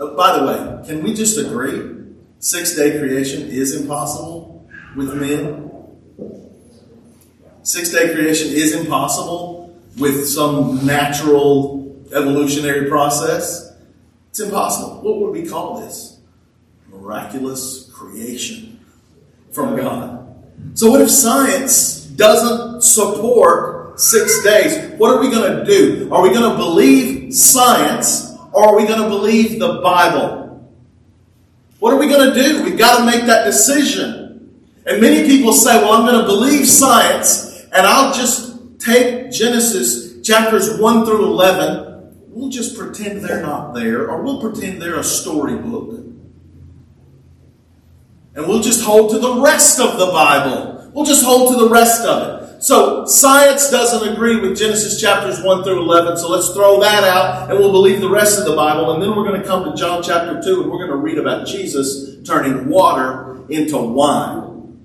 Oh, 0.00 0.16
by 0.16 0.38
the 0.38 0.46
way, 0.46 0.86
can 0.86 1.02
we 1.02 1.12
just 1.12 1.38
agree 1.38 2.06
six 2.38 2.74
day 2.74 2.98
creation 2.98 3.42
is 3.42 3.78
impossible 3.78 4.66
with 4.96 5.14
men? 5.14 5.70
Six 7.62 7.90
day 7.90 8.14
creation 8.14 8.48
is 8.50 8.74
impossible 8.74 9.78
with 9.98 10.26
some 10.26 10.86
natural 10.86 11.94
evolutionary 12.14 12.88
process. 12.88 13.76
It's 14.30 14.40
impossible. 14.40 15.02
What 15.02 15.20
would 15.20 15.32
we 15.32 15.46
call 15.46 15.80
this? 15.80 16.18
Miraculous 16.88 17.90
creation 17.92 18.67
from 19.52 19.76
God. 19.76 20.18
So, 20.74 20.90
what 20.90 21.00
if 21.00 21.10
science 21.10 22.04
doesn't 22.04 22.82
support 22.82 24.00
six 24.00 24.42
days? 24.42 24.98
What 24.98 25.14
are 25.14 25.20
we 25.20 25.30
going 25.30 25.58
to 25.58 25.64
do? 25.64 26.12
Are 26.12 26.22
we 26.22 26.30
going 26.30 26.50
to 26.50 26.56
believe 26.56 27.34
science 27.34 28.36
or 28.52 28.64
are 28.68 28.76
we 28.76 28.86
going 28.86 29.02
to 29.02 29.08
believe 29.08 29.58
the 29.58 29.80
Bible? 29.82 30.68
What 31.78 31.94
are 31.94 31.98
we 31.98 32.08
going 32.08 32.32
to 32.32 32.42
do? 32.42 32.64
We've 32.64 32.78
got 32.78 32.98
to 32.98 33.06
make 33.06 33.26
that 33.26 33.44
decision. 33.44 34.28
And 34.84 35.00
many 35.00 35.28
people 35.28 35.52
say, 35.52 35.76
well, 35.76 35.92
I'm 35.92 36.06
going 36.06 36.20
to 36.20 36.26
believe 36.26 36.66
science 36.66 37.62
and 37.72 37.86
I'll 37.86 38.12
just 38.12 38.80
take 38.80 39.30
Genesis 39.30 40.20
chapters 40.22 40.78
1 40.80 41.04
through 41.04 41.24
11. 41.24 42.14
We'll 42.28 42.48
just 42.48 42.76
pretend 42.76 43.24
they're 43.24 43.42
not 43.42 43.74
there 43.74 44.10
or 44.10 44.22
we'll 44.22 44.40
pretend 44.40 44.80
they're 44.80 44.98
a 44.98 45.04
storybook. 45.04 46.07
And 48.38 48.46
we'll 48.46 48.62
just 48.62 48.84
hold 48.84 49.10
to 49.10 49.18
the 49.18 49.40
rest 49.40 49.80
of 49.80 49.98
the 49.98 50.06
Bible. 50.06 50.92
We'll 50.94 51.04
just 51.04 51.24
hold 51.24 51.52
to 51.52 51.64
the 51.64 51.68
rest 51.68 52.04
of 52.06 52.44
it. 52.44 52.62
So 52.62 53.04
science 53.04 53.68
doesn't 53.68 54.12
agree 54.12 54.38
with 54.38 54.56
Genesis 54.56 55.00
chapters 55.00 55.42
1 55.42 55.64
through 55.64 55.82
11, 55.82 56.18
so 56.18 56.30
let's 56.30 56.50
throw 56.50 56.78
that 56.78 57.02
out 57.02 57.50
and 57.50 57.58
we'll 57.58 57.72
believe 57.72 58.00
the 58.00 58.08
rest 58.08 58.38
of 58.38 58.44
the 58.44 58.54
Bible. 58.54 58.92
And 58.92 59.02
then 59.02 59.16
we're 59.16 59.24
going 59.24 59.40
to 59.40 59.46
come 59.46 59.64
to 59.64 59.76
John 59.76 60.04
chapter 60.04 60.40
2 60.40 60.62
and 60.62 60.70
we're 60.70 60.78
going 60.78 60.90
to 60.90 60.96
read 60.96 61.18
about 61.18 61.48
Jesus 61.48 62.22
turning 62.24 62.68
water 62.68 63.44
into 63.48 63.76
wine. 63.76 64.78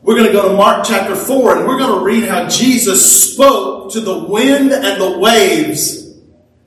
We're 0.00 0.14
going 0.14 0.28
to 0.28 0.32
go 0.32 0.48
to 0.48 0.56
Mark 0.56 0.86
chapter 0.86 1.14
4 1.14 1.58
and 1.58 1.66
we're 1.66 1.78
going 1.78 1.98
to 1.98 2.04
read 2.06 2.24
how 2.26 2.48
Jesus 2.48 3.34
spoke 3.34 3.92
to 3.92 4.00
the 4.00 4.24
wind 4.24 4.72
and 4.72 4.98
the 4.98 5.18
waves, 5.18 6.06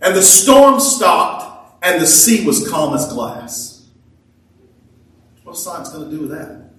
and 0.01 0.15
the 0.15 0.21
storm 0.21 0.80
stopped, 0.80 1.84
and 1.84 1.99
the 1.99 2.05
sea 2.05 2.45
was 2.45 2.69
calm 2.69 2.93
as 2.93 3.11
glass. 3.11 3.68
What's 5.50 5.64
science 5.64 5.89
going 5.89 6.08
to 6.08 6.16
do 6.16 6.22
with 6.22 6.30
that? 6.30 6.70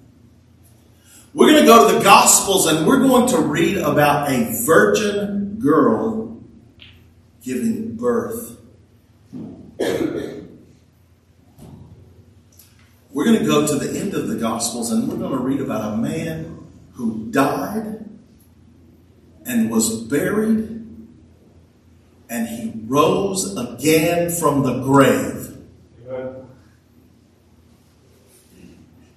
We're 1.34 1.50
going 1.50 1.62
to 1.62 1.66
go 1.66 1.88
to 1.88 1.98
the 1.98 2.04
Gospels 2.04 2.66
and 2.66 2.86
we're 2.86 3.00
going 3.00 3.28
to 3.30 3.40
read 3.40 3.78
about 3.78 4.30
a 4.30 4.62
virgin 4.64 5.58
girl 5.58 6.40
giving 7.42 7.96
birth. 7.96 8.60
We're 9.32 10.44
going 13.24 13.40
to 13.40 13.44
go 13.44 13.66
to 13.66 13.74
the 13.74 13.98
end 13.98 14.14
of 14.14 14.28
the 14.28 14.36
Gospels 14.36 14.92
and 14.92 15.08
we're 15.08 15.16
going 15.16 15.32
to 15.32 15.44
read 15.44 15.60
about 15.60 15.94
a 15.94 15.96
man 15.96 16.64
who 16.92 17.28
died 17.32 18.04
and 19.46 19.68
was 19.68 20.00
buried 20.04 20.86
and 22.28 22.46
he 22.46 22.72
rose 22.86 23.56
again 23.56 24.30
from 24.30 24.62
the 24.62 24.80
grave. 24.84 25.49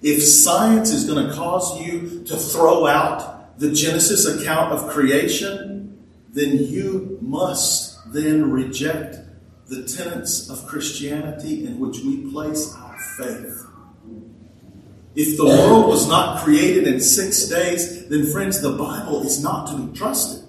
If 0.04 0.22
science 0.22 0.90
is 0.90 1.06
going 1.06 1.26
to 1.26 1.32
cause 1.32 1.80
you 1.80 2.22
to 2.26 2.36
throw 2.36 2.86
out 2.86 3.58
the 3.58 3.72
Genesis 3.72 4.26
account 4.26 4.70
of 4.70 4.90
creation, 4.90 5.98
then 6.28 6.58
you 6.58 7.16
must 7.22 8.12
then 8.12 8.50
reject 8.50 9.16
the 9.68 9.82
tenets 9.84 10.50
of 10.50 10.66
Christianity 10.66 11.64
in 11.64 11.78
which 11.78 12.00
we 12.00 12.30
place 12.30 12.74
our 12.74 12.98
faith. 13.16 13.66
If 15.14 15.38
the 15.38 15.46
world 15.46 15.86
was 15.88 16.06
not 16.06 16.44
created 16.44 16.86
in 16.86 17.00
six 17.00 17.46
days, 17.46 18.06
then 18.08 18.30
friends, 18.30 18.60
the 18.60 18.72
Bible 18.72 19.24
is 19.24 19.42
not 19.42 19.68
to 19.68 19.78
be 19.78 19.96
trusted. 19.96 20.46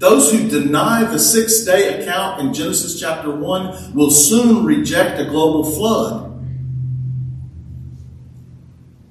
Those 0.00 0.30
who 0.30 0.50
deny 0.50 1.04
the 1.04 1.18
six 1.18 1.64
day 1.64 1.98
account 2.02 2.42
in 2.42 2.52
Genesis 2.52 3.00
chapter 3.00 3.34
1 3.34 3.94
will 3.94 4.10
soon 4.10 4.66
reject 4.66 5.18
a 5.18 5.24
global 5.24 5.64
flood. 5.64 6.26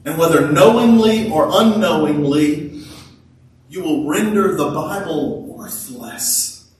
And 0.06 0.20
whether 0.20 0.52
knowingly 0.52 1.32
or 1.32 1.50
unknowingly, 1.52 2.84
you 3.70 3.82
will 3.82 4.08
render 4.08 4.56
the 4.56 4.70
Bible 4.70 5.42
worthless. 5.42 6.72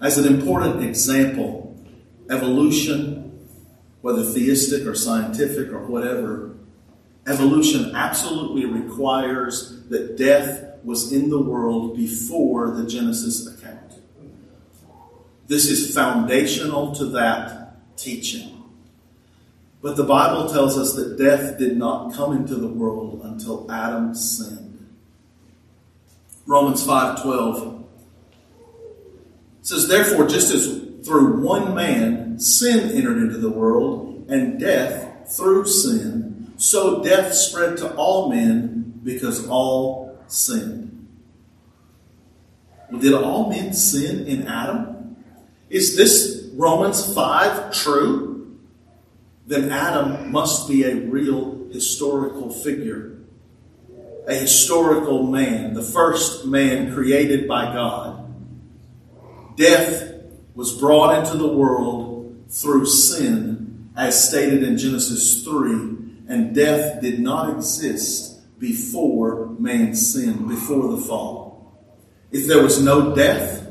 As 0.00 0.18
an 0.18 0.26
important 0.26 0.82
example, 0.82 1.76
evolution, 2.28 3.46
whether 4.00 4.24
theistic 4.24 4.84
or 4.84 4.96
scientific 4.96 5.72
or 5.72 5.86
whatever, 5.86 6.56
evolution 7.28 7.94
absolutely 7.94 8.64
requires 8.64 9.84
that 9.88 10.16
death 10.16 10.80
was 10.82 11.12
in 11.12 11.30
the 11.30 11.40
world 11.40 11.96
before 11.96 12.72
the 12.72 12.84
Genesis 12.84 13.46
account. 13.46 13.92
This 15.46 15.70
is 15.70 15.94
foundational 15.94 16.92
to 16.96 17.04
that 17.06 17.61
teaching. 17.96 18.62
But 19.80 19.96
the 19.96 20.04
Bible 20.04 20.48
tells 20.48 20.78
us 20.78 20.94
that 20.94 21.18
death 21.18 21.58
did 21.58 21.76
not 21.76 22.14
come 22.14 22.36
into 22.36 22.54
the 22.54 22.68
world 22.68 23.20
until 23.24 23.70
Adam 23.70 24.14
sinned. 24.14 24.86
Romans 26.46 26.84
5:12 26.84 27.84
says 29.62 29.88
therefore 29.88 30.26
just 30.26 30.52
as 30.52 30.80
through 31.04 31.40
one 31.40 31.74
man 31.74 32.38
sin 32.38 32.90
entered 32.90 33.18
into 33.18 33.38
the 33.38 33.50
world 33.50 34.24
and 34.28 34.58
death 34.58 35.34
through 35.36 35.66
sin 35.66 36.52
so 36.56 37.02
death 37.02 37.34
spread 37.34 37.76
to 37.78 37.92
all 37.96 38.30
men 38.30 39.00
because 39.02 39.48
all 39.48 40.16
sinned. 40.28 41.08
Well, 42.90 43.00
did 43.00 43.14
all 43.14 43.50
men 43.50 43.72
sin 43.72 44.26
in 44.26 44.46
Adam? 44.46 45.16
Is 45.70 45.96
this 45.96 46.41
Romans 46.52 47.14
5 47.14 47.72
true, 47.72 48.58
then 49.46 49.70
Adam 49.70 50.30
must 50.30 50.68
be 50.68 50.84
a 50.84 50.94
real 50.94 51.68
historical 51.72 52.50
figure, 52.50 53.18
a 54.26 54.34
historical 54.34 55.24
man, 55.24 55.74
the 55.74 55.82
first 55.82 56.46
man 56.46 56.92
created 56.94 57.48
by 57.48 57.64
God. 57.72 58.34
Death 59.56 60.12
was 60.54 60.78
brought 60.78 61.18
into 61.18 61.36
the 61.36 61.52
world 61.52 62.44
through 62.48 62.86
sin, 62.86 63.90
as 63.96 64.28
stated 64.28 64.62
in 64.62 64.78
Genesis 64.78 65.42
3, 65.44 65.72
and 66.28 66.54
death 66.54 67.00
did 67.00 67.18
not 67.18 67.56
exist 67.56 68.40
before 68.58 69.48
man's 69.58 70.12
sin, 70.12 70.46
before 70.46 70.92
the 70.92 71.02
fall. 71.02 71.82
If 72.30 72.46
there 72.46 72.62
was 72.62 72.80
no 72.80 73.14
death, 73.14 73.61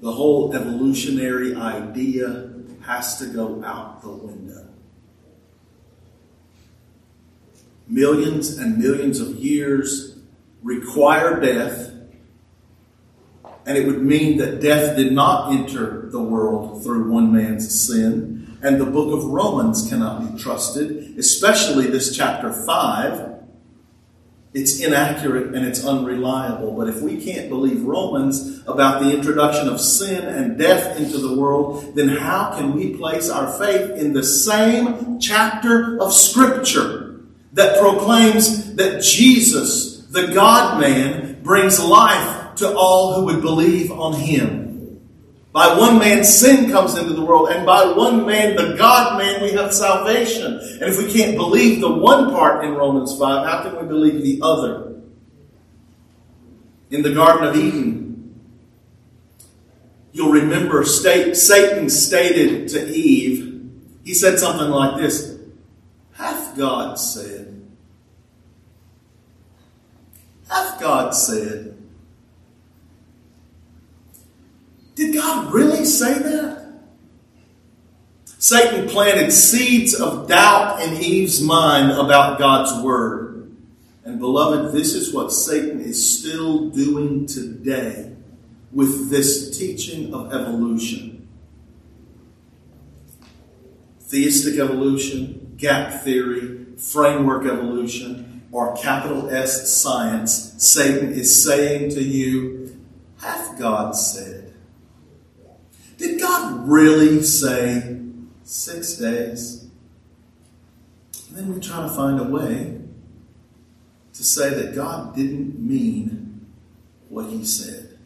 the 0.00 0.12
whole 0.12 0.54
evolutionary 0.54 1.54
idea 1.54 2.50
has 2.82 3.18
to 3.18 3.26
go 3.26 3.62
out 3.64 4.02
the 4.02 4.08
window. 4.08 4.66
Millions 7.86 8.56
and 8.56 8.78
millions 8.78 9.20
of 9.20 9.36
years 9.36 10.18
require 10.62 11.40
death, 11.40 11.92
and 13.66 13.76
it 13.76 13.86
would 13.86 14.02
mean 14.02 14.38
that 14.38 14.60
death 14.60 14.96
did 14.96 15.12
not 15.12 15.52
enter 15.52 16.08
the 16.10 16.20
world 16.20 16.82
through 16.82 17.10
one 17.10 17.32
man's 17.32 17.86
sin, 17.86 18.58
and 18.62 18.80
the 18.80 18.86
book 18.86 19.12
of 19.12 19.24
Romans 19.24 19.88
cannot 19.88 20.32
be 20.32 20.40
trusted, 20.40 21.18
especially 21.18 21.86
this 21.86 22.16
chapter 22.16 22.52
5 22.52 23.39
it's 24.52 24.80
inaccurate 24.80 25.54
and 25.54 25.64
it's 25.64 25.84
unreliable. 25.84 26.72
But 26.72 26.88
if 26.88 27.00
we 27.00 27.24
can't 27.24 27.48
believe 27.48 27.84
Romans 27.84 28.62
about 28.66 29.02
the 29.02 29.14
introduction 29.14 29.68
of 29.68 29.80
sin 29.80 30.24
and 30.24 30.58
death 30.58 30.98
into 30.98 31.18
the 31.18 31.38
world, 31.38 31.94
then 31.94 32.08
how 32.08 32.56
can 32.56 32.74
we 32.74 32.96
place 32.96 33.30
our 33.30 33.52
faith 33.58 33.90
in 33.90 34.12
the 34.12 34.24
same 34.24 35.20
chapter 35.20 36.00
of 36.00 36.12
Scripture 36.12 37.20
that 37.52 37.80
proclaims 37.80 38.74
that 38.74 39.02
Jesus, 39.02 40.06
the 40.06 40.28
God 40.28 40.80
man, 40.80 41.42
brings 41.42 41.82
life 41.82 42.56
to 42.56 42.76
all 42.76 43.14
who 43.14 43.26
would 43.26 43.42
believe 43.42 43.92
on 43.92 44.14
him? 44.14 44.59
By 45.52 45.76
one 45.76 45.98
man, 45.98 46.22
sin 46.22 46.70
comes 46.70 46.96
into 46.96 47.12
the 47.12 47.24
world, 47.24 47.48
and 47.48 47.66
by 47.66 47.84
one 47.84 48.24
man, 48.24 48.54
the 48.54 48.76
God 48.76 49.18
man, 49.18 49.42
we 49.42 49.50
have 49.52 49.74
salvation. 49.74 50.44
And 50.44 50.82
if 50.82 50.96
we 50.96 51.12
can't 51.12 51.36
believe 51.36 51.80
the 51.80 51.90
one 51.90 52.30
part 52.30 52.64
in 52.64 52.74
Romans 52.74 53.18
5, 53.18 53.46
how 53.46 53.62
can 53.62 53.80
we 53.80 53.88
believe 53.88 54.22
the 54.22 54.40
other? 54.42 54.94
In 56.90 57.02
the 57.02 57.12
Garden 57.12 57.48
of 57.48 57.56
Eden, 57.56 58.40
you'll 60.12 60.32
remember 60.32 60.84
Satan 60.84 61.90
stated 61.90 62.68
to 62.68 62.88
Eve, 62.88 63.70
he 64.04 64.14
said 64.14 64.38
something 64.38 64.68
like 64.68 65.00
this 65.00 65.36
Hath 66.12 66.56
God 66.56 66.98
said? 66.98 67.60
Hath 70.48 70.80
God 70.80 71.10
said? 71.14 71.69
Did 75.00 75.14
God 75.14 75.50
really 75.50 75.86
say 75.86 76.12
that? 76.12 76.72
Satan 78.26 78.86
planted 78.86 79.32
seeds 79.32 79.98
of 79.98 80.28
doubt 80.28 80.82
in 80.82 81.02
Eve's 81.02 81.40
mind 81.40 81.90
about 81.92 82.38
God's 82.38 82.84
word. 82.84 83.50
And 84.04 84.18
beloved, 84.18 84.74
this 84.74 84.92
is 84.92 85.14
what 85.14 85.32
Satan 85.32 85.80
is 85.80 86.18
still 86.18 86.68
doing 86.68 87.24
today 87.24 88.14
with 88.72 89.08
this 89.08 89.56
teaching 89.56 90.12
of 90.12 90.34
evolution. 90.34 91.26
Theistic 94.00 94.58
evolution, 94.58 95.54
gap 95.56 96.02
theory, 96.02 96.66
framework 96.76 97.46
evolution, 97.46 98.42
or 98.52 98.76
capital 98.76 99.30
S 99.30 99.72
science, 99.72 100.62
Satan 100.62 101.10
is 101.10 101.42
saying 101.42 101.88
to 101.92 102.02
you, 102.02 102.78
hath 103.18 103.58
God 103.58 103.96
said? 103.96 104.39
Did 106.00 106.18
God 106.18 106.66
really 106.66 107.22
say 107.22 108.00
six 108.42 108.94
days? 108.94 109.66
And 111.28 111.36
then 111.36 111.54
we 111.54 111.60
try 111.60 111.82
to 111.82 111.90
find 111.90 112.18
a 112.18 112.24
way 112.24 112.80
to 114.14 114.24
say 114.24 114.48
that 114.48 114.74
God 114.74 115.14
didn't 115.14 115.60
mean 115.60 116.46
what 117.10 117.26
he 117.26 117.44
said. 117.44 117.98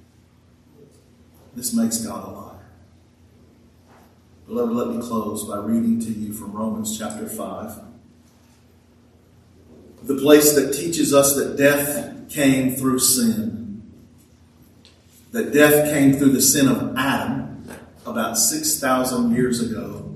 This 1.54 1.72
makes 1.72 1.98
God 1.98 2.28
a 2.28 2.30
liar. 2.32 2.66
Beloved, 4.48 4.72
let 4.72 4.88
me 4.88 5.00
close 5.00 5.44
by 5.44 5.58
reading 5.58 6.00
to 6.00 6.10
you 6.10 6.32
from 6.32 6.50
Romans 6.50 6.98
chapter 6.98 7.28
5. 7.28 7.78
The 10.02 10.16
place 10.16 10.52
that 10.54 10.72
teaches 10.72 11.14
us 11.14 11.36
that 11.36 11.56
death 11.56 12.28
came 12.28 12.74
through 12.74 12.98
sin. 12.98 13.84
That 15.30 15.52
death 15.52 15.94
came 15.94 16.14
through 16.14 16.32
the 16.32 16.42
sin 16.42 16.66
of 16.66 16.96
Adam 16.96 17.43
about 18.14 18.38
6,000 18.38 19.34
years 19.34 19.60
ago, 19.60 20.14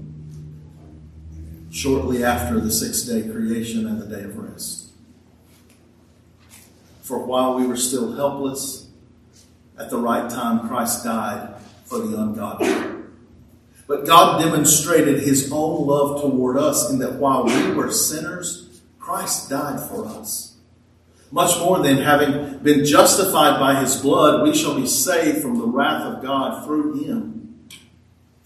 shortly 1.69 2.23
after 2.23 2.61
the 2.61 2.71
six 2.71 3.03
day 3.03 3.29
creation 3.29 3.89
and 3.89 4.01
the 4.01 4.07
day 4.07 4.23
of 4.23 4.37
rest. 4.37 4.93
For 7.03 7.27
while 7.27 7.57
we 7.57 7.67
were 7.67 7.77
still 7.77 8.15
helpless, 8.15 8.89
at 9.77 9.91
the 9.91 9.99
right 9.99 10.31
time, 10.31 10.69
Christ 10.69 11.03
died 11.03 11.57
for 11.87 11.99
the 11.99 12.17
ungodly. 12.17 12.73
But 13.89 14.07
God 14.07 14.45
demonstrated 14.45 15.25
his 15.25 15.51
own 15.51 15.85
love 15.85 16.21
toward 16.21 16.57
us 16.57 16.89
in 16.91 17.01
that 17.01 17.15
while 17.15 17.47
we 17.47 17.73
were 17.73 17.91
sinners, 17.91 18.81
Christ 19.01 19.51
died 19.51 19.81
for 19.81 20.07
us. 20.07 20.57
Much 21.33 21.59
more 21.59 21.81
than 21.81 21.97
having 21.97 22.59
been 22.59 22.85
justified 22.85 23.59
by 23.59 23.81
his 23.81 23.97
blood, 23.97 24.45
we 24.45 24.57
shall 24.57 24.77
be 24.77 24.87
saved 24.87 25.43
from 25.43 25.59
the 25.59 25.67
wrath 25.67 26.03
of 26.03 26.23
God 26.23 26.65
through 26.65 27.03
him. 27.03 27.38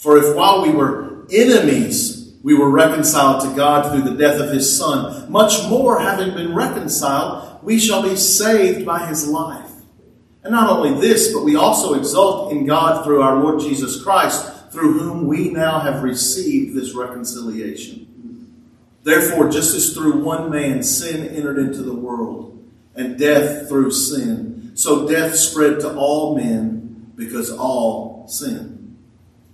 For 0.02 0.18
if 0.18 0.34
while 0.34 0.62
we 0.62 0.70
were 0.70 1.28
enemies, 1.30 2.34
we 2.42 2.54
were 2.54 2.68
reconciled 2.68 3.40
to 3.44 3.54
God 3.54 3.92
through 3.92 4.10
the 4.10 4.18
death 4.18 4.40
of 4.40 4.50
his 4.50 4.76
Son, 4.76 5.30
much 5.30 5.68
more, 5.68 6.00
having 6.00 6.34
been 6.34 6.56
reconciled, 6.56 7.62
we 7.62 7.78
shall 7.78 8.02
be 8.02 8.16
saved 8.16 8.84
by 8.84 9.06
his 9.06 9.28
life. 9.28 9.70
And 10.42 10.50
not 10.50 10.68
only 10.68 11.00
this, 11.00 11.32
but 11.32 11.44
we 11.44 11.54
also 11.54 11.94
exult 11.94 12.50
in 12.50 12.66
God 12.66 13.04
through 13.04 13.22
our 13.22 13.36
Lord 13.36 13.60
Jesus 13.60 14.02
Christ, 14.02 14.72
through 14.72 14.98
whom 14.98 15.28
we 15.28 15.50
now 15.50 15.78
have 15.78 16.02
received 16.02 16.74
this 16.74 16.94
reconciliation. 16.94 18.08
Therefore, 19.04 19.50
just 19.50 19.72
as 19.76 19.94
through 19.94 20.24
one 20.24 20.50
man 20.50 20.82
sin 20.82 21.28
entered 21.28 21.60
into 21.60 21.82
the 21.82 21.94
world, 21.94 22.60
and 22.96 23.16
death 23.16 23.68
through 23.68 23.92
sin, 23.92 24.72
so 24.74 25.08
death 25.08 25.36
spread 25.36 25.78
to 25.78 25.94
all 25.94 26.34
men 26.36 27.12
because 27.14 27.52
all 27.52 28.26
sinned. 28.26 28.71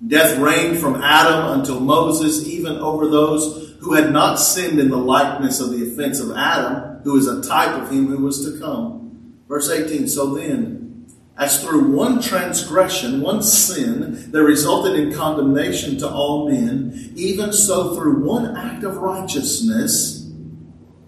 Death 0.06 0.38
reigned 0.38 0.78
from 0.78 1.02
Adam 1.02 1.58
until 1.58 1.80
Moses, 1.80 2.46
even 2.46 2.76
over 2.76 3.08
those 3.08 3.74
who 3.80 3.94
had 3.94 4.12
not 4.12 4.36
sinned 4.36 4.78
in 4.78 4.90
the 4.90 4.96
likeness 4.96 5.60
of 5.60 5.70
the 5.70 5.90
offense 5.90 6.20
of 6.20 6.36
Adam, 6.36 7.00
who 7.02 7.16
is 7.16 7.26
a 7.26 7.42
type 7.42 7.74
of 7.80 7.90
him 7.90 8.06
who 8.06 8.24
was 8.24 8.44
to 8.44 8.58
come. 8.60 9.34
Verse 9.48 9.68
18 9.68 10.08
So 10.08 10.34
then, 10.34 11.06
as 11.36 11.62
through 11.62 11.92
one 11.96 12.20
transgression, 12.20 13.22
one 13.22 13.42
sin, 13.42 14.30
there 14.30 14.44
resulted 14.44 14.98
in 14.98 15.12
condemnation 15.12 15.98
to 15.98 16.08
all 16.08 16.48
men, 16.48 17.12
even 17.16 17.52
so 17.52 17.94
through 17.94 18.24
one 18.24 18.56
act 18.56 18.84
of 18.84 18.98
righteousness, 18.98 20.30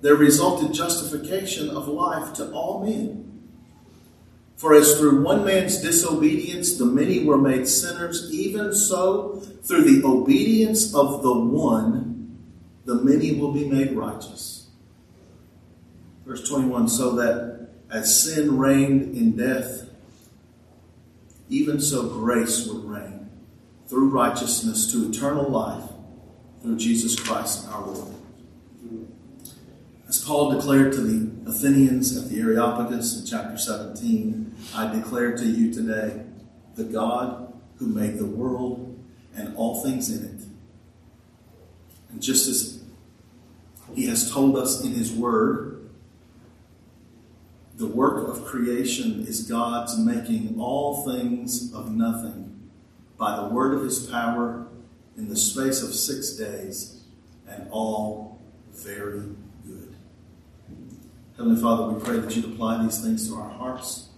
there 0.02 0.14
resulted 0.14 0.72
justification 0.72 1.68
of 1.70 1.86
life 1.86 2.32
to 2.34 2.50
all 2.52 2.84
men. 2.84 3.29
For 4.60 4.74
as 4.74 4.98
through 4.98 5.22
one 5.22 5.42
man's 5.46 5.80
disobedience 5.80 6.76
the 6.76 6.84
many 6.84 7.24
were 7.24 7.38
made 7.38 7.66
sinners, 7.66 8.30
even 8.30 8.74
so 8.74 9.40
through 9.62 9.84
the 9.84 10.06
obedience 10.06 10.94
of 10.94 11.22
the 11.22 11.32
one 11.32 12.36
the 12.84 12.96
many 12.96 13.36
will 13.36 13.52
be 13.52 13.66
made 13.66 13.92
righteous. 13.92 14.68
Verse 16.26 16.46
21 16.46 16.88
So 16.90 17.12
that 17.12 17.70
as 17.90 18.22
sin 18.22 18.58
reigned 18.58 19.16
in 19.16 19.34
death, 19.34 19.88
even 21.48 21.80
so 21.80 22.10
grace 22.10 22.66
would 22.66 22.84
reign 22.84 23.30
through 23.86 24.10
righteousness 24.10 24.92
to 24.92 25.08
eternal 25.08 25.48
life 25.48 25.88
through 26.60 26.76
Jesus 26.76 27.18
Christ 27.18 27.66
our 27.70 27.86
Lord. 27.86 28.14
As 30.06 30.22
Paul 30.22 30.50
declared 30.50 30.92
to 30.92 31.00
the 31.00 31.29
Athenians 31.46 32.16
at 32.16 32.30
the 32.30 32.40
Areopagus 32.40 33.20
in 33.20 33.26
chapter 33.26 33.56
17, 33.56 34.54
I 34.74 34.94
declare 34.94 35.36
to 35.36 35.44
you 35.44 35.72
today 35.72 36.22
the 36.74 36.84
God 36.84 37.52
who 37.76 37.86
made 37.86 38.18
the 38.18 38.26
world 38.26 38.98
and 39.34 39.56
all 39.56 39.82
things 39.82 40.10
in 40.10 40.24
it. 40.24 40.46
And 42.10 42.22
just 42.22 42.48
as 42.48 42.82
he 43.94 44.06
has 44.06 44.30
told 44.30 44.56
us 44.56 44.84
in 44.84 44.92
his 44.92 45.12
word, 45.12 45.90
the 47.76 47.86
work 47.86 48.28
of 48.28 48.44
creation 48.44 49.24
is 49.26 49.48
God's 49.48 49.98
making 49.98 50.56
all 50.60 51.04
things 51.06 51.72
of 51.72 51.90
nothing 51.90 52.70
by 53.16 53.36
the 53.36 53.48
word 53.48 53.72
of 53.72 53.84
his 53.84 54.06
power 54.06 54.66
in 55.16 55.28
the 55.28 55.36
space 55.36 55.82
of 55.82 55.94
six 55.94 56.32
days, 56.32 57.02
and 57.48 57.68
all 57.70 58.38
very 58.72 59.22
Heavenly 61.40 61.62
Father, 61.62 61.94
we 61.94 62.04
pray 62.04 62.18
that 62.18 62.36
you'd 62.36 62.44
apply 62.44 62.82
these 62.82 63.02
things 63.02 63.26
to 63.30 63.34
our 63.36 63.48
hearts. 63.48 64.10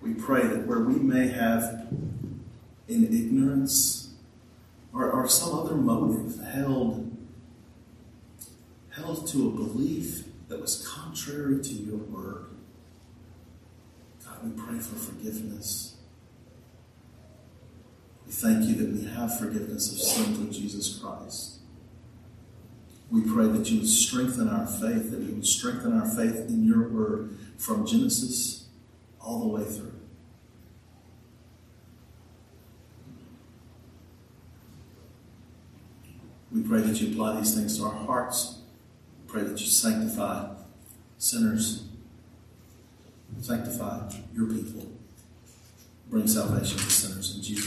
We 0.00 0.14
pray 0.14 0.40
that 0.46 0.66
where 0.66 0.80
we 0.80 0.94
may 0.94 1.28
have, 1.28 1.86
in 2.88 3.04
ignorance 3.04 4.14
or, 4.90 5.10
or 5.10 5.28
some 5.28 5.52
other 5.52 5.74
motive, 5.74 6.42
held, 6.42 7.14
held 8.88 9.26
to 9.32 9.48
a 9.48 9.50
belief 9.50 10.24
that 10.48 10.58
was 10.58 10.88
contrary 10.88 11.62
to 11.62 11.72
your 11.74 11.98
word, 11.98 12.46
God, 14.24 14.38
we 14.42 14.50
pray 14.52 14.78
for 14.78 14.94
forgiveness. 14.94 15.96
We 18.24 18.32
thank 18.32 18.64
you 18.64 18.76
that 18.76 18.94
we 18.94 19.04
have 19.08 19.38
forgiveness 19.38 19.92
of 19.92 19.98
sin 19.98 20.34
through 20.34 20.52
Jesus 20.52 20.98
Christ. 21.00 21.55
We 23.10 23.20
pray 23.20 23.46
that 23.46 23.70
you 23.70 23.80
would 23.80 23.88
strengthen 23.88 24.48
our 24.48 24.66
faith, 24.66 25.10
that 25.12 25.20
you 25.20 25.34
would 25.34 25.46
strengthen 25.46 25.98
our 25.98 26.08
faith 26.08 26.48
in 26.48 26.64
your 26.66 26.88
word 26.88 27.38
from 27.56 27.86
Genesis 27.86 28.66
all 29.20 29.40
the 29.40 29.48
way 29.48 29.64
through. 29.64 29.92
We 36.52 36.62
pray 36.62 36.80
that 36.80 37.00
you 37.00 37.12
apply 37.12 37.38
these 37.38 37.54
things 37.54 37.78
to 37.78 37.84
our 37.84 37.92
hearts. 37.92 38.60
We 39.22 39.32
pray 39.32 39.42
that 39.42 39.60
you 39.60 39.66
sanctify 39.66 40.54
sinners, 41.18 41.84
sanctify 43.40 44.10
your 44.34 44.46
people, 44.46 44.90
bring 46.08 46.26
salvation 46.26 46.78
to 46.78 46.90
sinners 46.90 47.36
in 47.36 47.42
Jesus' 47.42 47.64